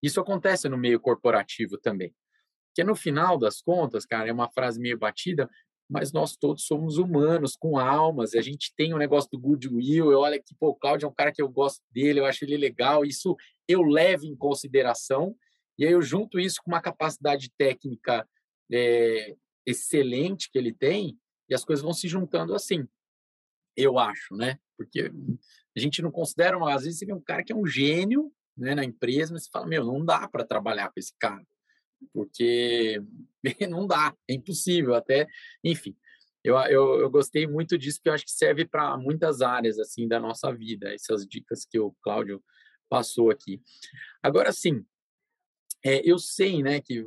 Isso 0.01 0.19
acontece 0.19 0.67
no 0.67 0.77
meio 0.77 0.99
corporativo 0.99 1.77
também. 1.77 2.13
Que 2.73 2.83
no 2.83 2.95
final 2.95 3.37
das 3.37 3.61
contas, 3.61 4.05
cara, 4.05 4.29
é 4.29 4.33
uma 4.33 4.49
frase 4.49 4.79
meio 4.79 4.97
batida, 4.97 5.49
mas 5.89 6.13
nós 6.13 6.37
todos 6.37 6.65
somos 6.65 6.97
humanos, 6.97 7.57
com 7.57 7.77
almas, 7.77 8.33
e 8.33 8.37
a 8.37 8.41
gente 8.41 8.73
tem 8.77 8.93
o 8.93 8.95
um 8.95 8.99
negócio 8.99 9.29
do 9.29 9.37
goodwill, 9.37 10.09
eu 10.09 10.19
olho 10.19 10.35
aqui, 10.35 10.55
pô, 10.57 10.69
o 10.69 10.75
Cláudio 10.75 11.05
é 11.05 11.09
um 11.09 11.13
cara 11.13 11.33
que 11.33 11.41
eu 11.41 11.49
gosto 11.49 11.81
dele, 11.91 12.21
eu 12.21 12.25
acho 12.25 12.45
ele 12.45 12.55
legal, 12.55 13.03
isso 13.03 13.35
eu 13.67 13.81
levo 13.81 14.25
em 14.25 14.35
consideração, 14.35 15.35
e 15.77 15.85
aí 15.85 15.91
eu 15.91 16.01
junto 16.01 16.39
isso 16.39 16.61
com 16.63 16.71
uma 16.71 16.81
capacidade 16.81 17.51
técnica 17.57 18.25
é, 18.71 19.35
excelente 19.65 20.49
que 20.49 20.57
ele 20.57 20.73
tem, 20.73 21.19
e 21.49 21.53
as 21.53 21.65
coisas 21.65 21.83
vão 21.83 21.93
se 21.93 22.07
juntando 22.07 22.55
assim, 22.55 22.87
eu 23.75 23.99
acho, 23.99 24.33
né? 24.33 24.57
Porque 24.77 25.11
a 25.75 25.79
gente 25.79 26.01
não 26.01 26.09
considera, 26.09 26.57
às 26.73 26.83
vezes 26.83 26.99
você 26.99 27.05
vê 27.05 27.13
um 27.13 27.21
cara 27.21 27.43
que 27.43 27.51
é 27.51 27.55
um 27.55 27.65
gênio 27.65 28.31
né, 28.57 28.75
na 28.75 28.83
empresa, 28.83 29.33
mas 29.33 29.43
você 29.43 29.49
fala, 29.51 29.67
meu, 29.67 29.83
não 29.83 30.03
dá 30.03 30.27
para 30.27 30.45
trabalhar 30.45 30.87
com 30.89 30.99
esse 30.99 31.13
cara, 31.17 31.45
porque 32.13 33.01
não 33.69 33.87
dá, 33.87 34.15
é 34.27 34.33
impossível 34.33 34.93
até, 34.93 35.27
enfim. 35.63 35.95
Eu, 36.43 36.57
eu, 36.57 36.99
eu 36.99 37.09
gostei 37.09 37.45
muito 37.45 37.77
disso, 37.77 37.99
porque 37.99 38.09
eu 38.09 38.13
acho 38.13 38.25
que 38.25 38.31
serve 38.31 38.65
para 38.65 38.97
muitas 38.97 39.41
áreas 39.41 39.77
assim 39.77 40.07
da 40.07 40.19
nossa 40.19 40.51
vida, 40.51 40.91
essas 40.91 41.25
dicas 41.27 41.65
que 41.65 41.79
o 41.79 41.95
Cláudio 42.01 42.43
passou 42.89 43.29
aqui. 43.29 43.61
Agora, 44.23 44.51
sim, 44.51 44.83
é, 45.83 46.01
eu 46.03 46.17
sei 46.17 46.63
né, 46.63 46.81
que 46.81 47.05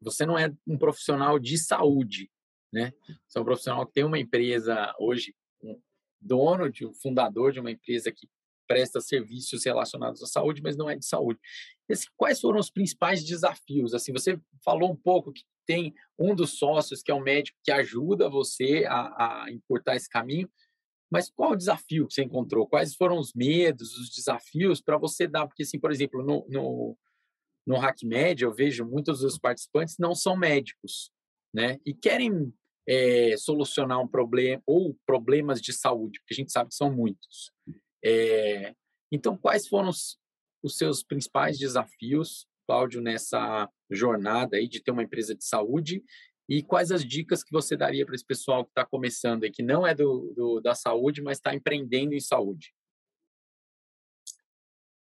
você 0.00 0.24
não 0.24 0.38
é 0.38 0.54
um 0.66 0.78
profissional 0.78 1.38
de 1.38 1.58
saúde, 1.58 2.30
né? 2.72 2.92
Sou 3.28 3.42
um 3.42 3.44
profissional 3.44 3.86
que 3.86 3.92
tem 3.92 4.04
uma 4.04 4.18
empresa 4.18 4.94
hoje, 4.98 5.34
um 5.62 5.80
dono, 6.20 6.70
de 6.70 6.86
um 6.86 6.92
fundador 6.92 7.52
de 7.52 7.60
uma 7.60 7.70
empresa 7.70 8.10
que 8.10 8.28
presta 8.66 9.00
serviços 9.00 9.64
relacionados 9.64 10.22
à 10.22 10.26
saúde, 10.26 10.62
mas 10.62 10.76
não 10.76 10.88
é 10.88 10.96
de 10.96 11.06
saúde. 11.06 11.38
Esse, 11.88 12.06
quais 12.16 12.40
foram 12.40 12.58
os 12.58 12.70
principais 12.70 13.24
desafios? 13.24 13.94
Assim, 13.94 14.12
você 14.12 14.38
falou 14.64 14.90
um 14.90 14.96
pouco 14.96 15.32
que 15.32 15.42
tem 15.66 15.94
um 16.18 16.34
dos 16.34 16.58
sócios 16.58 17.02
que 17.02 17.10
é 17.10 17.14
um 17.14 17.22
médico 17.22 17.58
que 17.62 17.72
ajuda 17.72 18.28
você 18.28 18.84
a, 18.86 19.44
a 19.44 19.52
encurtar 19.52 19.96
esse 19.96 20.08
caminho, 20.08 20.48
mas 21.10 21.30
qual 21.30 21.52
o 21.52 21.56
desafio 21.56 22.06
que 22.06 22.14
você 22.14 22.24
encontrou? 22.24 22.66
Quais 22.66 22.94
foram 22.94 23.18
os 23.18 23.32
medos, 23.34 23.96
os 23.96 24.10
desafios 24.10 24.80
para 24.80 24.98
você 24.98 25.26
dar? 25.26 25.46
Porque, 25.46 25.62
assim, 25.62 25.78
por 25.78 25.92
exemplo, 25.92 26.24
no, 26.24 26.44
no, 26.48 26.98
no 27.66 27.76
HackMed, 27.76 28.42
eu 28.42 28.52
vejo 28.52 28.84
muitos 28.84 29.20
dos 29.20 29.38
participantes 29.38 29.96
não 29.98 30.14
são 30.14 30.36
médicos, 30.36 31.12
né? 31.54 31.78
E 31.86 31.94
querem 31.94 32.52
é, 32.88 33.36
solucionar 33.36 34.00
um 34.00 34.08
problema 34.08 34.62
ou 34.66 34.96
problemas 35.06 35.60
de 35.60 35.72
saúde, 35.72 36.18
porque 36.20 36.34
a 36.34 36.36
gente 36.36 36.52
sabe 36.52 36.70
que 36.70 36.76
são 36.76 36.92
muitos. 36.92 37.52
É, 38.04 38.74
então, 39.10 39.36
quais 39.36 39.66
foram 39.66 39.88
os, 39.88 40.18
os 40.62 40.76
seus 40.76 41.02
principais 41.02 41.58
desafios, 41.58 42.46
Cláudio, 42.66 43.00
nessa 43.00 43.70
jornada 43.90 44.56
aí 44.56 44.68
de 44.68 44.82
ter 44.82 44.90
uma 44.90 45.02
empresa 45.02 45.34
de 45.34 45.44
saúde 45.44 46.02
e 46.48 46.62
quais 46.62 46.90
as 46.90 47.04
dicas 47.04 47.42
que 47.42 47.52
você 47.52 47.76
daria 47.76 48.04
para 48.04 48.14
esse 48.14 48.24
pessoal 48.24 48.64
que 48.64 48.70
está 48.70 48.84
começando 48.84 49.44
e 49.44 49.50
que 49.50 49.62
não 49.62 49.86
é 49.86 49.94
do, 49.94 50.32
do 50.34 50.60
da 50.60 50.74
saúde, 50.74 51.22
mas 51.22 51.38
está 51.38 51.54
empreendendo 51.54 52.14
em 52.14 52.20
saúde? 52.20 52.74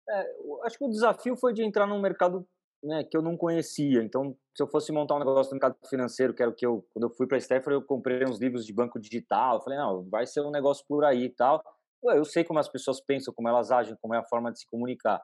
É, 0.08 0.36
acho 0.64 0.78
que 0.78 0.84
o 0.84 0.90
desafio 0.90 1.36
foi 1.36 1.52
de 1.52 1.62
entrar 1.62 1.86
num 1.86 2.00
mercado 2.00 2.46
né, 2.82 3.04
que 3.04 3.16
eu 3.16 3.22
não 3.22 3.36
conhecia. 3.36 4.02
Então, 4.02 4.36
se 4.56 4.62
eu 4.62 4.66
fosse 4.66 4.90
montar 4.90 5.16
um 5.16 5.20
negócio 5.20 5.50
no 5.50 5.60
mercado 5.60 5.76
financeiro, 5.88 6.34
que 6.34 6.42
era 6.42 6.50
o 6.50 6.54
que 6.54 6.66
eu, 6.66 6.86
quando 6.92 7.04
eu 7.04 7.10
fui 7.10 7.26
para 7.26 7.36
a 7.36 7.38
Stanford, 7.38 7.74
eu 7.74 7.82
comprei 7.82 8.24
uns 8.24 8.40
livros 8.40 8.64
de 8.64 8.72
banco 8.72 8.98
digital. 8.98 9.62
Falei, 9.62 9.78
não, 9.78 10.08
vai 10.08 10.26
ser 10.26 10.40
um 10.40 10.50
negócio 10.50 10.84
por 10.88 11.04
aí 11.04 11.24
e 11.24 11.30
tal. 11.30 11.62
Eu 12.04 12.24
sei 12.24 12.44
como 12.44 12.58
as 12.58 12.68
pessoas 12.68 13.00
pensam, 13.00 13.34
como 13.34 13.48
elas 13.48 13.70
agem, 13.70 13.96
como 14.00 14.14
é 14.14 14.18
a 14.18 14.24
forma 14.24 14.52
de 14.52 14.60
se 14.60 14.66
comunicar. 14.66 15.20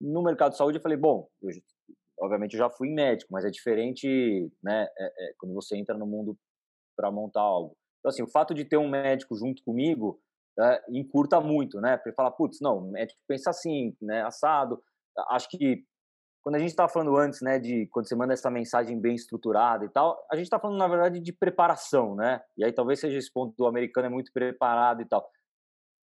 No 0.00 0.22
mercado 0.22 0.52
de 0.52 0.58
saúde, 0.58 0.78
eu 0.78 0.82
falei, 0.82 0.98
bom, 0.98 1.28
eu, 1.40 1.50
obviamente 2.20 2.54
eu 2.54 2.58
já 2.58 2.70
fui 2.70 2.90
médico, 2.90 3.32
mas 3.32 3.44
é 3.44 3.50
diferente, 3.50 4.50
né, 4.62 4.88
é, 4.98 5.04
é, 5.06 5.34
quando 5.38 5.54
você 5.54 5.76
entra 5.76 5.96
no 5.96 6.06
mundo 6.06 6.36
para 6.96 7.10
montar 7.10 7.40
algo. 7.40 7.76
Então, 8.00 8.10
assim, 8.10 8.22
o 8.22 8.30
fato 8.30 8.52
de 8.52 8.64
ter 8.64 8.76
um 8.76 8.88
médico 8.88 9.36
junto 9.36 9.62
comigo 9.62 10.20
é, 10.58 10.82
encurta 10.90 11.40
muito, 11.40 11.80
né? 11.80 11.96
Porque 11.96 12.12
fala, 12.12 12.30
putz, 12.30 12.58
não, 12.60 12.78
o 12.78 12.90
médico 12.90 13.20
pensa 13.26 13.50
assim, 13.50 13.96
né, 14.02 14.22
assado. 14.22 14.82
Acho 15.30 15.48
que 15.48 15.84
quando 16.42 16.56
a 16.56 16.58
gente 16.58 16.70
está 16.70 16.88
falando 16.88 17.16
antes, 17.16 17.40
né, 17.40 17.58
de 17.58 17.86
quando 17.92 18.08
você 18.08 18.16
manda 18.16 18.32
essa 18.32 18.50
mensagem 18.50 19.00
bem 19.00 19.14
estruturada 19.14 19.84
e 19.84 19.88
tal, 19.88 20.26
a 20.30 20.34
gente 20.34 20.46
está 20.46 20.58
falando, 20.58 20.78
na 20.78 20.88
verdade, 20.88 21.20
de 21.20 21.32
preparação, 21.32 22.16
né? 22.16 22.42
E 22.56 22.64
aí 22.64 22.72
talvez 22.72 22.98
seja 22.98 23.16
esse 23.16 23.32
ponto 23.32 23.54
do 23.56 23.66
americano 23.66 24.08
é 24.08 24.10
muito 24.10 24.32
preparado 24.32 25.00
e 25.00 25.04
tal. 25.04 25.30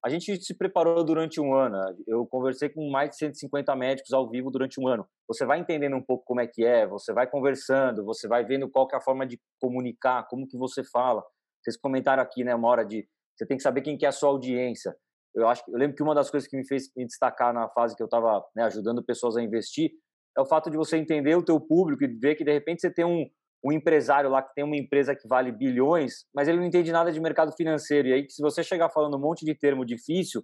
A 0.07 0.09
gente 0.09 0.40
se 0.40 0.55
preparou 0.55 1.03
durante 1.03 1.40
um 1.40 1.53
ano. 1.53 1.77
Eu 2.07 2.25
conversei 2.27 2.69
com 2.69 2.88
mais 2.88 3.11
de 3.11 3.16
150 3.16 3.75
médicos 3.75 4.12
ao 4.12 4.31
vivo 4.31 4.53
durante 4.53 4.81
um 4.81 4.87
ano. 4.87 5.05
Você 5.27 5.45
vai 5.45 5.59
entendendo 5.59 5.97
um 5.97 6.01
pouco 6.01 6.25
como 6.25 6.40
é 6.40 6.47
que 6.47 6.64
é, 6.64 6.87
você 6.87 7.12
vai 7.12 7.29
conversando, 7.29 8.05
você 8.05 8.29
vai 8.29 8.45
vendo 8.45 8.71
qual 8.71 8.87
que 8.87 8.95
é 8.95 8.99
a 8.99 9.03
forma 9.03 9.27
de 9.27 9.37
comunicar, 9.61 10.29
como 10.29 10.47
que 10.47 10.57
você 10.57 10.85
fala. 10.85 11.25
Vocês 11.61 11.77
comentaram 11.77 12.23
aqui, 12.23 12.45
né, 12.45 12.55
uma 12.55 12.69
hora 12.69 12.85
de 12.85 13.05
você 13.37 13.45
tem 13.45 13.57
que 13.57 13.64
saber 13.64 13.81
quem 13.81 13.99
que 13.99 14.07
é 14.07 14.09
a 14.09 14.12
sua 14.12 14.29
audiência. 14.29 14.95
Eu 15.35 15.49
acho, 15.49 15.64
eu 15.66 15.77
lembro 15.77 15.97
que 15.97 16.05
uma 16.05 16.14
das 16.14 16.31
coisas 16.31 16.49
que 16.49 16.57
me 16.57 16.64
fez 16.64 16.85
me 16.97 17.05
destacar 17.05 17.53
na 17.53 17.69
fase 17.71 17.97
que 17.97 18.03
eu 18.03 18.07
estava 18.07 18.45
né, 18.55 18.62
ajudando 18.62 19.03
pessoas 19.03 19.37
a 19.37 19.42
investir 19.42 19.90
é 20.38 20.40
o 20.40 20.47
fato 20.47 20.71
de 20.71 20.77
você 20.77 20.99
entender 20.99 21.35
o 21.35 21.45
teu 21.45 21.59
público 21.59 22.05
e 22.05 22.07
ver 22.07 22.37
que 22.37 22.45
de 22.45 22.53
repente 22.53 22.81
você 22.81 22.92
tem 22.92 23.05
um, 23.05 23.29
um 23.64 23.73
empresário 23.73 24.31
lá 24.31 24.42
que 24.42 24.55
tem 24.55 24.64
uma 24.64 24.77
empresa 24.77 25.14
que 25.14 25.27
vale 25.27 25.51
bilhões, 25.51 26.25
mas 26.35 26.49
ele 26.49 26.59
não 26.59 26.66
entende 26.66 26.92
nada 26.92 27.11
de 27.11 27.21
mercado 27.21 27.53
financeiro. 27.53 28.09
E 28.09 28.12
aí, 28.12 28.27
se 28.31 28.40
você 28.40 28.62
chegar 28.62 28.90
falando 28.90 29.16
um 29.16 29.21
monte 29.21 29.45
de 29.45 29.55
termo 29.55 29.85
difícil, 29.85 30.42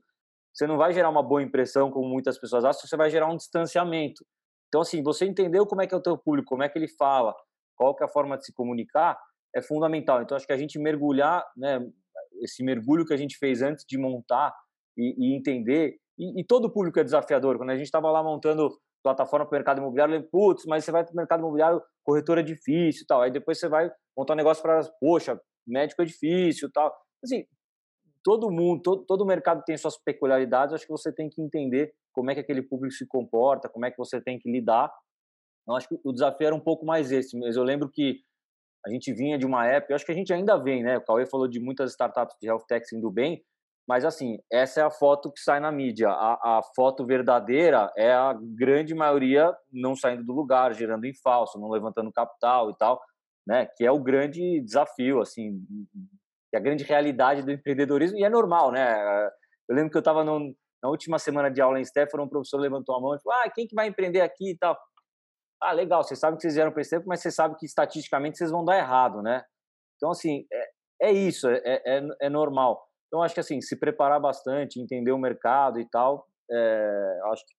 você 0.53 0.67
não 0.67 0.77
vai 0.77 0.93
gerar 0.93 1.09
uma 1.09 1.23
boa 1.23 1.43
impressão, 1.43 1.91
como 1.91 2.09
muitas 2.09 2.39
pessoas 2.39 2.65
acham, 2.65 2.83
você 2.87 2.97
vai 2.97 3.11
gerar 3.11 3.29
um 3.29 3.37
distanciamento. 3.37 4.25
Então, 4.69 4.81
assim, 4.81 5.03
você 5.03 5.27
entendeu 5.27 5.67
como 5.67 5.83
é 5.83 5.87
que 5.87 5.95
é 5.95 5.97
o 5.97 6.03
teu 6.03 6.17
público, 6.17 6.49
como 6.49 6.63
é 6.63 6.69
que 6.69 6.79
ele 6.79 6.89
fala, 6.89 7.35
qual 7.77 7.95
que 7.95 8.03
é 8.03 8.07
a 8.07 8.09
forma 8.09 8.37
de 8.37 8.45
se 8.45 8.53
comunicar, 8.53 9.19
é 9.55 9.63
fundamental. 9.63 10.23
Então, 10.23 10.37
acho 10.37 10.47
que 10.47 10.53
a 10.53 10.57
gente 10.57 10.79
mergulhar, 10.79 11.45
né, 11.57 11.79
esse 12.43 12.65
mergulho 12.65 13.05
que 13.05 13.13
a 13.13 13.17
gente 13.17 13.37
fez 13.39 13.63
antes 13.63 13.85
de 13.87 13.99
montar 13.99 14.55
e, 14.97 15.15
e 15.19 15.37
entender, 15.37 15.97
e, 16.19 16.41
e, 16.41 16.45
todo 16.45 16.73
público 16.73 16.99
é 16.99 17.05
desafiador. 17.05 17.57
Quando 17.57 17.71
a 17.71 17.77
gente 17.77 17.87
estava 17.87 18.11
lá 18.11 18.23
montando 18.23 18.71
plataforma 19.03 19.47
para 19.47 19.55
o 19.55 19.59
mercado 19.59 19.79
imobiliário, 19.79 20.23
putz, 20.31 20.65
mas 20.67 20.85
você 20.85 20.93
vai 20.93 21.05
para 21.05 21.13
o 21.13 21.17
mercado 21.17 21.41
imobiliário, 21.41 21.83
corretora 22.05 22.41
é 22.41 22.45
difícil 22.45 23.05
tal. 23.07 23.23
Aí 23.23 23.31
depois 23.31 23.59
você 23.59 23.69
vai 23.69 23.91
montar 24.17 24.35
um 24.35 24.37
negócio 24.37 24.63
para, 24.63 24.81
poxa, 25.01 25.41
médico 25.67 26.03
é 26.03 26.05
difícil 26.05 26.71
tal. 26.73 26.95
Assim, 27.23 27.45
todo 28.23 28.51
mundo, 28.51 28.83
todo, 28.83 29.05
todo 29.05 29.27
mercado 29.27 29.63
tem 29.65 29.77
suas 29.77 29.99
peculiaridades, 29.99 30.75
acho 30.75 30.87
que 30.87 30.93
você 30.93 31.13
tem 31.13 31.29
que 31.29 31.43
entender 31.43 31.93
como 32.13 32.31
é 32.31 32.35
que 32.35 32.41
aquele 32.41 32.63
público 32.63 32.95
se 32.95 33.07
comporta, 33.07 33.69
como 33.69 33.85
é 33.87 33.91
que 33.91 33.99
você 33.99 34.21
tem 34.21 34.39
que 34.39 34.51
lidar. 34.51 34.93
Eu 35.67 35.75
acho 35.75 35.89
que 35.89 35.99
o 36.05 36.13
desafio 36.13 36.47
era 36.47 36.55
um 36.55 36.61
pouco 36.61 36.85
mais 36.85 37.11
esse, 37.11 37.39
mas 37.39 37.57
eu 37.57 37.63
lembro 37.63 37.89
que 37.91 38.21
a 38.85 38.91
gente 38.91 39.13
vinha 39.13 39.39
de 39.39 39.47
uma 39.47 39.67
época, 39.67 39.93
eu 39.93 39.95
acho 39.95 40.05
que 40.05 40.11
a 40.13 40.15
gente 40.15 40.33
ainda 40.33 40.57
vem, 40.57 40.83
né? 40.83 40.99
O 40.99 41.05
Cauê 41.05 41.25
falou 41.25 41.47
de 41.47 41.61
muitas 41.61 41.93
startups 41.93 42.37
de 42.41 42.49
health 42.49 42.65
tech 42.67 42.85
indo 42.95 43.11
bem, 43.11 43.43
mas, 43.89 44.05
assim, 44.05 44.39
essa 44.51 44.81
é 44.81 44.85
a 44.85 44.91
foto 44.91 45.33
que 45.33 45.41
sai 45.41 45.59
na 45.59 45.73
mídia. 45.73 46.09
A, 46.09 46.59
a, 46.59 46.63
foto 46.75 47.05
verdadeira 47.05 47.93
é 47.97 48.13
a 48.13 48.33
grande 48.57 48.95
maioria 48.95 49.53
não 49.73 49.97
saindo 49.97 50.25
do 50.25 50.33
lugar, 50.33 50.73
gerando 50.73 51.05
em 51.05 51.15
falso, 51.23 51.59
não 51.59 51.69
levantando 51.69 52.13
capital 52.13 52.71
e 52.71 52.77
tal, 52.77 53.01
né? 53.47 53.67
Que 53.77 53.85
é 53.85 53.91
o 53.91 53.99
grande 53.99 54.61
desafio, 54.61 55.21
assim, 55.21 55.61
que 56.51 56.57
é 56.57 56.59
a 56.59 56.63
grande 56.63 56.85
realidade 56.85 57.43
do 57.43 57.51
empreendedorismo. 57.51 58.19
E 58.19 58.25
é 58.25 58.31
normal, 58.31 58.71
né? 58.71 58.95
Eu 59.69 59.75
lembro 59.75 59.91
que 59.91 59.97
eu 59.97 60.01
estava 60.01 60.23
na 60.25 60.89
última 60.89 61.19
semana 61.19 61.51
de 61.51 61.61
aula 61.61 61.79
em 61.79 61.83
Stanford, 61.83 62.25
um 62.25 62.29
professor 62.29 62.59
levantou 62.59 62.95
a 62.95 63.01
mão 63.01 63.15
e 63.17 63.21
falou: 63.21 63.41
Ah, 63.41 63.51
quem 63.51 63.67
que 63.67 63.75
vai 63.75 63.89
empreender 63.89 64.21
aqui 64.21 64.53
e 64.53 64.59
tal? 64.59 64.79
Ah, 65.61 65.73
legal, 65.73 66.05
vocês 66.05 66.19
sabem 66.19 66.37
que 66.37 66.43
vocês 66.43 66.55
vieram 66.55 66.73
para 66.73 66.83
Stanford, 66.83 67.09
mas 67.09 67.21
vocês 67.21 67.35
sabem 67.35 67.57
que 67.57 67.67
estatisticamente 67.67 68.39
vocês 68.39 68.51
vão 68.51 68.65
dar 68.65 68.79
errado, 68.79 69.23
né? 69.23 69.45
Então, 69.97 70.11
assim, 70.11 70.45
é, 70.53 70.71
é 71.09 71.13
isso, 71.13 71.49
é, 71.49 71.61
é, 71.65 72.03
é 72.23 72.29
normal. 72.29 72.85
Então, 73.13 73.23
acho 73.23 73.35
que 73.35 73.41
assim, 73.41 73.61
se 73.61 73.77
preparar 73.77 74.19
bastante, 74.19 74.81
entender 74.81 75.13
o 75.13 75.19
mercado 75.19 75.79
e 75.79 75.85
tal, 75.85 76.27
é, 76.51 77.21
acho 77.27 77.45
que 77.45 77.53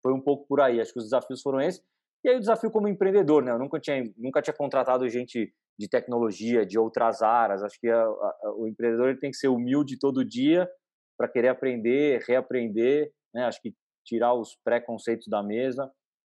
foi 0.00 0.12
um 0.14 0.20
pouco 0.20 0.46
por 0.46 0.60
aí. 0.60 0.80
Acho 0.80 0.92
que 0.92 1.00
os 1.00 1.06
desafios 1.06 1.42
foram 1.42 1.60
esses. 1.60 1.82
E 2.24 2.28
aí 2.28 2.36
o 2.36 2.40
desafio 2.40 2.70
como 2.70 2.86
empreendedor, 2.86 3.42
né? 3.42 3.50
Eu 3.50 3.58
nunca 3.58 3.80
tinha, 3.80 4.04
nunca 4.16 4.40
tinha 4.40 4.54
contratado 4.54 5.08
gente 5.08 5.52
de 5.76 5.88
tecnologia, 5.88 6.64
de 6.64 6.78
outras 6.78 7.22
áreas. 7.22 7.60
Acho 7.60 7.76
que 7.80 7.88
a, 7.88 8.04
a, 8.04 8.54
o 8.56 8.68
empreendedor 8.68 9.08
ele 9.08 9.18
tem 9.18 9.32
que 9.32 9.36
ser 9.36 9.48
humilde 9.48 9.98
todo 9.98 10.24
dia 10.24 10.70
para 11.18 11.26
querer 11.26 11.48
aprender, 11.48 12.22
reaprender, 12.28 13.10
né? 13.34 13.46
Acho 13.46 13.60
que 13.60 13.74
tirar 14.06 14.32
os 14.34 14.56
preconceitos 14.62 15.26
da 15.26 15.42
mesa 15.42 15.90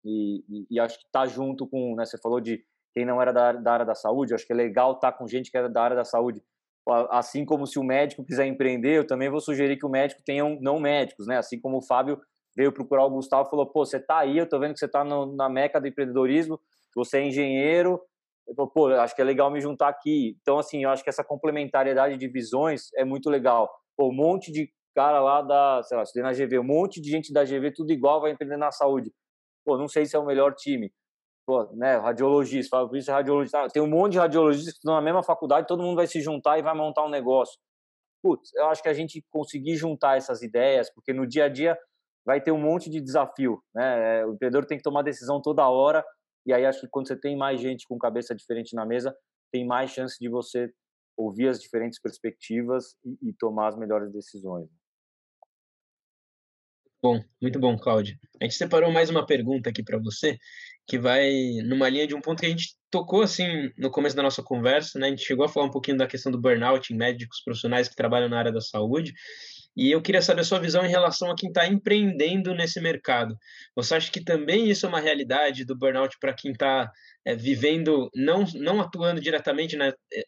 e, 0.04 0.44
e, 0.48 0.66
e 0.70 0.78
acho 0.78 0.96
que 0.96 1.06
estar 1.06 1.22
tá 1.22 1.26
junto 1.26 1.66
com, 1.66 1.96
né? 1.96 2.04
Você 2.04 2.18
falou 2.18 2.40
de 2.40 2.64
quem 2.94 3.04
não 3.04 3.20
era 3.20 3.32
da, 3.32 3.50
da 3.50 3.72
área 3.72 3.86
da 3.86 3.96
saúde. 3.96 4.32
Acho 4.32 4.46
que 4.46 4.52
é 4.52 4.56
legal 4.56 4.92
estar 4.92 5.10
tá 5.10 5.18
com 5.18 5.26
gente 5.26 5.50
que 5.50 5.58
era 5.58 5.68
da 5.68 5.82
área 5.82 5.96
da 5.96 6.04
saúde 6.04 6.40
assim 7.10 7.44
como 7.44 7.66
se 7.66 7.78
o 7.78 7.84
médico 7.84 8.24
quiser 8.24 8.46
empreender, 8.46 8.96
eu 8.96 9.06
também 9.06 9.28
vou 9.28 9.40
sugerir 9.40 9.76
que 9.76 9.86
o 9.86 9.90
médico 9.90 10.22
tenha 10.24 10.44
um, 10.44 10.58
não 10.60 10.80
médicos, 10.80 11.26
né? 11.26 11.38
Assim 11.38 11.60
como 11.60 11.78
o 11.78 11.82
Fábio 11.82 12.20
veio 12.56 12.72
procurar 12.72 13.04
o 13.04 13.10
Gustavo 13.10 13.46
e 13.46 13.50
falou: 13.50 13.66
pô, 13.66 13.84
você 13.84 14.00
tá 14.00 14.18
aí, 14.18 14.38
eu 14.38 14.48
tô 14.48 14.58
vendo 14.58 14.72
que 14.72 14.78
você 14.78 14.88
tá 14.88 15.04
no, 15.04 15.34
na 15.34 15.48
meca 15.48 15.80
do 15.80 15.86
empreendedorismo, 15.86 16.58
você 16.94 17.18
é 17.18 17.26
engenheiro. 17.26 18.00
Eu 18.48 18.54
falou, 18.54 18.70
pô, 18.70 18.88
acho 18.88 19.14
que 19.14 19.22
é 19.22 19.24
legal 19.24 19.48
me 19.50 19.60
juntar 19.60 19.88
aqui. 19.88 20.36
Então, 20.40 20.58
assim, 20.58 20.82
eu 20.82 20.90
acho 20.90 21.04
que 21.04 21.10
essa 21.10 21.22
complementariedade 21.22 22.16
de 22.16 22.26
visões 22.26 22.92
é 22.96 23.04
muito 23.04 23.30
legal. 23.30 23.70
Pô, 23.96 24.08
um 24.08 24.14
monte 24.14 24.50
de 24.50 24.68
cara 24.92 25.20
lá 25.20 25.40
da, 25.40 25.82
sei 25.84 25.96
lá, 25.96 26.02
estudei 26.02 26.24
na 26.24 26.32
GV, 26.32 26.58
um 26.58 26.64
monte 26.64 27.00
de 27.00 27.08
gente 27.08 27.32
da 27.32 27.44
GV, 27.44 27.72
tudo 27.72 27.92
igual, 27.92 28.20
vai 28.20 28.32
empreender 28.32 28.56
na 28.56 28.72
saúde. 28.72 29.12
Pô, 29.64 29.78
não 29.78 29.86
sei 29.86 30.04
se 30.04 30.16
é 30.16 30.18
o 30.18 30.26
melhor 30.26 30.52
time 30.54 30.92
pô, 31.46 31.64
né, 31.74 31.96
radiologista, 31.96 32.76
isso 32.94 33.10
é 33.10 33.14
radiologista. 33.14 33.68
Tem 33.68 33.82
um 33.82 33.88
monte 33.88 34.12
de 34.12 34.18
radiologistas 34.18 34.72
que 34.74 34.78
estão 34.78 34.94
na 34.94 35.00
mesma 35.00 35.22
faculdade, 35.22 35.66
todo 35.66 35.82
mundo 35.82 35.96
vai 35.96 36.06
se 36.06 36.20
juntar 36.20 36.58
e 36.58 36.62
vai 36.62 36.74
montar 36.74 37.04
um 37.04 37.10
negócio. 37.10 37.58
Putz, 38.22 38.54
eu 38.54 38.66
acho 38.66 38.82
que 38.82 38.88
a 38.88 38.94
gente 38.94 39.24
conseguir 39.30 39.76
juntar 39.76 40.16
essas 40.16 40.42
ideias, 40.42 40.92
porque 40.92 41.12
no 41.12 41.26
dia 41.26 41.46
a 41.46 41.48
dia 41.48 41.78
vai 42.24 42.40
ter 42.40 42.52
um 42.52 42.60
monte 42.60 42.90
de 42.90 43.00
desafio, 43.00 43.62
né? 43.74 44.20
É, 44.20 44.26
o 44.26 44.34
empreendedor 44.34 44.66
tem 44.66 44.76
que 44.76 44.84
tomar 44.84 45.02
decisão 45.02 45.40
toda 45.40 45.68
hora, 45.68 46.04
e 46.46 46.52
aí 46.52 46.66
acho 46.66 46.82
que 46.82 46.88
quando 46.88 47.08
você 47.08 47.16
tem 47.16 47.36
mais 47.36 47.60
gente 47.60 47.86
com 47.88 47.98
cabeça 47.98 48.34
diferente 48.34 48.74
na 48.74 48.84
mesa, 48.84 49.16
tem 49.50 49.66
mais 49.66 49.90
chance 49.90 50.16
de 50.20 50.28
você 50.28 50.70
ouvir 51.16 51.48
as 51.48 51.60
diferentes 51.60 52.00
perspectivas 52.00 52.96
e, 53.04 53.30
e 53.30 53.32
tomar 53.32 53.68
as 53.68 53.76
melhores 53.76 54.12
decisões. 54.12 54.68
Bom, 57.02 57.18
muito 57.40 57.58
bom, 57.58 57.78
Cláudio. 57.78 58.18
A 58.40 58.44
gente 58.44 58.56
separou 58.56 58.92
mais 58.92 59.08
uma 59.08 59.24
pergunta 59.24 59.70
aqui 59.70 59.82
para 59.82 59.98
você, 59.98 60.36
que 60.90 60.98
vai 60.98 61.30
numa 61.64 61.88
linha 61.88 62.04
de 62.04 62.16
um 62.16 62.20
ponto 62.20 62.40
que 62.40 62.46
a 62.46 62.48
gente 62.48 62.74
tocou 62.90 63.22
assim 63.22 63.70
no 63.78 63.92
começo 63.92 64.16
da 64.16 64.24
nossa 64.24 64.42
conversa, 64.42 64.98
né? 64.98 65.06
A 65.06 65.10
gente 65.10 65.22
chegou 65.22 65.44
a 65.44 65.48
falar 65.48 65.66
um 65.66 65.70
pouquinho 65.70 65.96
da 65.96 66.04
questão 66.04 66.32
do 66.32 66.40
burnout 66.40 66.92
em 66.92 66.96
médicos 66.96 67.40
profissionais 67.44 67.88
que 67.88 67.94
trabalham 67.94 68.28
na 68.28 68.36
área 68.36 68.50
da 68.50 68.60
saúde. 68.60 69.12
E 69.76 69.92
eu 69.92 70.02
queria 70.02 70.20
saber 70.20 70.40
a 70.40 70.44
sua 70.44 70.58
visão 70.58 70.84
em 70.84 70.90
relação 70.90 71.30
a 71.30 71.36
quem 71.36 71.48
está 71.48 71.64
empreendendo 71.64 72.52
nesse 72.56 72.80
mercado. 72.80 73.36
Você 73.76 73.94
acha 73.94 74.10
que 74.10 74.20
também 74.24 74.68
isso 74.68 74.84
é 74.84 74.88
uma 74.88 74.98
realidade 74.98 75.64
do 75.64 75.78
burnout 75.78 76.16
para 76.18 76.34
quem 76.34 76.50
está 76.50 76.90
é, 77.24 77.36
vivendo, 77.36 78.10
não, 78.12 78.44
não 78.54 78.80
atuando 78.80 79.20
diretamente 79.20 79.78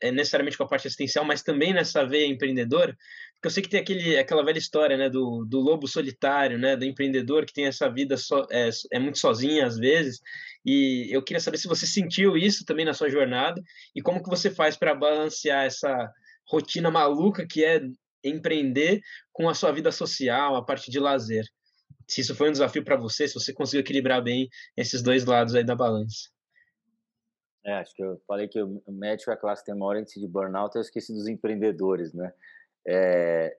é, 0.00 0.12
necessariamente 0.12 0.56
com 0.56 0.62
a 0.62 0.68
parte 0.68 0.86
assistencial, 0.86 1.24
mas 1.24 1.42
também 1.42 1.74
nessa 1.74 2.06
veia 2.06 2.26
empreendedora? 2.26 2.96
Porque 3.42 3.48
eu 3.48 3.54
sei 3.54 3.62
que 3.64 3.68
tem 3.68 3.80
aquele, 3.80 4.16
aquela 4.16 4.44
velha 4.44 4.58
história 4.58 4.96
né, 4.96 5.10
do, 5.10 5.44
do 5.44 5.58
lobo 5.58 5.88
solitário, 5.88 6.56
né, 6.56 6.76
do 6.76 6.84
empreendedor 6.84 7.44
que 7.44 7.52
tem 7.52 7.66
essa 7.66 7.90
vida 7.90 8.16
so, 8.16 8.46
é, 8.48 8.70
é 8.92 9.00
muito 9.00 9.18
sozinha 9.18 9.66
às 9.66 9.76
vezes. 9.76 10.20
E 10.64 11.08
eu 11.10 11.20
queria 11.20 11.40
saber 11.40 11.58
se 11.58 11.66
você 11.66 11.84
sentiu 11.84 12.36
isso 12.36 12.64
também 12.64 12.84
na 12.84 12.94
sua 12.94 13.10
jornada 13.10 13.60
e 13.96 14.00
como 14.00 14.22
que 14.22 14.30
você 14.30 14.48
faz 14.48 14.76
para 14.76 14.94
balancear 14.94 15.64
essa 15.64 16.08
rotina 16.46 16.88
maluca 16.88 17.44
que 17.44 17.64
é 17.64 17.80
empreender 18.22 19.00
com 19.32 19.48
a 19.48 19.54
sua 19.54 19.72
vida 19.72 19.90
social, 19.90 20.54
a 20.54 20.64
parte 20.64 20.88
de 20.88 21.00
lazer. 21.00 21.44
Se 22.06 22.20
isso 22.20 22.36
foi 22.36 22.48
um 22.48 22.52
desafio 22.52 22.84
para 22.84 22.96
você, 22.96 23.26
se 23.26 23.34
você 23.34 23.52
conseguiu 23.52 23.80
equilibrar 23.80 24.22
bem 24.22 24.48
esses 24.76 25.02
dois 25.02 25.24
lados 25.24 25.56
aí 25.56 25.64
da 25.64 25.74
balança. 25.74 26.30
É, 27.64 27.74
acho 27.74 27.92
que 27.92 28.04
eu 28.04 28.22
falei 28.24 28.46
que 28.46 28.62
o 28.62 28.82
médico 28.88 29.32
é 29.32 29.34
a 29.34 29.36
classe 29.36 29.64
tem 29.64 29.74
maior 29.74 29.96
índice 29.96 30.20
de 30.20 30.28
burnout, 30.28 30.76
eu 30.76 30.80
esqueci 30.82 31.12
dos 31.12 31.26
empreendedores, 31.26 32.12
né? 32.14 32.32
É, 32.86 33.56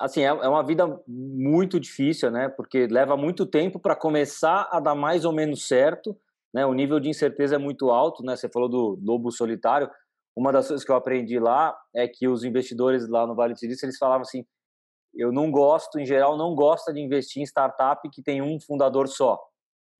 assim, 0.00 0.22
é, 0.22 0.26
é 0.26 0.48
uma 0.48 0.64
vida 0.64 0.86
muito 1.06 1.78
difícil, 1.80 2.30
né? 2.30 2.48
Porque 2.48 2.86
leva 2.86 3.16
muito 3.16 3.46
tempo 3.46 3.78
para 3.78 3.96
começar 3.96 4.68
a 4.70 4.80
dar 4.80 4.94
mais 4.94 5.24
ou 5.24 5.32
menos 5.32 5.66
certo, 5.66 6.16
né? 6.52 6.64
O 6.66 6.74
nível 6.74 7.00
de 7.00 7.08
incerteza 7.08 7.56
é 7.56 7.58
muito 7.58 7.90
alto, 7.90 8.22
né? 8.24 8.36
Você 8.36 8.48
falou 8.48 8.68
do 8.68 8.98
lobo 9.02 9.30
solitário, 9.30 9.90
uma 10.36 10.52
das 10.52 10.68
coisas 10.68 10.84
que 10.84 10.90
eu 10.90 10.96
aprendi 10.96 11.38
lá 11.38 11.76
é 11.94 12.06
que 12.08 12.28
os 12.28 12.44
investidores 12.44 13.08
lá 13.08 13.26
no 13.26 13.34
Vale 13.34 13.52
do 13.52 13.58
Silício, 13.58 13.84
eles 13.84 13.98
falavam 13.98 14.22
assim, 14.22 14.44
eu 15.14 15.32
não 15.32 15.50
gosto, 15.50 15.98
em 15.98 16.06
geral, 16.06 16.36
não 16.36 16.54
gosta 16.54 16.92
de 16.92 17.00
investir 17.00 17.42
em 17.42 17.46
startup 17.46 18.08
que 18.10 18.22
tem 18.22 18.40
um 18.40 18.60
fundador 18.60 19.08
só, 19.08 19.38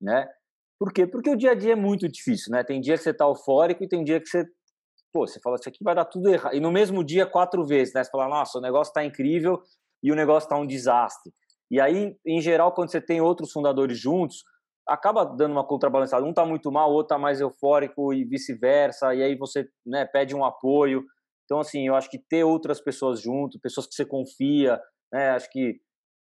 né? 0.01 0.27
Por 0.79 0.91
quê? 0.91 1.05
Porque 1.05 1.29
o 1.29 1.35
dia 1.35 1.51
a 1.51 1.55
dia 1.55 1.73
é 1.73 1.75
muito 1.75 2.07
difícil, 2.07 2.51
né? 2.51 2.63
Tem 2.63 2.81
dia 2.81 2.97
que 2.97 3.03
você 3.03 3.13
tá 3.13 3.25
eufórico 3.25 3.83
e 3.83 3.87
tem 3.87 4.03
dia 4.03 4.19
que 4.19 4.27
você, 4.27 4.45
pô, 5.11 5.27
você 5.27 5.39
fala, 5.39 5.55
isso 5.55 5.69
aqui 5.69 5.83
vai 5.83 5.95
dar 5.95 6.05
tudo 6.05 6.29
errado. 6.29 6.55
E 6.55 6.59
no 6.59 6.71
mesmo 6.71 7.03
dia, 7.03 7.25
quatro 7.25 7.65
vezes, 7.65 7.93
né? 7.93 8.03
Você 8.03 8.09
fala, 8.09 8.27
nossa, 8.27 8.57
o 8.57 8.61
negócio 8.61 8.93
tá 8.93 9.03
incrível 9.03 9.61
e 10.03 10.11
o 10.11 10.15
negócio 10.15 10.49
tá 10.49 10.57
um 10.57 10.65
desastre. 10.65 11.31
E 11.69 11.79
aí, 11.79 12.15
em 12.25 12.41
geral, 12.41 12.73
quando 12.73 12.91
você 12.91 12.99
tem 12.99 13.21
outros 13.21 13.51
fundadores 13.51 13.97
juntos, 13.97 14.43
acaba 14.87 15.23
dando 15.23 15.53
uma 15.53 15.65
contrabalançada. 15.65 16.25
Um 16.25 16.31
está 16.31 16.45
muito 16.45 16.71
mal, 16.71 16.89
o 16.89 16.93
outro 16.93 17.15
está 17.15 17.17
mais 17.17 17.39
eufórico 17.39 18.13
e 18.13 18.25
vice-versa, 18.25 19.13
e 19.15 19.23
aí 19.23 19.35
você 19.35 19.67
né, 19.85 20.05
pede 20.05 20.35
um 20.35 20.43
apoio. 20.43 21.03
Então, 21.45 21.59
assim, 21.59 21.87
eu 21.87 21.95
acho 21.95 22.09
que 22.09 22.19
ter 22.19 22.43
outras 22.43 22.81
pessoas 22.81 23.21
junto, 23.21 23.59
pessoas 23.59 23.87
que 23.87 23.93
você 23.93 24.05
confia, 24.05 24.81
né, 25.11 25.29
acho 25.31 25.49
que 25.49 25.79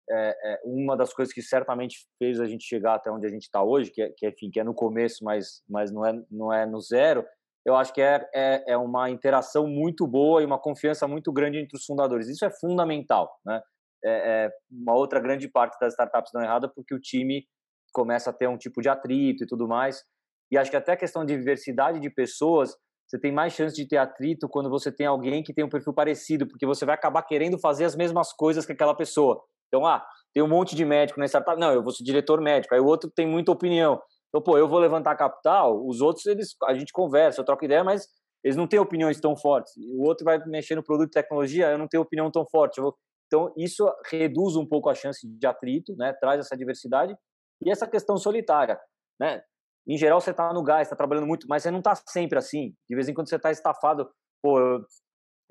é, 0.09 0.53
é 0.53 0.61
uma 0.65 0.97
das 0.97 1.13
coisas 1.13 1.35
que 1.35 1.43
certamente 1.43 2.07
fez 2.19 2.41
a 2.41 2.47
gente 2.47 2.65
chegar 2.65 2.95
até 2.95 3.11
onde 3.11 3.27
a 3.27 3.31
gente 3.31 3.43
está 3.43 3.63
hoje, 3.63 3.91
que, 3.91 4.03
é, 4.03 4.11
que, 4.17 4.29
enfim, 4.29 4.51
que 4.51 4.61
é 4.61 4.65
no 4.65 4.75
começo, 4.75 5.25
mas, 5.25 5.63
mas 5.69 5.93
não, 5.93 6.07
é, 6.07 6.23
não 6.31 6.53
é 6.53 6.65
no 6.65 6.81
zero, 6.81 7.25
eu 7.67 7.75
acho 7.75 7.93
que 7.93 8.01
é, 8.01 8.25
é, 8.33 8.75
é 8.75 8.77
uma 8.77 9.11
interação 9.11 9.67
muito 9.67 10.07
boa 10.07 10.41
e 10.41 10.47
uma 10.47 10.57
confiança 10.57 11.09
muito 11.09 11.33
grande 11.33 11.59
entre 11.59 11.77
os 11.77 11.85
fundadores. 11.85 12.29
Isso 12.29 12.45
é 12.45 12.51
fundamental, 12.51 13.29
né? 13.45 13.61
É, 14.05 14.45
é 14.45 14.51
uma 14.71 14.95
outra 14.95 15.19
grande 15.19 15.49
parte 15.49 15.77
das 15.81 15.95
startups 15.95 16.31
dão 16.33 16.43
errada 16.43 16.71
porque 16.73 16.95
o 16.95 17.01
time 17.01 17.45
começa 17.93 18.31
a 18.31 18.33
ter 18.33 18.47
um 18.49 18.57
tipo 18.57 18.81
de 18.81 18.89
atrito 18.89 19.43
e 19.43 19.47
tudo 19.49 19.67
mais. 19.67 20.05
E 20.49 20.57
acho 20.57 20.71
que 20.71 20.77
até 20.77 20.93
a 20.93 20.97
questão 20.97 21.25
de 21.25 21.37
diversidade 21.37 21.99
de 21.99 22.09
pessoas, 22.09 22.77
você 23.05 23.19
tem 23.19 23.33
mais 23.33 23.53
chance 23.53 23.75
de 23.75 23.89
ter 23.89 23.97
atrito 23.97 24.49
quando 24.49 24.71
você 24.71 24.93
tem 24.93 25.07
alguém 25.07 25.43
que 25.43 25.53
tem 25.53 25.65
um 25.65 25.69
perfil 25.69 25.93
parecido, 25.93 26.47
porque 26.47 26.65
você 26.65 26.85
vai 26.85 26.95
acabar 26.95 27.23
querendo 27.23 27.59
fazer 27.59 27.85
as 27.85 27.97
mesmas 27.97 28.33
coisas 28.33 28.65
que 28.65 28.73
aquela 28.73 28.95
pessoa. 28.95 29.43
Então, 29.67 29.85
ah, 29.85 30.07
tem 30.33 30.41
um 30.41 30.49
monte 30.49 30.77
de 30.77 30.85
médico 30.85 31.19
nessa 31.19 31.39
startup, 31.39 31.59
não, 31.59 31.73
eu 31.73 31.83
vou 31.83 31.91
ser 31.91 32.05
diretor 32.05 32.41
médico, 32.41 32.75
aí 32.75 32.81
o 32.81 32.87
outro 32.87 33.11
tem 33.11 33.27
muita 33.27 33.51
opinião. 33.51 34.01
Então, 34.37 34.43
pô, 34.43 34.59
eu 34.59 34.69
vou 34.69 34.79
levantar 34.79 35.17
capital, 35.17 35.83
os 35.87 36.03
outros, 36.03 36.27
eles, 36.27 36.55
a 36.65 36.75
gente 36.75 36.93
conversa, 36.93 37.41
eu 37.41 37.45
troco 37.45 37.65
ideia, 37.65 37.83
mas 37.83 38.07
eles 38.45 38.55
não 38.55 38.67
têm 38.67 38.79
opiniões 38.79 39.19
tão 39.19 39.35
fortes. 39.35 39.73
O 39.79 40.03
outro 40.03 40.27
vai 40.27 40.39
mexer 40.45 40.75
no 40.75 40.83
produto 40.83 41.07
de 41.07 41.15
tecnologia, 41.15 41.71
eu 41.71 41.79
não 41.79 41.89
tenho 41.89 42.03
opinião 42.03 42.31
tão 42.31 42.45
forte. 42.45 42.79
Vou... 42.79 42.95
Então, 43.29 43.51
isso 43.57 43.91
reduz 44.11 44.55
um 44.55 44.67
pouco 44.67 44.91
a 44.91 44.95
chance 44.95 45.27
de 45.27 45.47
atrito, 45.47 45.97
né? 45.97 46.13
traz 46.21 46.39
essa 46.39 46.55
diversidade 46.55 47.17
e 47.65 47.71
essa 47.71 47.89
questão 47.89 48.19
solitária, 48.19 48.79
né? 49.19 49.41
Em 49.89 49.97
geral, 49.97 50.21
você 50.21 50.33
está 50.33 50.53
no 50.53 50.63
gás, 50.63 50.83
está 50.83 50.97
trabalhando 50.97 51.27
muito, 51.27 51.47
mas 51.49 51.63
você 51.63 51.71
não 51.71 51.79
está 51.79 51.95
sempre 51.95 52.37
assim. 52.37 52.75
De 52.91 52.95
vez 52.95 53.09
em 53.09 53.15
quando 53.15 53.31
você 53.31 53.37
está 53.37 53.51
estafado. 53.51 54.07
Pô, 54.43 54.61
eu, 54.61 54.85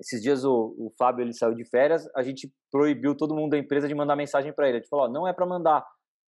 esses 0.00 0.22
dias 0.22 0.44
o, 0.44 0.76
o, 0.78 0.92
Fábio 0.96 1.24
ele 1.24 1.32
saiu 1.32 1.54
de 1.54 1.64
férias, 1.68 2.06
a 2.14 2.22
gente 2.22 2.52
proibiu 2.70 3.16
todo 3.16 3.34
mundo 3.34 3.50
da 3.50 3.58
empresa 3.58 3.88
de 3.88 3.94
mandar 3.96 4.14
mensagem 4.14 4.52
para 4.52 4.68
ele. 4.68 4.76
A 4.76 4.80
gente 4.80 4.88
falou: 4.88 5.10
não 5.10 5.26
é 5.26 5.32
para 5.32 5.44
mandar. 5.44 5.84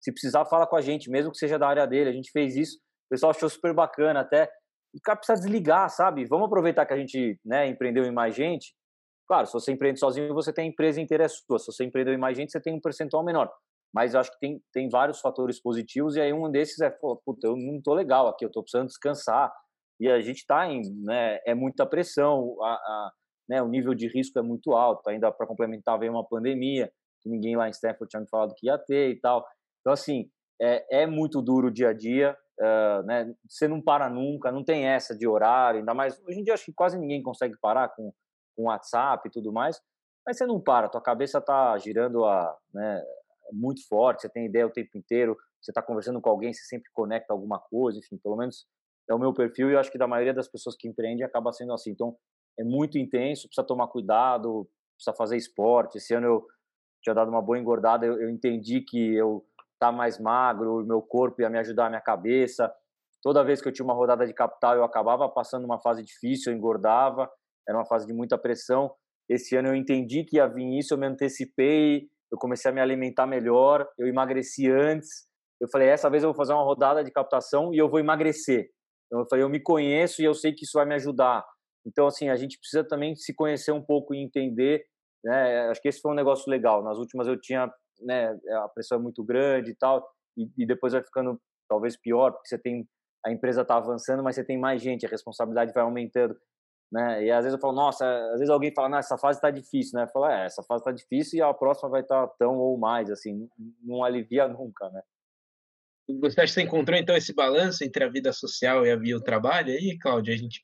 Se 0.03 0.11
precisar, 0.11 0.45
fala 0.45 0.67
com 0.67 0.75
a 0.75 0.81
gente, 0.81 1.09
mesmo 1.09 1.31
que 1.31 1.37
seja 1.37 1.57
da 1.57 1.67
área 1.67 1.87
dele. 1.87 2.09
A 2.09 2.13
gente 2.13 2.31
fez 2.31 2.55
isso. 2.55 2.77
O 2.77 3.09
pessoal 3.09 3.31
achou 3.31 3.49
super 3.49 3.73
bacana 3.73 4.19
até. 4.19 4.49
O 4.93 4.99
cara 5.01 5.17
precisa 5.17 5.39
desligar, 5.39 5.89
sabe? 5.89 6.25
Vamos 6.25 6.47
aproveitar 6.47 6.85
que 6.85 6.93
a 6.93 6.97
gente 6.97 7.39
né, 7.45 7.67
empreendeu 7.67 8.03
em 8.05 8.11
mais 8.11 8.35
gente. 8.35 8.75
Claro, 9.27 9.47
se 9.47 9.53
você 9.53 9.71
empreende 9.71 9.99
sozinho, 9.99 10.33
você 10.33 10.51
tem 10.51 10.65
a 10.65 10.67
empresa 10.67 10.99
inteira 10.99 11.27
sua. 11.29 11.57
Se 11.57 11.67
você 11.67 11.85
empreendeu 11.85 12.13
em 12.13 12.17
mais 12.17 12.37
gente, 12.37 12.51
você 12.51 12.59
tem 12.59 12.73
um 12.73 12.81
percentual 12.81 13.23
menor 13.23 13.49
mas 13.93 14.13
eu 14.13 14.19
acho 14.19 14.31
que 14.31 14.39
tem, 14.39 14.61
tem 14.73 14.89
vários 14.89 15.21
fatores 15.21 15.61
positivos, 15.61 16.15
e 16.15 16.21
aí 16.21 16.33
um 16.33 16.49
desses 16.49 16.81
é, 16.81 16.89
puta, 16.89 17.45
eu 17.45 17.55
não 17.55 17.79
tô 17.79 17.93
legal 17.93 18.27
aqui, 18.27 18.43
eu 18.43 18.51
tô 18.51 18.63
precisando 18.63 18.87
descansar, 18.87 19.53
e 19.99 20.09
a 20.09 20.19
gente 20.19 20.45
tá 20.47 20.67
em, 20.67 20.81
né, 21.03 21.39
é 21.45 21.53
muita 21.53 21.85
pressão, 21.85 22.57
a, 22.61 22.73
a, 22.73 23.11
né, 23.47 23.61
o 23.61 23.67
nível 23.67 23.93
de 23.93 24.07
risco 24.07 24.39
é 24.39 24.41
muito 24.41 24.73
alto, 24.73 25.07
ainda 25.07 25.31
para 25.31 25.45
complementar 25.45 25.99
veio 25.99 26.11
uma 26.11 26.27
pandemia, 26.27 26.91
que 27.21 27.29
ninguém 27.29 27.55
lá 27.55 27.67
em 27.67 27.71
Stanford 27.71 28.09
tinha 28.09 28.21
me 28.21 28.27
falado 28.27 28.55
que 28.57 28.65
ia 28.65 28.79
ter 28.79 29.11
e 29.11 29.19
tal, 29.19 29.45
então 29.83 29.91
assim, 29.91 30.29
é, 30.61 31.03
é 31.03 31.05
muito 31.05 31.41
duro 31.41 31.67
o 31.67 31.71
dia 31.71 31.89
a 31.89 31.93
dia, 31.93 32.37
uh, 32.59 33.03
né, 33.03 33.35
você 33.47 33.67
não 33.67 33.81
para 33.81 34.09
nunca, 34.09 34.51
não 34.51 34.63
tem 34.63 34.85
essa 34.85 35.15
de 35.15 35.27
horário, 35.27 35.79
ainda 35.79 35.93
mais, 35.93 36.17
hoje 36.25 36.39
em 36.39 36.43
dia 36.43 36.53
acho 36.53 36.65
que 36.65 36.73
quase 36.73 36.97
ninguém 36.97 37.21
consegue 37.21 37.55
parar 37.61 37.89
com, 37.89 38.13
com 38.55 38.63
WhatsApp 38.63 39.27
e 39.27 39.31
tudo 39.31 39.51
mais, 39.51 39.81
mas 40.25 40.37
você 40.37 40.45
não 40.45 40.59
para, 40.61 40.87
tua 40.87 41.01
cabeça 41.01 41.41
tá 41.41 41.77
girando 41.77 42.23
a, 42.23 42.57
né, 42.73 43.03
muito 43.51 43.85
forte, 43.87 44.21
você 44.21 44.29
tem 44.29 44.45
ideia 44.45 44.65
o 44.65 44.71
tempo 44.71 44.97
inteiro, 44.97 45.37
você 45.61 45.71
está 45.71 45.81
conversando 45.81 46.21
com 46.21 46.29
alguém, 46.29 46.53
você 46.53 46.63
sempre 46.63 46.89
conecta 46.93 47.33
alguma 47.33 47.59
coisa, 47.59 47.99
enfim, 47.99 48.17
pelo 48.17 48.37
menos 48.37 48.65
é 49.09 49.13
o 49.13 49.19
meu 49.19 49.33
perfil 49.33 49.69
e 49.69 49.73
eu 49.73 49.79
acho 49.79 49.91
que 49.91 49.97
da 49.97 50.07
maioria 50.07 50.33
das 50.33 50.47
pessoas 50.47 50.75
que 50.75 50.87
empreendem 50.87 51.25
acaba 51.25 51.51
sendo 51.51 51.73
assim. 51.73 51.91
Então, 51.91 52.15
é 52.57 52.63
muito 52.63 52.97
intenso, 52.97 53.47
precisa 53.47 53.65
tomar 53.65 53.87
cuidado, 53.87 54.69
precisa 54.95 55.15
fazer 55.15 55.37
esporte. 55.37 55.97
Esse 55.97 56.13
ano 56.13 56.27
eu 56.27 56.47
tinha 57.01 57.13
dado 57.13 57.29
uma 57.29 57.41
boa 57.41 57.57
engordada, 57.57 58.05
eu, 58.05 58.21
eu 58.21 58.29
entendi 58.29 58.81
que 58.81 59.15
eu 59.15 59.45
tá 59.87 59.91
mais 59.91 60.19
magro, 60.19 60.81
o 60.81 60.85
meu 60.85 61.01
corpo 61.01 61.41
ia 61.41 61.49
me 61.49 61.59
ajudar 61.59 61.87
a 61.87 61.89
minha 61.89 62.01
cabeça. 62.01 62.73
Toda 63.21 63.43
vez 63.43 63.61
que 63.61 63.67
eu 63.67 63.71
tinha 63.71 63.85
uma 63.85 63.93
rodada 63.93 64.25
de 64.25 64.33
capital, 64.33 64.75
eu 64.75 64.83
acabava 64.83 65.27
passando 65.29 65.63
uma 65.63 65.79
fase 65.79 66.03
difícil, 66.03 66.51
eu 66.51 66.57
engordava, 66.57 67.29
era 67.67 67.77
uma 67.77 67.85
fase 67.85 68.05
de 68.05 68.13
muita 68.13 68.37
pressão. 68.37 68.93
Esse 69.29 69.55
ano 69.55 69.69
eu 69.69 69.75
entendi 69.75 70.23
que 70.23 70.37
ia 70.37 70.47
vir 70.47 70.77
isso, 70.77 70.93
eu 70.93 70.97
me 70.97 71.07
antecipei, 71.07 72.09
eu 72.31 72.37
comecei 72.37 72.69
a 72.69 72.73
me 72.73 72.81
alimentar 72.81 73.25
melhor, 73.25 73.87
eu 73.97 74.07
emagreci 74.07 74.69
antes. 74.69 75.27
Eu 75.61 75.69
falei, 75.69 75.87
essa 75.87 76.09
vez 76.09 76.23
eu 76.23 76.29
vou 76.29 76.35
fazer 76.35 76.53
uma 76.53 76.63
rodada 76.63 77.03
de 77.03 77.11
captação 77.11 77.73
e 77.73 77.77
eu 77.77 77.89
vou 77.89 77.99
emagrecer. 77.99 78.69
Então 79.07 79.19
eu 79.21 79.27
falei, 79.29 79.45
eu 79.45 79.49
me 79.49 79.61
conheço 79.61 80.21
e 80.21 80.25
eu 80.25 80.33
sei 80.33 80.51
que 80.51 80.65
isso 80.65 80.77
vai 80.77 80.85
me 80.85 80.95
ajudar. 80.95 81.45
Então, 81.85 82.07
assim, 82.07 82.29
a 82.29 82.35
gente 82.35 82.57
precisa 82.57 82.83
também 82.83 83.15
se 83.15 83.33
conhecer 83.33 83.71
um 83.71 83.81
pouco 83.81 84.13
e 84.13 84.21
entender, 84.21 84.85
né? 85.23 85.69
Acho 85.69 85.81
que 85.81 85.87
esse 85.87 86.01
foi 86.01 86.11
um 86.11 86.15
negócio 86.15 86.49
legal. 86.49 86.83
Nas 86.83 86.97
últimas 86.97 87.27
eu 87.27 87.39
tinha, 87.39 87.71
né, 88.03 88.37
a 88.63 88.69
pressão 88.69 88.97
é 88.97 89.01
muito 89.01 89.23
grande 89.23 89.71
e 89.71 89.75
tal, 89.75 90.07
e, 90.37 90.49
e 90.57 90.65
depois 90.65 90.93
vai 90.93 91.03
ficando 91.03 91.39
talvez 91.67 91.97
pior, 91.97 92.31
porque 92.31 92.47
você 92.47 92.57
tem 92.57 92.87
a 93.25 93.31
empresa 93.31 93.61
está 93.61 93.77
avançando, 93.77 94.21
mas 94.21 94.35
você 94.35 94.43
tem 94.43 94.57
mais 94.57 94.81
gente, 94.81 95.05
a 95.05 95.09
responsabilidade 95.09 95.71
vai 95.73 95.83
aumentando 95.83 96.37
né? 96.93 97.25
E 97.25 97.31
às 97.31 97.43
vezes 97.43 97.55
eu 97.55 97.59
falo, 97.59 97.73
nossa, 97.73 98.05
às 98.05 98.37
vezes 98.37 98.51
alguém 98.51 98.71
fala, 98.71 98.87
não, 98.87 98.99
essa 98.99 99.17
fase 99.17 99.39
está 99.39 99.49
difícil, 99.49 99.97
né? 99.97 100.03
Eu 100.03 100.09
falo, 100.09 100.27
é, 100.27 100.45
essa 100.45 100.61
fase 100.61 100.81
está 100.81 100.91
difícil 100.91 101.39
e 101.39 101.41
a 101.41 101.51
próxima 101.51 101.89
vai 101.89 102.01
estar 102.01 102.27
tá 102.27 102.33
tão 102.37 102.55
ou 102.59 102.77
mais, 102.77 103.09
assim, 103.09 103.49
não 103.81 104.03
alivia 104.03 104.47
nunca, 104.47 104.87
né? 104.91 105.01
Você 106.21 106.39
acha 106.39 106.53
que 106.53 106.59
você 106.59 106.61
encontrou 106.61 106.95
então 106.95 107.15
esse 107.15 107.33
balanço 107.33 107.83
entre 107.83 108.03
a 108.03 108.09
vida 108.09 108.31
social 108.31 108.85
e 108.85 108.91
a 108.91 108.95
vida 108.95 109.17
o 109.17 109.23
trabalho 109.23 109.71
aí, 109.71 109.97
Cláudia? 109.99 110.35
A 110.35 110.37
gente 110.37 110.63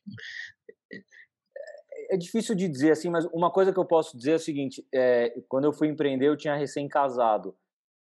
é 2.09 2.17
difícil 2.17 2.55
de 2.55 2.67
dizer 2.67 2.91
assim, 2.91 3.09
mas 3.09 3.25
uma 3.25 3.51
coisa 3.51 3.71
que 3.71 3.79
eu 3.79 3.85
posso 3.85 4.17
dizer 4.17 4.31
é 4.31 4.35
o 4.35 4.39
seguinte: 4.39 4.85
é, 4.93 5.33
quando 5.47 5.65
eu 5.65 5.73
fui 5.73 5.87
empreender, 5.87 6.27
eu 6.27 6.37
tinha 6.37 6.55
recém-casado 6.55 7.55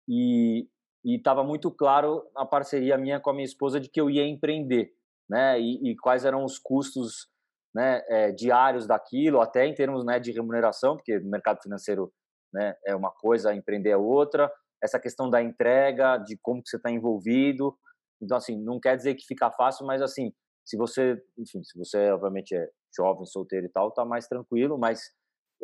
e 0.08 0.68
estava 1.04 1.42
muito 1.44 1.70
claro 1.70 2.24
a 2.34 2.46
parceria 2.46 2.96
minha 2.96 3.20
com 3.20 3.30
a 3.30 3.32
minha 3.32 3.44
esposa 3.44 3.80
de 3.80 3.88
que 3.88 4.00
eu 4.00 4.08
ia 4.08 4.26
empreender, 4.26 4.92
né? 5.28 5.60
E, 5.60 5.90
e 5.90 5.96
quais 5.96 6.24
eram 6.24 6.44
os 6.44 6.58
custos 6.58 7.28
né, 7.74 8.02
é, 8.08 8.32
diários 8.32 8.86
daquilo, 8.86 9.40
até 9.40 9.66
em 9.66 9.74
termos 9.74 10.04
né, 10.04 10.18
de 10.18 10.32
remuneração, 10.32 10.96
porque 10.96 11.18
no 11.18 11.30
mercado 11.30 11.60
financeiro 11.62 12.12
né, 12.52 12.74
é 12.84 12.94
uma 12.94 13.10
coisa, 13.10 13.54
empreender 13.54 13.90
é 13.90 13.96
outra. 13.96 14.50
Essa 14.82 14.98
questão 14.98 15.28
da 15.28 15.42
entrega, 15.42 16.16
de 16.18 16.38
como 16.40 16.62
que 16.62 16.68
você 16.68 16.76
está 16.76 16.90
envolvido. 16.90 17.76
Então, 18.22 18.36
assim, 18.36 18.56
não 18.60 18.80
quer 18.80 18.96
dizer 18.96 19.14
que 19.14 19.26
fica 19.26 19.50
fácil, 19.50 19.86
mas 19.86 20.00
assim, 20.00 20.32
se 20.64 20.76
você, 20.76 21.22
enfim, 21.36 21.62
se 21.62 21.78
você 21.78 22.10
obviamente 22.10 22.54
é 22.54 22.68
jovem, 22.96 23.26
solteiro 23.26 23.66
e 23.66 23.70
tal, 23.70 23.90
tá 23.92 24.04
mais 24.04 24.26
tranquilo, 24.26 24.78
mas 24.78 25.00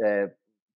é, 0.03 0.33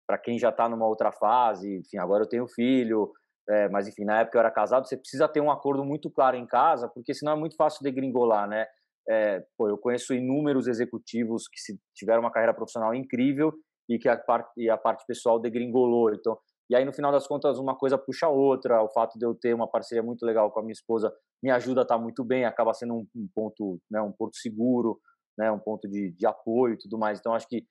para 0.07 0.17
quem 0.17 0.39
já 0.39 0.49
está 0.49 0.67
numa 0.67 0.87
outra 0.87 1.11
fase, 1.11 1.77
enfim, 1.77 1.97
agora 1.97 2.23
eu 2.23 2.29
tenho 2.29 2.47
filho, 2.47 3.11
é, 3.49 3.67
mas 3.69 3.87
enfim, 3.87 4.05
na 4.05 4.21
época 4.21 4.37
eu 4.37 4.39
era 4.39 4.51
casado, 4.51 4.87
você 4.87 4.97
precisa 4.97 5.27
ter 5.27 5.41
um 5.41 5.51
acordo 5.51 5.83
muito 5.83 6.09
claro 6.09 6.35
em 6.35 6.45
casa, 6.45 6.87
porque 6.87 7.13
senão 7.13 7.33
é 7.33 7.35
muito 7.35 7.55
fácil 7.55 7.83
degringolar, 7.83 8.47
né? 8.47 8.65
É, 9.07 9.43
pô, 9.57 9.67
eu 9.67 9.77
conheço 9.77 10.13
inúmeros 10.13 10.67
executivos 10.67 11.47
que 11.47 11.59
se 11.59 11.79
tiveram 11.95 12.21
uma 12.21 12.31
carreira 12.31 12.53
profissional 12.53 12.93
incrível 12.93 13.51
e 13.89 13.97
que 13.97 14.07
a 14.07 14.15
parte, 14.15 14.69
a 14.69 14.77
parte 14.77 15.03
pessoal 15.07 15.39
degringolou. 15.39 16.13
Então, 16.13 16.37
e 16.69 16.75
aí 16.75 16.85
no 16.85 16.93
final 16.93 17.11
das 17.11 17.25
contas 17.25 17.57
uma 17.57 17.75
coisa 17.75 17.97
puxa 17.97 18.27
a 18.27 18.29
outra. 18.29 18.83
O 18.83 18.89
fato 18.89 19.17
de 19.17 19.25
eu 19.25 19.33
ter 19.33 19.55
uma 19.55 19.67
parceria 19.67 20.03
muito 20.03 20.23
legal 20.23 20.51
com 20.51 20.59
a 20.59 20.63
minha 20.63 20.73
esposa 20.73 21.11
me 21.41 21.49
ajuda 21.49 21.81
a 21.81 21.83
estar 21.83 21.97
muito 21.97 22.23
bem, 22.23 22.45
acaba 22.45 22.73
sendo 22.73 22.93
um, 22.93 23.07
um 23.15 23.27
ponto, 23.33 23.79
né, 23.89 23.99
um 23.99 24.11
porto 24.11 24.37
seguro, 24.37 24.99
né, 25.39 25.49
um 25.49 25.57
ponto 25.57 25.87
de, 25.87 26.11
de 26.11 26.27
apoio 26.27 26.73
e 26.73 26.77
tudo 26.77 26.97
mais. 26.99 27.17
Então 27.17 27.33
acho 27.33 27.47
que 27.47 27.65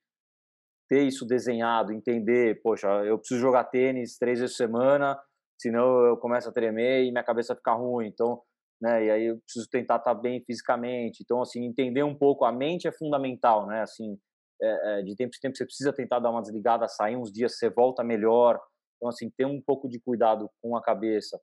ter 0.89 1.03
isso 1.03 1.27
desenhado, 1.27 1.93
entender, 1.93 2.63
poxa, 2.63 2.89
eu 3.05 3.19
preciso 3.19 3.41
jogar 3.41 3.65
tênis 3.65 4.17
três 4.17 4.41
vezes 4.41 4.57
por 4.57 4.65
semana, 4.65 5.21
senão 5.61 6.07
eu 6.07 6.17
começo 6.17 6.49
a 6.49 6.53
tremer 6.53 7.05
e 7.05 7.13
minha 7.13 7.23
cabeça 7.23 7.55
fica 7.55 7.75
ruim. 7.75 8.07
Então, 8.07 8.41
né, 8.81 9.05
e 9.05 9.11
aí 9.11 9.27
eu 9.27 9.39
preciso 9.41 9.69
tentar 9.69 9.97
estar 9.97 10.15
bem 10.15 10.43
fisicamente. 10.47 11.23
Então, 11.23 11.43
assim, 11.43 11.63
entender 11.63 12.03
um 12.03 12.17
pouco 12.17 12.47
a 12.47 12.51
mente 12.53 12.89
é 12.89 12.93
fundamental, 12.93 13.67
né? 13.67 13.83
Assim, 13.83 14.19
é, 14.63 15.01
é, 15.01 15.03
de 15.03 15.15
tempo 15.15 15.37
em 15.37 15.41
tempo 15.41 15.57
você 15.57 15.67
precisa 15.67 15.93
tentar 15.93 16.21
dar 16.21 16.31
uma 16.31 16.41
desligada, 16.41 16.89
sair 16.89 17.17
uns 17.17 17.31
dias, 17.31 17.59
você 17.59 17.69
volta 17.69 18.03
melhor. 18.03 18.59
Então, 18.97 19.11
assim, 19.11 19.29
ter 19.37 19.45
um 19.45 19.61
pouco 19.61 19.89
de 19.89 20.01
cuidado 20.01 20.49
com 20.63 20.75
a 20.75 20.83
cabeça, 20.83 21.39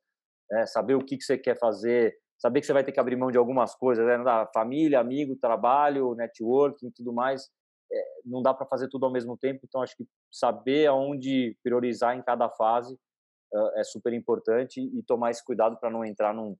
é, 0.53 0.65
saber 0.65 0.95
o 0.95 1.05
que, 1.05 1.17
que 1.17 1.23
você 1.23 1.37
quer 1.37 1.59
fazer, 1.59 2.17
saber 2.37 2.59
que 2.59 2.67
você 2.67 2.73
vai 2.73 2.83
ter 2.83 2.91
que 2.91 2.99
abrir 2.99 3.15
mão 3.15 3.31
de 3.31 3.37
algumas 3.37 3.75
coisas, 3.75 4.05
né? 4.05 4.17
Da 4.23 4.47
família, 4.53 4.99
amigo, 4.99 5.35
trabalho, 5.35 6.15
networking, 6.15 6.91
tudo 6.91 7.13
mais 7.13 7.49
é, 7.91 8.05
não 8.25 8.41
dá 8.41 8.53
para 8.53 8.65
fazer 8.65 8.87
tudo 8.89 9.05
ao 9.05 9.11
mesmo 9.11 9.37
tempo, 9.37 9.61
então 9.63 9.81
acho 9.81 9.95
que 9.95 10.05
saber 10.31 10.87
aonde 10.87 11.57
priorizar 11.63 12.17
em 12.17 12.21
cada 12.21 12.49
fase 12.49 12.97
é 13.77 13.83
super 13.85 14.11
importante 14.11 14.81
e 14.81 15.03
tomar 15.03 15.31
esse 15.31 15.43
cuidado 15.43 15.77
para 15.77 15.89
não 15.89 16.03
entrar 16.03 16.33
num, 16.33 16.57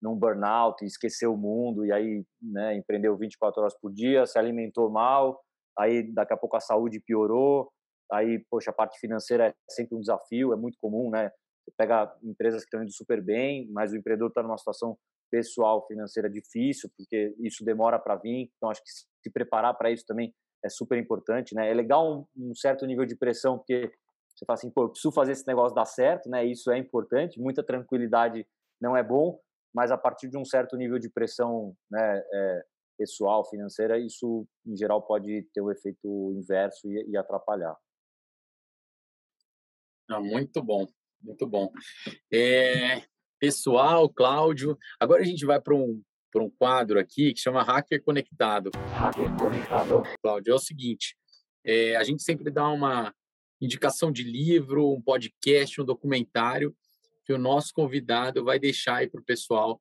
num 0.00 0.14
burnout, 0.14 0.84
esquecer 0.84 1.26
o 1.26 1.36
mundo 1.36 1.84
e 1.84 1.90
aí 1.90 2.24
né, 2.40 2.76
empreendeu 2.76 3.16
24 3.16 3.60
horas 3.60 3.74
por 3.74 3.92
dia, 3.92 4.24
se 4.24 4.38
alimentou 4.38 4.88
mal, 4.88 5.42
aí 5.76 6.04
daqui 6.12 6.32
a 6.32 6.36
pouco 6.36 6.56
a 6.56 6.60
saúde 6.60 7.00
piorou, 7.00 7.72
aí, 8.12 8.38
poxa, 8.50 8.70
a 8.70 8.74
parte 8.74 9.00
financeira 9.00 9.48
é 9.48 9.54
sempre 9.68 9.96
um 9.96 10.00
desafio, 10.00 10.52
é 10.52 10.56
muito 10.56 10.78
comum, 10.80 11.10
né? 11.10 11.32
Pega 11.76 12.14
empresas 12.22 12.62
que 12.62 12.66
estão 12.66 12.82
indo 12.82 12.92
super 12.92 13.22
bem, 13.22 13.68
mas 13.70 13.92
o 13.92 13.96
empreendedor 13.96 14.28
está 14.28 14.42
numa 14.42 14.58
situação 14.58 14.98
pessoal, 15.30 15.86
financeira 15.86 16.28
difícil, 16.28 16.90
porque 16.96 17.34
isso 17.40 17.64
demora 17.64 17.98
para 17.98 18.16
vir, 18.16 18.50
então 18.56 18.70
acho 18.70 18.82
que 18.82 18.90
se 18.90 19.30
preparar 19.30 19.74
para 19.76 19.90
isso 19.90 20.06
também 20.06 20.34
é 20.64 20.68
super 20.68 20.98
importante, 20.98 21.54
né? 21.54 21.70
É 21.70 21.74
legal 21.74 22.26
um, 22.36 22.50
um, 22.50 22.54
certo 22.54 22.86
nível 22.86 23.04
de 23.04 23.14
pressão, 23.14 23.58
porque 23.58 23.92
você 24.34 24.44
fala 24.44 24.54
assim, 24.58 24.70
pô, 24.70 24.84
eu 24.84 24.88
preciso 24.88 25.12
fazer 25.12 25.32
esse 25.32 25.46
negócio 25.46 25.74
dar 25.74 25.84
certo, 25.84 26.28
né? 26.28 26.44
Isso 26.44 26.70
é 26.70 26.78
importante, 26.78 27.40
muita 27.40 27.62
tranquilidade 27.62 28.46
não 28.80 28.96
é 28.96 29.02
bom, 29.02 29.38
mas 29.74 29.90
a 29.90 29.98
partir 29.98 30.28
de 30.28 30.36
um 30.36 30.44
certo 30.44 30.76
nível 30.76 30.98
de 30.98 31.08
pressão, 31.08 31.76
né, 31.90 32.22
é, 32.32 32.64
pessoal, 32.96 33.48
financeira, 33.48 33.98
isso 33.98 34.46
em 34.66 34.76
geral 34.76 35.02
pode 35.02 35.42
ter 35.54 35.60
o 35.60 35.66
um 35.66 35.70
efeito 35.70 36.32
inverso 36.36 36.88
e, 36.88 37.10
e 37.10 37.16
atrapalhar. 37.16 37.76
Ah, 40.10 40.20
muito 40.20 40.62
bom, 40.62 40.86
muito 41.20 41.46
bom. 41.46 41.72
É, 42.32 43.02
pessoal, 43.38 44.08
Cláudio, 44.08 44.78
agora 45.00 45.22
a 45.22 45.26
gente 45.26 45.44
vai 45.44 45.60
para 45.60 45.74
um 45.74 46.02
por 46.30 46.42
um 46.42 46.50
quadro 46.50 47.00
aqui 47.00 47.32
que 47.32 47.40
chama 47.40 47.62
Hacker 47.62 48.02
Conectado. 48.02 48.70
Hacker 48.92 49.34
Conectado. 49.36 50.02
Cláudio, 50.22 50.52
é 50.52 50.54
o 50.54 50.58
seguinte, 50.58 51.16
é, 51.64 51.96
a 51.96 52.04
gente 52.04 52.22
sempre 52.22 52.50
dá 52.50 52.68
uma 52.68 53.14
indicação 53.60 54.12
de 54.12 54.22
livro, 54.22 54.92
um 54.92 55.00
podcast, 55.00 55.80
um 55.80 55.84
documentário 55.84 56.76
que 57.24 57.32
o 57.32 57.38
nosso 57.38 57.72
convidado 57.74 58.44
vai 58.44 58.58
deixar 58.58 58.96
aí 58.96 59.08
para 59.08 59.20
o 59.20 59.24
pessoal, 59.24 59.80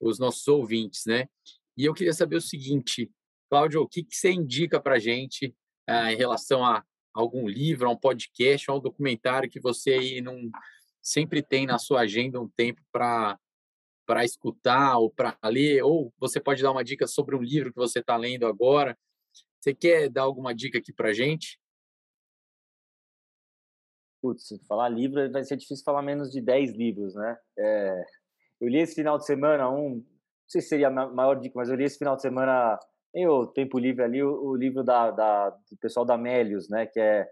os 0.00 0.18
nossos 0.18 0.46
ouvintes, 0.48 1.04
né? 1.06 1.28
E 1.76 1.84
eu 1.84 1.94
queria 1.94 2.12
saber 2.12 2.36
o 2.36 2.40
seguinte, 2.40 3.10
Cláudio, 3.50 3.82
o 3.82 3.88
que, 3.88 4.02
que 4.02 4.16
você 4.16 4.30
indica 4.30 4.80
para 4.80 4.96
a 4.96 4.98
gente 4.98 5.54
é, 5.86 6.12
em 6.12 6.16
relação 6.16 6.64
a 6.64 6.84
algum 7.14 7.46
livro, 7.48 7.88
a 7.88 7.92
um 7.92 7.96
podcast, 7.96 8.70
a 8.70 8.74
um 8.74 8.80
documentário 8.80 9.50
que 9.50 9.60
você 9.60 9.92
aí 9.92 10.20
não 10.20 10.50
sempre 11.08 11.42
tem 11.42 11.66
na 11.66 11.78
sua 11.78 12.00
agenda 12.00 12.40
um 12.40 12.48
tempo 12.48 12.80
para 12.92 13.38
para 14.06 14.24
escutar 14.24 14.96
ou 14.96 15.10
para 15.10 15.36
ler, 15.44 15.82
ou 15.82 16.10
você 16.18 16.40
pode 16.40 16.62
dar 16.62 16.70
uma 16.70 16.82
dica 16.82 17.06
sobre 17.06 17.36
um 17.36 17.42
livro 17.42 17.70
que 17.70 17.76
você 17.76 17.98
está 17.98 18.16
lendo 18.16 18.46
agora. 18.46 18.98
Você 19.60 19.74
quer 19.74 20.08
dar 20.08 20.22
alguma 20.22 20.54
dica 20.54 20.78
aqui 20.78 20.94
para 20.94 21.12
gente? 21.12 21.60
Putz, 24.22 24.48
falar 24.66 24.88
livro 24.88 25.30
vai 25.30 25.44
ser 25.44 25.58
difícil 25.58 25.84
falar 25.84 26.00
menos 26.00 26.30
de 26.30 26.40
10 26.40 26.72
livros, 26.72 27.14
né? 27.14 27.36
É, 27.58 28.04
eu 28.62 28.68
li 28.68 28.78
esse 28.78 28.94
final 28.94 29.18
de 29.18 29.26
semana 29.26 29.70
um, 29.70 29.96
não 29.96 30.04
sei 30.48 30.62
se 30.62 30.68
seria 30.68 30.88
a 30.88 30.90
maior 30.90 31.34
dica, 31.34 31.52
mas 31.56 31.68
eu 31.68 31.76
li 31.76 31.84
esse 31.84 31.98
final 31.98 32.16
de 32.16 32.22
semana, 32.22 32.78
em 33.14 33.28
o 33.28 33.46
tempo 33.46 33.78
livre 33.78 34.02
ali, 34.02 34.22
o, 34.22 34.42
o 34.42 34.56
livro 34.56 34.82
da, 34.82 35.10
da, 35.10 35.50
do 35.50 35.76
pessoal 35.78 36.06
da 36.06 36.16
Melius, 36.16 36.66
né? 36.70 36.86
Que 36.86 36.98
é 36.98 37.28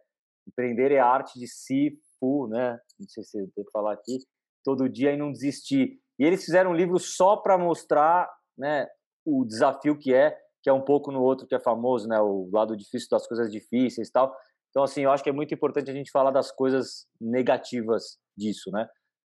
Empreender 0.46 0.92
é 0.92 1.00
a 1.00 1.06
Arte 1.06 1.38
de 1.38 1.48
Si, 1.48 1.98
Fu, 2.18 2.48
né? 2.48 2.78
Não 2.98 3.08
sei 3.08 3.24
se 3.24 3.32
tenho 3.32 3.66
que 3.66 3.72
falar 3.72 3.92
aqui. 3.92 4.18
Todo 4.64 4.88
dia 4.88 5.12
e 5.12 5.16
não 5.16 5.32
desistir. 5.32 6.00
E 6.18 6.24
eles 6.24 6.44
fizeram 6.44 6.70
um 6.70 6.74
livro 6.74 6.98
só 6.98 7.36
para 7.36 7.58
mostrar 7.58 8.28
né, 8.56 8.86
o 9.24 9.44
desafio 9.44 9.98
que 9.98 10.14
é, 10.14 10.36
que 10.62 10.70
é 10.70 10.72
um 10.72 10.82
pouco 10.82 11.12
no 11.12 11.22
outro 11.22 11.46
que 11.46 11.54
é 11.54 11.60
famoso, 11.60 12.08
né, 12.08 12.18
o 12.20 12.48
lado 12.52 12.76
difícil 12.76 13.08
das 13.10 13.26
coisas 13.26 13.50
difíceis 13.50 14.08
e 14.08 14.12
tal. 14.12 14.34
Então, 14.70 14.82
assim, 14.82 15.02
eu 15.02 15.10
acho 15.10 15.22
que 15.22 15.30
é 15.30 15.32
muito 15.32 15.54
importante 15.54 15.90
a 15.90 15.94
gente 15.94 16.10
falar 16.10 16.30
das 16.30 16.50
coisas 16.50 17.06
negativas 17.20 18.18
disso, 18.36 18.70
né? 18.70 18.86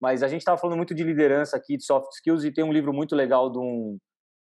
Mas 0.00 0.22
a 0.22 0.28
gente 0.28 0.40
estava 0.40 0.58
falando 0.58 0.76
muito 0.76 0.94
de 0.94 1.04
liderança 1.04 1.56
aqui, 1.56 1.76
de 1.76 1.84
soft 1.84 2.12
skills, 2.12 2.44
e 2.44 2.52
tem 2.52 2.64
um 2.64 2.72
livro 2.72 2.92
muito 2.92 3.14
legal 3.14 3.50
de 3.50 3.58
um, 3.58 3.98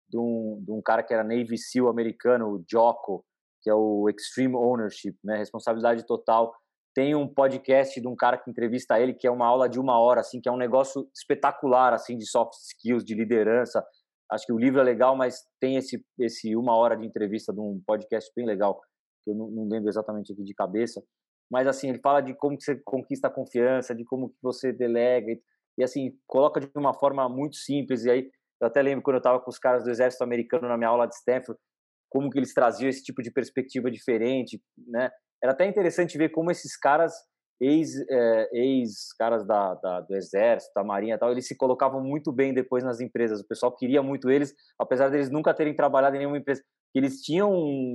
de 0.09 0.17
um, 0.17 0.63
de 0.63 0.71
um 0.71 0.81
cara 0.81 1.03
que 1.03 1.13
era 1.13 1.23
Navy 1.23 1.57
SEAL 1.57 1.89
americano, 1.89 2.47
o 2.47 2.63
Jocko, 2.69 3.25
que 3.61 3.69
é 3.69 3.73
o 3.73 4.07
Extreme 4.09 4.55
Ownership, 4.55 5.17
né? 5.23 5.37
Responsabilidade 5.37 6.05
total 6.05 6.53
tem 6.97 7.13
um 7.13 7.27
podcast 7.31 8.01
de 8.01 8.07
um 8.07 8.15
cara 8.15 8.39
que 8.39 8.49
entrevista 8.49 8.99
ele, 8.99 9.13
que 9.13 9.27
é 9.27 9.29
uma 9.29 9.45
aula 9.45 9.69
de 9.69 9.79
uma 9.79 9.99
hora, 9.99 10.21
assim, 10.21 10.41
que 10.41 10.49
é 10.49 10.51
um 10.51 10.57
negócio 10.57 11.07
espetacular, 11.15 11.93
assim, 11.93 12.17
de 12.17 12.27
soft 12.27 12.53
skills, 12.53 13.03
de 13.03 13.13
liderança. 13.13 13.85
Acho 14.31 14.47
que 14.47 14.51
o 14.51 14.57
livro 14.57 14.81
é 14.81 14.83
legal, 14.83 15.15
mas 15.15 15.45
tem 15.61 15.75
esse, 15.75 16.03
esse 16.17 16.55
uma 16.55 16.75
hora 16.75 16.97
de 16.97 17.05
entrevista 17.05 17.53
de 17.53 17.59
um 17.59 17.79
podcast 17.85 18.31
bem 18.35 18.47
legal, 18.47 18.81
que 19.23 19.29
eu 19.29 19.35
não, 19.35 19.47
não 19.47 19.69
lembro 19.69 19.89
exatamente 19.89 20.33
aqui 20.33 20.43
de 20.43 20.55
cabeça. 20.55 21.03
Mas, 21.51 21.67
assim, 21.67 21.89
ele 21.89 21.99
fala 21.99 22.19
de 22.19 22.33
como 22.33 22.59
você 22.59 22.81
conquista 22.83 23.27
a 23.27 23.31
confiança, 23.31 23.93
de 23.93 24.03
como 24.03 24.29
que 24.29 24.37
você 24.41 24.73
delega, 24.73 25.31
e, 25.31 25.39
e 25.77 25.83
assim, 25.83 26.17
coloca 26.25 26.59
de 26.59 26.67
uma 26.75 26.95
forma 26.95 27.29
muito 27.29 27.57
simples. 27.57 28.05
E 28.05 28.09
aí, 28.09 28.31
eu 28.59 28.65
até 28.65 28.81
lembro 28.81 29.03
quando 29.03 29.17
eu 29.17 29.19
estava 29.19 29.39
com 29.39 29.51
os 29.51 29.59
caras 29.59 29.83
do 29.83 29.91
exército 29.91 30.23
americano 30.23 30.67
na 30.67 30.75
minha 30.75 30.89
aula 30.89 31.05
de 31.05 31.13
Stanford, 31.13 31.61
como 32.09 32.29
que 32.29 32.39
eles 32.39 32.53
traziam 32.53 32.89
esse 32.89 33.03
tipo 33.03 33.21
de 33.21 33.31
perspectiva 33.31 33.91
diferente, 33.91 34.61
né? 34.87 35.09
era 35.41 35.51
até 35.51 35.65
interessante 35.65 36.17
ver 36.17 36.29
como 36.29 36.51
esses 36.51 36.77
caras, 36.77 37.13
ex, 37.59 37.89
é, 38.09 38.49
ex 38.53 39.13
caras 39.17 39.45
da, 39.45 39.75
da, 39.75 40.01
do 40.01 40.15
exército, 40.15 40.73
da 40.75 40.83
marinha 40.83 41.15
e 41.15 41.17
tal, 41.17 41.31
eles 41.31 41.47
se 41.47 41.55
colocavam 41.55 42.01
muito 42.01 42.31
bem 42.31 42.53
depois 42.53 42.83
nas 42.83 42.99
empresas. 42.99 43.41
O 43.41 43.47
pessoal 43.47 43.75
queria 43.75 44.01
muito 44.01 44.29
eles, 44.29 44.53
apesar 44.79 45.09
deles 45.09 45.29
nunca 45.29 45.53
terem 45.53 45.75
trabalhado 45.75 46.15
em 46.15 46.19
nenhuma 46.19 46.37
empresa. 46.37 46.63
Eles 46.95 47.21
tinham 47.21 47.51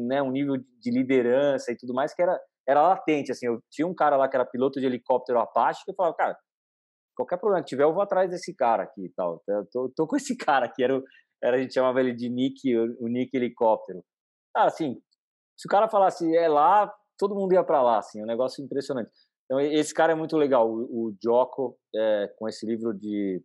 né, 0.06 0.22
um 0.22 0.30
nível 0.30 0.56
de 0.56 0.90
liderança 0.90 1.72
e 1.72 1.76
tudo 1.76 1.94
mais 1.94 2.14
que 2.14 2.22
era, 2.22 2.38
era 2.68 2.82
latente. 2.82 3.32
Assim, 3.32 3.46
eu 3.46 3.60
tinha 3.70 3.86
um 3.86 3.94
cara 3.94 4.16
lá 4.16 4.28
que 4.28 4.36
era 4.36 4.46
piloto 4.46 4.78
de 4.78 4.86
helicóptero 4.86 5.40
Apache 5.40 5.84
que 5.84 5.90
eu 5.90 5.94
falava, 5.94 6.14
cara, 6.14 6.38
qualquer 7.16 7.38
problema 7.38 7.62
que 7.62 7.68
tiver, 7.68 7.84
eu 7.84 7.92
vou 7.92 8.02
atrás 8.02 8.30
desse 8.30 8.54
cara 8.54 8.84
aqui 8.84 9.06
e 9.06 9.12
tal. 9.16 9.42
Eu 9.48 9.66
tô, 9.72 9.92
tô 9.96 10.06
com 10.06 10.16
esse 10.16 10.36
cara 10.38 10.66
aqui, 10.66 10.84
era, 10.84 11.02
era, 11.42 11.56
a 11.56 11.60
gente 11.60 11.74
chamava 11.74 12.00
ele 12.00 12.14
de 12.14 12.28
Nick, 12.28 12.76
o 12.76 13.08
Nick 13.08 13.36
Helicóptero. 13.36 14.04
Ah, 14.54 14.66
assim, 14.66 15.00
se 15.56 15.66
o 15.66 15.70
cara 15.70 15.88
falasse, 15.88 16.36
é 16.36 16.48
lá, 16.48 16.92
todo 17.18 17.34
mundo 17.34 17.52
ia 17.52 17.64
para 17.64 17.82
lá, 17.82 17.98
assim, 17.98 18.20
é 18.20 18.22
um 18.22 18.26
negócio 18.26 18.64
impressionante. 18.64 19.10
Então, 19.44 19.60
esse 19.60 19.92
cara 19.92 20.12
é 20.12 20.14
muito 20.14 20.36
legal, 20.36 20.70
o, 20.70 21.08
o 21.08 21.76
é, 21.94 22.28
com 22.38 22.48
esse 22.48 22.64
livro 22.64 22.94
de, 22.94 23.42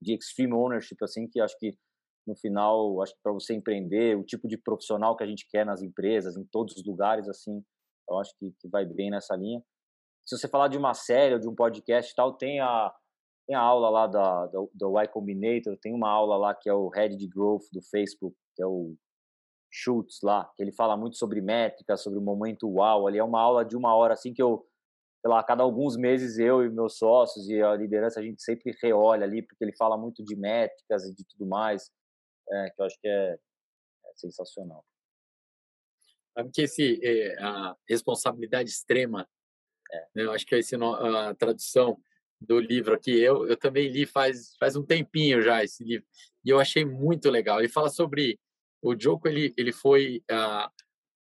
de 0.00 0.14
Extreme 0.14 0.54
Ownership, 0.54 0.96
assim, 1.02 1.28
que 1.28 1.40
acho 1.40 1.56
que 1.58 1.76
no 2.26 2.36
final, 2.36 3.00
acho 3.02 3.14
que 3.14 3.20
para 3.22 3.32
você 3.32 3.54
empreender, 3.54 4.16
o 4.16 4.22
tipo 4.22 4.46
de 4.46 4.58
profissional 4.58 5.16
que 5.16 5.24
a 5.24 5.26
gente 5.26 5.46
quer 5.48 5.64
nas 5.64 5.82
empresas, 5.82 6.36
em 6.36 6.44
todos 6.44 6.76
os 6.76 6.84
lugares, 6.84 7.28
assim, 7.28 7.64
eu 8.08 8.18
acho 8.18 8.34
que, 8.38 8.52
que 8.60 8.68
vai 8.68 8.84
bem 8.84 9.10
nessa 9.10 9.34
linha. 9.34 9.62
Se 10.26 10.36
você 10.36 10.46
falar 10.46 10.68
de 10.68 10.76
uma 10.76 10.92
série 10.92 11.34
ou 11.34 11.40
de 11.40 11.48
um 11.48 11.54
podcast 11.54 12.12
e 12.12 12.14
tal, 12.14 12.34
tem 12.34 12.60
a, 12.60 12.94
tem 13.48 13.56
a 13.56 13.60
aula 13.60 13.88
lá 13.88 14.06
da, 14.06 14.46
do, 14.46 14.70
do 14.74 15.00
Y 15.00 15.08
Combinator, 15.08 15.74
tem 15.78 15.94
uma 15.94 16.10
aula 16.10 16.36
lá 16.36 16.54
que 16.54 16.68
é 16.68 16.74
o 16.74 16.90
Head 16.90 17.16
de 17.16 17.26
Growth 17.26 17.64
do 17.72 17.80
Facebook, 17.80 18.36
que 18.54 18.62
é 18.62 18.66
o 18.66 18.94
Schultz 19.70 20.20
lá, 20.22 20.52
que 20.54 20.62
ele 20.62 20.70
fala 20.70 20.98
muito 20.98 21.16
sobre 21.16 21.40
métricas, 21.40 22.02
sobre 22.02 22.18
o 22.18 22.22
momento 22.22 22.68
uau. 22.68 23.06
Ali 23.06 23.16
é 23.16 23.24
uma 23.24 23.40
aula 23.40 23.64
de 23.64 23.74
uma 23.74 23.94
hora, 23.94 24.12
assim, 24.12 24.34
que 24.34 24.42
eu, 24.42 24.68
sei 25.22 25.30
lá, 25.30 25.42
cada 25.42 25.62
alguns 25.62 25.96
meses 25.96 26.38
eu 26.38 26.62
e 26.62 26.68
meus 26.68 26.98
sócios 26.98 27.48
e 27.48 27.62
a 27.62 27.74
liderança, 27.74 28.20
a 28.20 28.22
gente 28.22 28.42
sempre 28.42 28.76
reolha 28.82 29.24
ali, 29.24 29.40
porque 29.40 29.64
ele 29.64 29.74
fala 29.78 29.96
muito 29.96 30.22
de 30.22 30.36
métricas 30.36 31.06
e 31.06 31.14
de 31.14 31.24
tudo 31.24 31.46
mais, 31.46 31.90
é, 32.50 32.70
que 32.70 32.82
eu 32.82 32.84
acho 32.84 33.00
que 33.00 33.08
é, 33.08 33.32
é 33.32 34.12
sensacional. 34.14 34.84
Sabe 36.34 36.50
que 36.52 36.62
esse, 36.62 37.00
é, 37.02 37.42
a 37.42 37.74
responsabilidade 37.88 38.68
extrema 38.68 39.26
É. 39.90 40.06
Eu 40.16 40.32
acho 40.32 40.44
que 40.44 40.54
é 40.54 40.58
esse 40.58 40.76
a 40.76 41.34
tradução 41.34 41.98
do 42.40 42.58
livro 42.58 42.94
aqui. 42.94 43.18
Eu, 43.18 43.46
eu 43.46 43.56
também 43.56 43.88
li 43.88 44.06
faz, 44.06 44.54
faz 44.58 44.76
um 44.76 44.84
tempinho 44.84 45.42
já 45.42 45.62
esse 45.62 45.84
livro 45.84 46.06
e 46.44 46.50
eu 46.50 46.58
achei 46.58 46.84
muito 46.84 47.30
legal. 47.30 47.58
Ele 47.58 47.68
fala 47.68 47.88
sobre 47.88 48.38
o 48.82 48.98
Joko, 48.98 49.28
ele, 49.28 49.52
ele 49.56 49.72
foi 49.72 50.22
uh, 50.30 50.70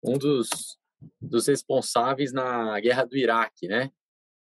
um 0.04 0.18
dos, 0.18 0.78
dos 1.20 1.48
responsáveis 1.48 2.32
na 2.32 2.80
guerra 2.80 3.04
do 3.04 3.18
Iraque, 3.18 3.68
né? 3.68 3.92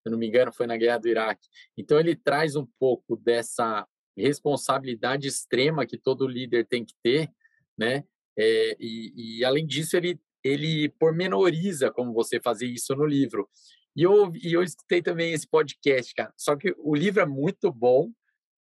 Se 0.01 0.09
não 0.09 0.17
me 0.17 0.27
engano, 0.27 0.53
foi 0.53 0.67
na 0.67 0.77
guerra 0.77 0.99
do 0.99 1.07
Iraque. 1.07 1.47
Então 1.77 1.99
ele 1.99 2.15
traz 2.15 2.55
um 2.55 2.65
pouco 2.79 3.17
dessa 3.17 3.85
responsabilidade 4.15 5.27
extrema 5.27 5.85
que 5.85 5.97
todo 5.97 6.27
líder 6.27 6.65
tem 6.65 6.85
que 6.85 6.93
ter, 7.03 7.29
né? 7.77 8.03
É, 8.37 8.77
e, 8.79 9.39
e, 9.39 9.45
além 9.45 9.65
disso, 9.65 9.97
ele, 9.97 10.19
ele 10.43 10.89
pormenoriza 10.89 11.91
como 11.91 12.13
você 12.13 12.39
fazer 12.39 12.67
isso 12.67 12.95
no 12.95 13.05
livro. 13.05 13.49
E 13.97 14.03
eu, 14.03 14.31
e 14.35 14.53
eu 14.53 14.61
escutei 14.61 15.01
também 15.01 15.33
esse 15.33 15.47
podcast, 15.47 16.13
cara. 16.13 16.31
Só 16.37 16.55
que 16.55 16.71
o 16.77 16.95
livro 16.95 17.19
é 17.19 17.25
muito 17.25 17.71
bom, 17.71 18.11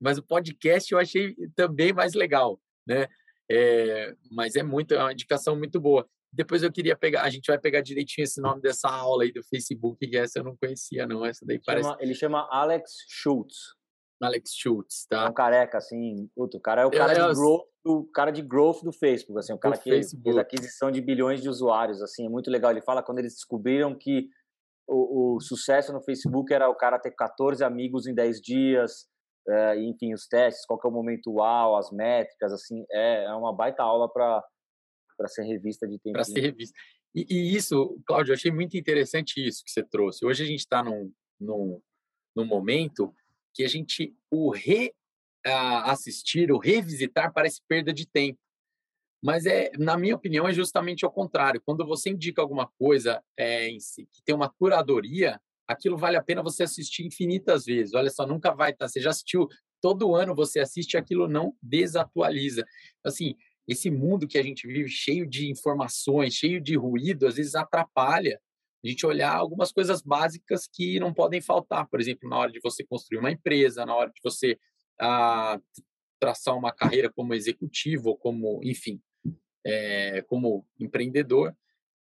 mas 0.00 0.16
o 0.16 0.22
podcast 0.22 0.90
eu 0.90 0.98
achei 0.98 1.36
também 1.54 1.92
mais 1.92 2.14
legal, 2.14 2.58
né? 2.88 3.06
É, 3.50 4.14
mas 4.32 4.56
é 4.56 4.62
muito, 4.62 4.94
é 4.94 4.98
uma 4.98 5.12
indicação 5.12 5.54
muito 5.54 5.78
boa. 5.78 6.08
Depois 6.32 6.62
eu 6.62 6.72
queria 6.72 6.96
pegar, 6.96 7.22
a 7.22 7.28
gente 7.28 7.46
vai 7.48 7.58
pegar 7.58 7.82
direitinho 7.82 8.24
esse 8.24 8.40
nome 8.40 8.62
dessa 8.62 8.88
aula 8.88 9.24
aí 9.24 9.32
do 9.32 9.42
Facebook, 9.44 10.06
que 10.06 10.16
essa 10.16 10.38
eu 10.38 10.44
não 10.44 10.56
conhecia, 10.56 11.06
não. 11.06 11.24
Essa 11.24 11.44
daí 11.44 11.60
parece. 11.64 11.86
Chama, 11.86 11.98
ele 12.00 12.14
chama 12.14 12.48
Alex 12.50 12.92
Schultz. 13.06 13.76
Alex 14.22 14.54
Schultz, 14.54 15.06
tá? 15.06 15.26
É 15.26 15.28
um 15.28 15.34
careca, 15.34 15.76
assim. 15.76 16.30
Puto, 16.34 16.56
o 16.56 16.60
cara 16.60 16.82
é 16.82 16.86
o 16.86 16.90
cara, 16.90 17.12
de 17.12 17.34
growth, 17.34 17.66
do, 17.84 18.04
cara 18.04 18.30
de 18.30 18.40
growth 18.40 18.82
do 18.82 18.92
Facebook, 18.92 19.38
assim, 19.38 19.52
o 19.52 19.58
cara 19.58 19.76
que 19.76 19.90
Facebook. 19.90 20.22
fez 20.24 20.38
aquisição 20.38 20.90
de 20.90 21.02
bilhões 21.02 21.42
de 21.42 21.48
usuários, 21.50 22.00
assim, 22.00 22.24
é 22.24 22.28
muito 22.28 22.50
legal. 22.50 22.70
Ele 22.70 22.80
fala 22.80 23.02
quando 23.02 23.18
eles 23.18 23.34
descobriram 23.34 23.94
que 23.94 24.30
o, 24.86 25.36
o, 25.36 25.40
sucesso 25.40 25.92
no 25.92 26.02
Facebook 26.02 26.52
era 26.52 26.68
o 26.68 26.74
cara 26.74 26.98
ter 26.98 27.12
14 27.12 27.64
amigos 27.64 28.06
em 28.06 28.14
10 28.14 28.40
dias, 28.40 29.06
é, 29.48 29.80
enfim, 29.80 30.12
os 30.12 30.26
testes, 30.26 30.66
qual 30.66 30.78
que 30.78 30.86
é 30.86 30.90
o 30.90 30.92
momento 30.92 31.32
uau, 31.32 31.76
as 31.76 31.90
métricas, 31.90 32.52
assim, 32.52 32.84
é, 32.90 33.24
é 33.24 33.34
uma 33.34 33.54
baita 33.54 33.82
aula 33.82 34.12
para 34.12 34.42
ser 35.26 35.44
revista 35.44 35.86
de 35.86 35.98
tempo. 35.98 36.14
Para 36.14 36.24
ser 36.24 36.40
revista. 36.40 36.76
E, 37.14 37.26
e, 37.30 37.56
isso, 37.56 37.98
Cláudio, 38.06 38.32
eu 38.32 38.34
achei 38.34 38.50
muito 38.50 38.76
interessante 38.76 39.44
isso 39.44 39.64
que 39.64 39.70
você 39.70 39.82
trouxe. 39.82 40.24
Hoje 40.24 40.42
a 40.42 40.46
gente 40.46 40.60
está 40.60 40.82
num, 40.82 41.12
num, 41.40 41.80
num 42.34 42.44
momento 42.44 43.14
que 43.54 43.64
a 43.64 43.68
gente, 43.68 44.14
o 44.30 44.50
reassistir, 44.50 46.52
o 46.52 46.58
revisitar 46.58 47.32
parece 47.32 47.62
perda 47.66 47.92
de 47.92 48.06
tempo. 48.06 48.38
Mas 49.22 49.46
é, 49.46 49.70
na 49.78 49.96
minha 49.96 50.14
opinião, 50.14 50.46
é 50.46 50.52
justamente 50.52 51.04
ao 51.04 51.10
contrário. 51.10 51.60
Quando 51.64 51.86
você 51.86 52.10
indica 52.10 52.40
alguma 52.40 52.68
coisa 52.78 53.22
é, 53.36 53.68
em 53.68 53.80
si, 53.80 54.06
que 54.12 54.22
tem 54.22 54.34
uma 54.34 54.48
curadoria, 54.48 55.40
aquilo 55.66 55.96
vale 55.96 56.16
a 56.16 56.22
pena 56.22 56.42
você 56.42 56.62
assistir 56.62 57.04
infinitas 57.04 57.64
vezes. 57.64 57.94
Olha 57.94 58.10
só, 58.10 58.26
nunca 58.26 58.54
vai 58.54 58.70
estar. 58.70 58.86
Tá, 58.86 58.88
você 58.88 59.00
já 59.00 59.10
assistiu 59.10 59.48
todo 59.80 60.14
ano, 60.14 60.34
você 60.34 60.60
assiste, 60.60 60.96
aquilo 60.96 61.28
não 61.28 61.54
desatualiza. 61.62 62.64
Assim, 63.04 63.34
esse 63.66 63.90
mundo 63.90 64.28
que 64.28 64.38
a 64.38 64.42
gente 64.42 64.66
vive 64.66 64.88
cheio 64.88 65.26
de 65.26 65.50
informações, 65.50 66.34
cheio 66.34 66.60
de 66.60 66.76
ruído, 66.76 67.26
às 67.26 67.36
vezes 67.36 67.54
atrapalha 67.54 68.40
a 68.84 68.88
gente 68.88 69.04
olhar 69.04 69.34
algumas 69.34 69.72
coisas 69.72 70.00
básicas 70.00 70.68
que 70.72 71.00
não 71.00 71.12
podem 71.12 71.40
faltar. 71.40 71.88
Por 71.88 72.00
exemplo, 72.00 72.28
na 72.28 72.38
hora 72.38 72.52
de 72.52 72.60
você 72.62 72.84
construir 72.84 73.18
uma 73.18 73.32
empresa, 73.32 73.84
na 73.84 73.94
hora 73.94 74.10
de 74.10 74.20
você 74.22 74.58
ah, 75.00 75.58
traçar 76.18 76.56
uma 76.56 76.72
carreira 76.72 77.10
como 77.12 77.34
executivo, 77.34 78.10
ou 78.10 78.16
como, 78.16 78.60
enfim, 78.62 79.00
é, 79.64 80.22
como 80.22 80.66
empreendedor. 80.78 81.54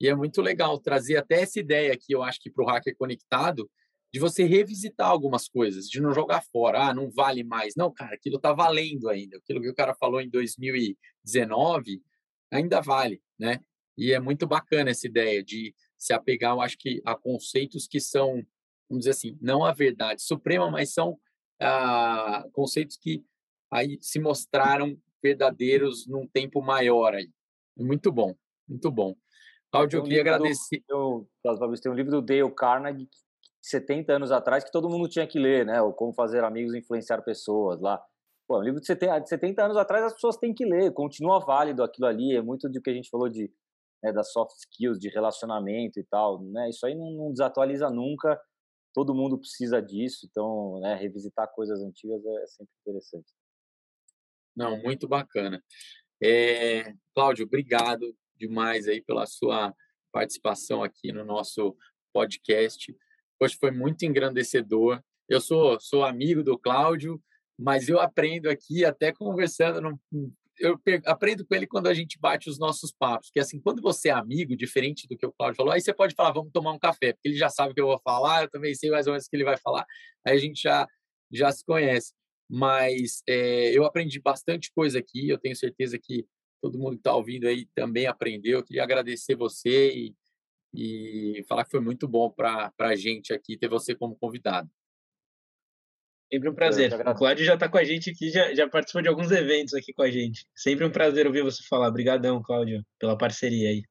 E 0.00 0.08
é 0.08 0.14
muito 0.14 0.42
legal 0.42 0.78
trazer 0.78 1.16
até 1.16 1.42
essa 1.42 1.60
ideia 1.60 1.96
que 1.96 2.14
eu 2.14 2.22
acho 2.22 2.40
que 2.40 2.50
para 2.50 2.64
o 2.64 2.66
hacker 2.66 2.96
conectado, 2.96 3.70
de 4.12 4.20
você 4.20 4.44
revisitar 4.44 5.08
algumas 5.08 5.48
coisas, 5.48 5.88
de 5.88 6.00
não 6.00 6.12
jogar 6.12 6.42
fora, 6.42 6.88
ah, 6.88 6.94
não 6.94 7.10
vale 7.10 7.42
mais. 7.42 7.74
Não, 7.74 7.90
cara, 7.90 8.14
aquilo 8.14 8.36
está 8.36 8.52
valendo 8.52 9.08
ainda. 9.08 9.38
Aquilo 9.38 9.60
que 9.60 9.70
o 9.70 9.74
cara 9.74 9.94
falou 9.94 10.20
em 10.20 10.28
2019 10.28 12.02
ainda 12.50 12.80
vale, 12.80 13.22
né? 13.38 13.60
E 13.96 14.12
é 14.12 14.20
muito 14.20 14.46
bacana 14.46 14.90
essa 14.90 15.06
ideia 15.06 15.42
de 15.42 15.74
se 15.96 16.12
apegar, 16.12 16.52
eu 16.52 16.60
acho 16.60 16.76
que, 16.78 17.00
a 17.04 17.14
conceitos 17.14 17.86
que 17.86 18.00
são, 18.00 18.44
vamos 18.88 19.04
dizer 19.04 19.10
assim, 19.10 19.38
não 19.40 19.64
a 19.64 19.72
verdade 19.72 20.20
suprema, 20.20 20.70
mas 20.70 20.92
são 20.92 21.18
ah, 21.60 22.44
conceitos 22.52 22.96
que 22.96 23.24
aí 23.72 23.98
se 24.00 24.20
mostraram 24.20 24.96
verdadeiros 25.22 26.06
num 26.06 26.26
tempo 26.26 26.60
maior 26.60 27.14
aí. 27.14 27.30
Muito 27.76 28.12
bom, 28.12 28.34
muito 28.68 28.90
bom. 28.90 29.14
Cláudio, 29.70 29.98
eu 29.98 30.02
queria 30.02 30.20
agradecer. 30.20 30.82
Do, 30.86 31.26
eu, 31.44 31.80
tem 31.80 31.90
um 31.90 31.94
livro 31.94 32.10
do 32.10 32.20
Dale 32.20 32.54
Carnegie, 32.54 33.08
70 33.62 34.12
anos 34.12 34.30
atrás, 34.30 34.62
que 34.62 34.70
todo 34.70 34.90
mundo 34.90 35.08
tinha 35.08 35.26
que 35.26 35.38
ler, 35.38 35.64
né? 35.64 35.80
O 35.80 35.92
Como 35.92 36.12
Fazer 36.12 36.44
Amigos 36.44 36.74
Influenciar 36.74 37.22
Pessoas 37.22 37.80
lá. 37.80 38.02
Pô, 38.46 38.58
um 38.58 38.62
livro 38.62 38.80
de 38.80 38.86
70, 38.86 39.20
de 39.20 39.28
70 39.28 39.64
anos 39.64 39.76
atrás 39.76 40.04
as 40.04 40.12
pessoas 40.12 40.36
têm 40.36 40.52
que 40.52 40.64
ler, 40.66 40.92
continua 40.92 41.40
válido 41.40 41.82
aquilo 41.82 42.06
ali, 42.06 42.36
é 42.36 42.42
muito 42.42 42.68
do 42.68 42.82
que 42.82 42.90
a 42.90 42.94
gente 42.94 43.08
falou 43.08 43.28
de 43.28 43.50
né, 44.02 44.12
das 44.12 44.32
soft 44.32 44.56
skills, 44.58 44.98
de 44.98 45.08
relacionamento 45.08 45.98
e 45.98 46.04
tal, 46.04 46.42
né? 46.42 46.68
Isso 46.68 46.84
aí 46.84 46.94
não, 46.94 47.10
não 47.12 47.30
desatualiza 47.30 47.88
nunca, 47.88 48.38
todo 48.92 49.14
mundo 49.14 49.38
precisa 49.38 49.80
disso, 49.80 50.26
então, 50.28 50.80
né, 50.80 50.96
revisitar 50.96 51.50
coisas 51.54 51.80
antigas 51.80 52.20
é 52.24 52.46
sempre 52.46 52.72
interessante. 52.80 53.32
Não, 54.54 54.80
muito 54.82 55.08
bacana. 55.08 55.62
É, 56.22 56.92
Cláudio, 57.14 57.46
obrigado 57.46 58.14
demais 58.36 58.86
aí 58.86 59.00
pela 59.00 59.26
sua 59.26 59.74
participação 60.12 60.82
aqui 60.82 61.12
no 61.12 61.24
nosso 61.24 61.76
podcast. 62.12 62.94
Hoje 63.40 63.56
foi 63.58 63.70
muito 63.70 64.04
engrandecedor. 64.04 65.02
Eu 65.28 65.40
sou, 65.40 65.80
sou 65.80 66.04
amigo 66.04 66.42
do 66.42 66.58
Cláudio, 66.58 67.20
mas 67.58 67.88
eu 67.88 67.98
aprendo 67.98 68.50
aqui 68.50 68.84
até 68.84 69.12
conversando. 69.12 69.80
No, 69.80 70.00
eu 70.58 70.78
aprendo 71.06 71.46
com 71.46 71.54
ele 71.54 71.66
quando 71.66 71.86
a 71.86 71.94
gente 71.94 72.18
bate 72.20 72.48
os 72.48 72.58
nossos 72.58 72.92
papos, 72.92 73.30
que 73.30 73.40
assim, 73.40 73.60
quando 73.60 73.80
você 73.80 74.10
é 74.10 74.12
amigo, 74.12 74.54
diferente 74.54 75.08
do 75.08 75.16
que 75.16 75.26
o 75.26 75.32
Cláudio 75.32 75.56
falou, 75.56 75.72
aí 75.72 75.80
você 75.80 75.94
pode 75.94 76.14
falar, 76.14 76.32
vamos 76.32 76.52
tomar 76.52 76.72
um 76.72 76.78
café, 76.78 77.14
porque 77.14 77.28
ele 77.28 77.36
já 77.36 77.48
sabe 77.48 77.72
o 77.72 77.74
que 77.74 77.80
eu 77.80 77.86
vou 77.86 77.98
falar, 77.98 78.42
eu 78.42 78.50
também 78.50 78.74
sei 78.74 78.90
mais 78.90 79.06
ou 79.06 79.12
menos 79.12 79.26
o 79.26 79.30
que 79.30 79.36
ele 79.36 79.44
vai 79.44 79.56
falar, 79.56 79.86
aí 80.26 80.36
a 80.36 80.38
gente 80.38 80.60
já, 80.60 80.86
já 81.32 81.50
se 81.50 81.64
conhece 81.64 82.12
mas 82.52 83.22
é, 83.26 83.74
eu 83.74 83.82
aprendi 83.86 84.20
bastante 84.20 84.70
coisa 84.74 84.98
aqui. 84.98 85.26
Eu 85.26 85.38
tenho 85.38 85.56
certeza 85.56 85.98
que 85.98 86.26
todo 86.60 86.78
mundo 86.78 86.90
que 86.90 86.96
está 86.98 87.16
ouvindo 87.16 87.48
aí 87.48 87.64
também 87.74 88.06
aprendeu. 88.06 88.58
Eu 88.58 88.62
queria 88.62 88.82
agradecer 88.82 89.34
você 89.34 89.90
e, 89.90 90.14
e 90.74 91.42
falar 91.48 91.64
que 91.64 91.70
foi 91.70 91.80
muito 91.80 92.06
bom 92.06 92.30
para 92.30 92.70
a 92.78 92.94
gente 92.94 93.32
aqui 93.32 93.56
ter 93.56 93.68
você 93.68 93.94
como 93.94 94.14
convidado. 94.16 94.70
Sempre 96.30 96.50
um 96.50 96.54
prazer. 96.54 96.92
O 96.92 97.14
Cláudio 97.14 97.42
já 97.42 97.54
está 97.54 97.70
com 97.70 97.78
a 97.78 97.84
gente 97.84 98.10
aqui, 98.10 98.28
já, 98.28 98.54
já 98.54 98.68
participou 98.68 99.00
de 99.00 99.08
alguns 99.08 99.30
eventos 99.30 99.72
aqui 99.72 99.94
com 99.94 100.02
a 100.02 100.10
gente. 100.10 100.46
Sempre 100.54 100.84
um 100.84 100.92
prazer 100.92 101.26
ouvir 101.26 101.42
você 101.42 101.62
falar. 101.66 101.88
Obrigadão, 101.88 102.42
Cláudio, 102.42 102.84
pela 102.98 103.16
parceria 103.16 103.70
aí. 103.70 103.82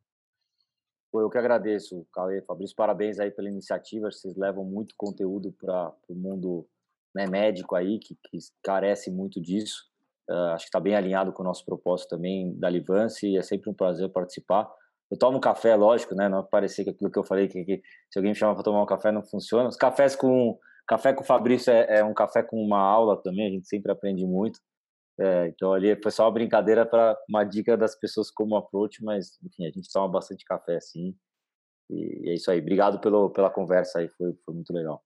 Eu 1.12 1.32
que 1.32 1.38
agradeço, 1.38 2.06
Cauê, 2.14 2.44
Fabrício, 2.44 2.76
parabéns 2.76 3.20
aí 3.20 3.32
pela 3.32 3.50
iniciativa. 3.50 4.12
Vocês 4.12 4.36
levam 4.36 4.64
muito 4.64 4.94
conteúdo 4.96 5.52
para 5.52 5.92
o 6.08 6.14
mundo 6.14 6.68
né, 7.16 7.28
médico 7.28 7.76
aí, 7.76 8.00
que, 8.00 8.16
que 8.16 8.38
carece 8.64 9.12
muito 9.12 9.42
disso. 9.42 9.90
Uh, 10.30 10.54
acho 10.54 10.66
que 10.66 10.70
está 10.70 10.80
bem 10.80 10.96
alinhado 10.96 11.34
com 11.34 11.44
o 11.44 11.46
nosso 11.46 11.66
propósito 11.66 12.10
também 12.10 12.58
da 12.58 12.70
Livance 12.70 13.28
e 13.28 13.38
é 13.38 13.42
sempre 13.42 13.70
um 13.70 13.74
prazer 13.74 14.10
participar. 14.10 14.70
Eu 15.10 15.18
tomo 15.18 15.42
café, 15.42 15.76
lógico, 15.76 16.16
né? 16.16 16.30
Não 16.30 16.44
parecer 16.44 16.86
que 16.86 16.90
aquilo 16.92 17.12
que 17.12 17.20
eu 17.20 17.24
falei, 17.24 17.48
que, 17.50 17.66
que 17.66 17.82
se 18.10 18.18
alguém 18.18 18.32
me 18.32 18.36
chama 18.36 18.54
para 18.54 18.64
tomar 18.64 18.82
um 18.82 18.86
café 18.86 19.12
não 19.12 19.22
funciona. 19.22 19.68
Os 19.68 19.76
cafés 19.76 20.16
com 20.16 20.58
café 20.88 21.14
com 21.14 21.22
o 21.22 21.26
Fabrício 21.26 21.72
é, 21.72 22.00
é, 22.00 22.04
um 22.04 22.14
café 22.14 22.44
com 22.44 22.58
uma 22.58 22.80
aula 22.80 23.22
também, 23.22 23.48
a 23.48 23.50
gente 23.50 23.68
sempre 23.68 23.92
aprende 23.92 24.26
muito. 24.26 24.60
É, 25.20 25.48
então 25.48 25.74
ali 25.74 26.02
foi 26.02 26.12
só 26.12 26.24
uma 26.26 26.32
brincadeira 26.32 26.86
para 26.86 27.18
uma 27.30 27.44
dica 27.44 27.78
das 27.78 27.96
pessoas 27.96 28.32
como 28.32 28.56
approach, 28.56 29.04
mas 29.04 29.38
enfim, 29.44 29.66
a 29.66 29.72
gente 29.72 29.92
toma 29.92 30.08
bastante 30.08 30.46
café 30.46 30.78
assim. 30.78 31.14
E, 31.90 32.28
e 32.28 32.30
é 32.30 32.34
isso 32.36 32.50
aí. 32.50 32.60
Obrigado 32.60 33.00
pelo, 33.02 33.30
pela 33.30 33.50
conversa 33.50 34.00
aí, 34.00 34.08
foi, 34.10 34.34
foi 34.46 34.56
muito 34.56 34.74
legal. 34.74 35.04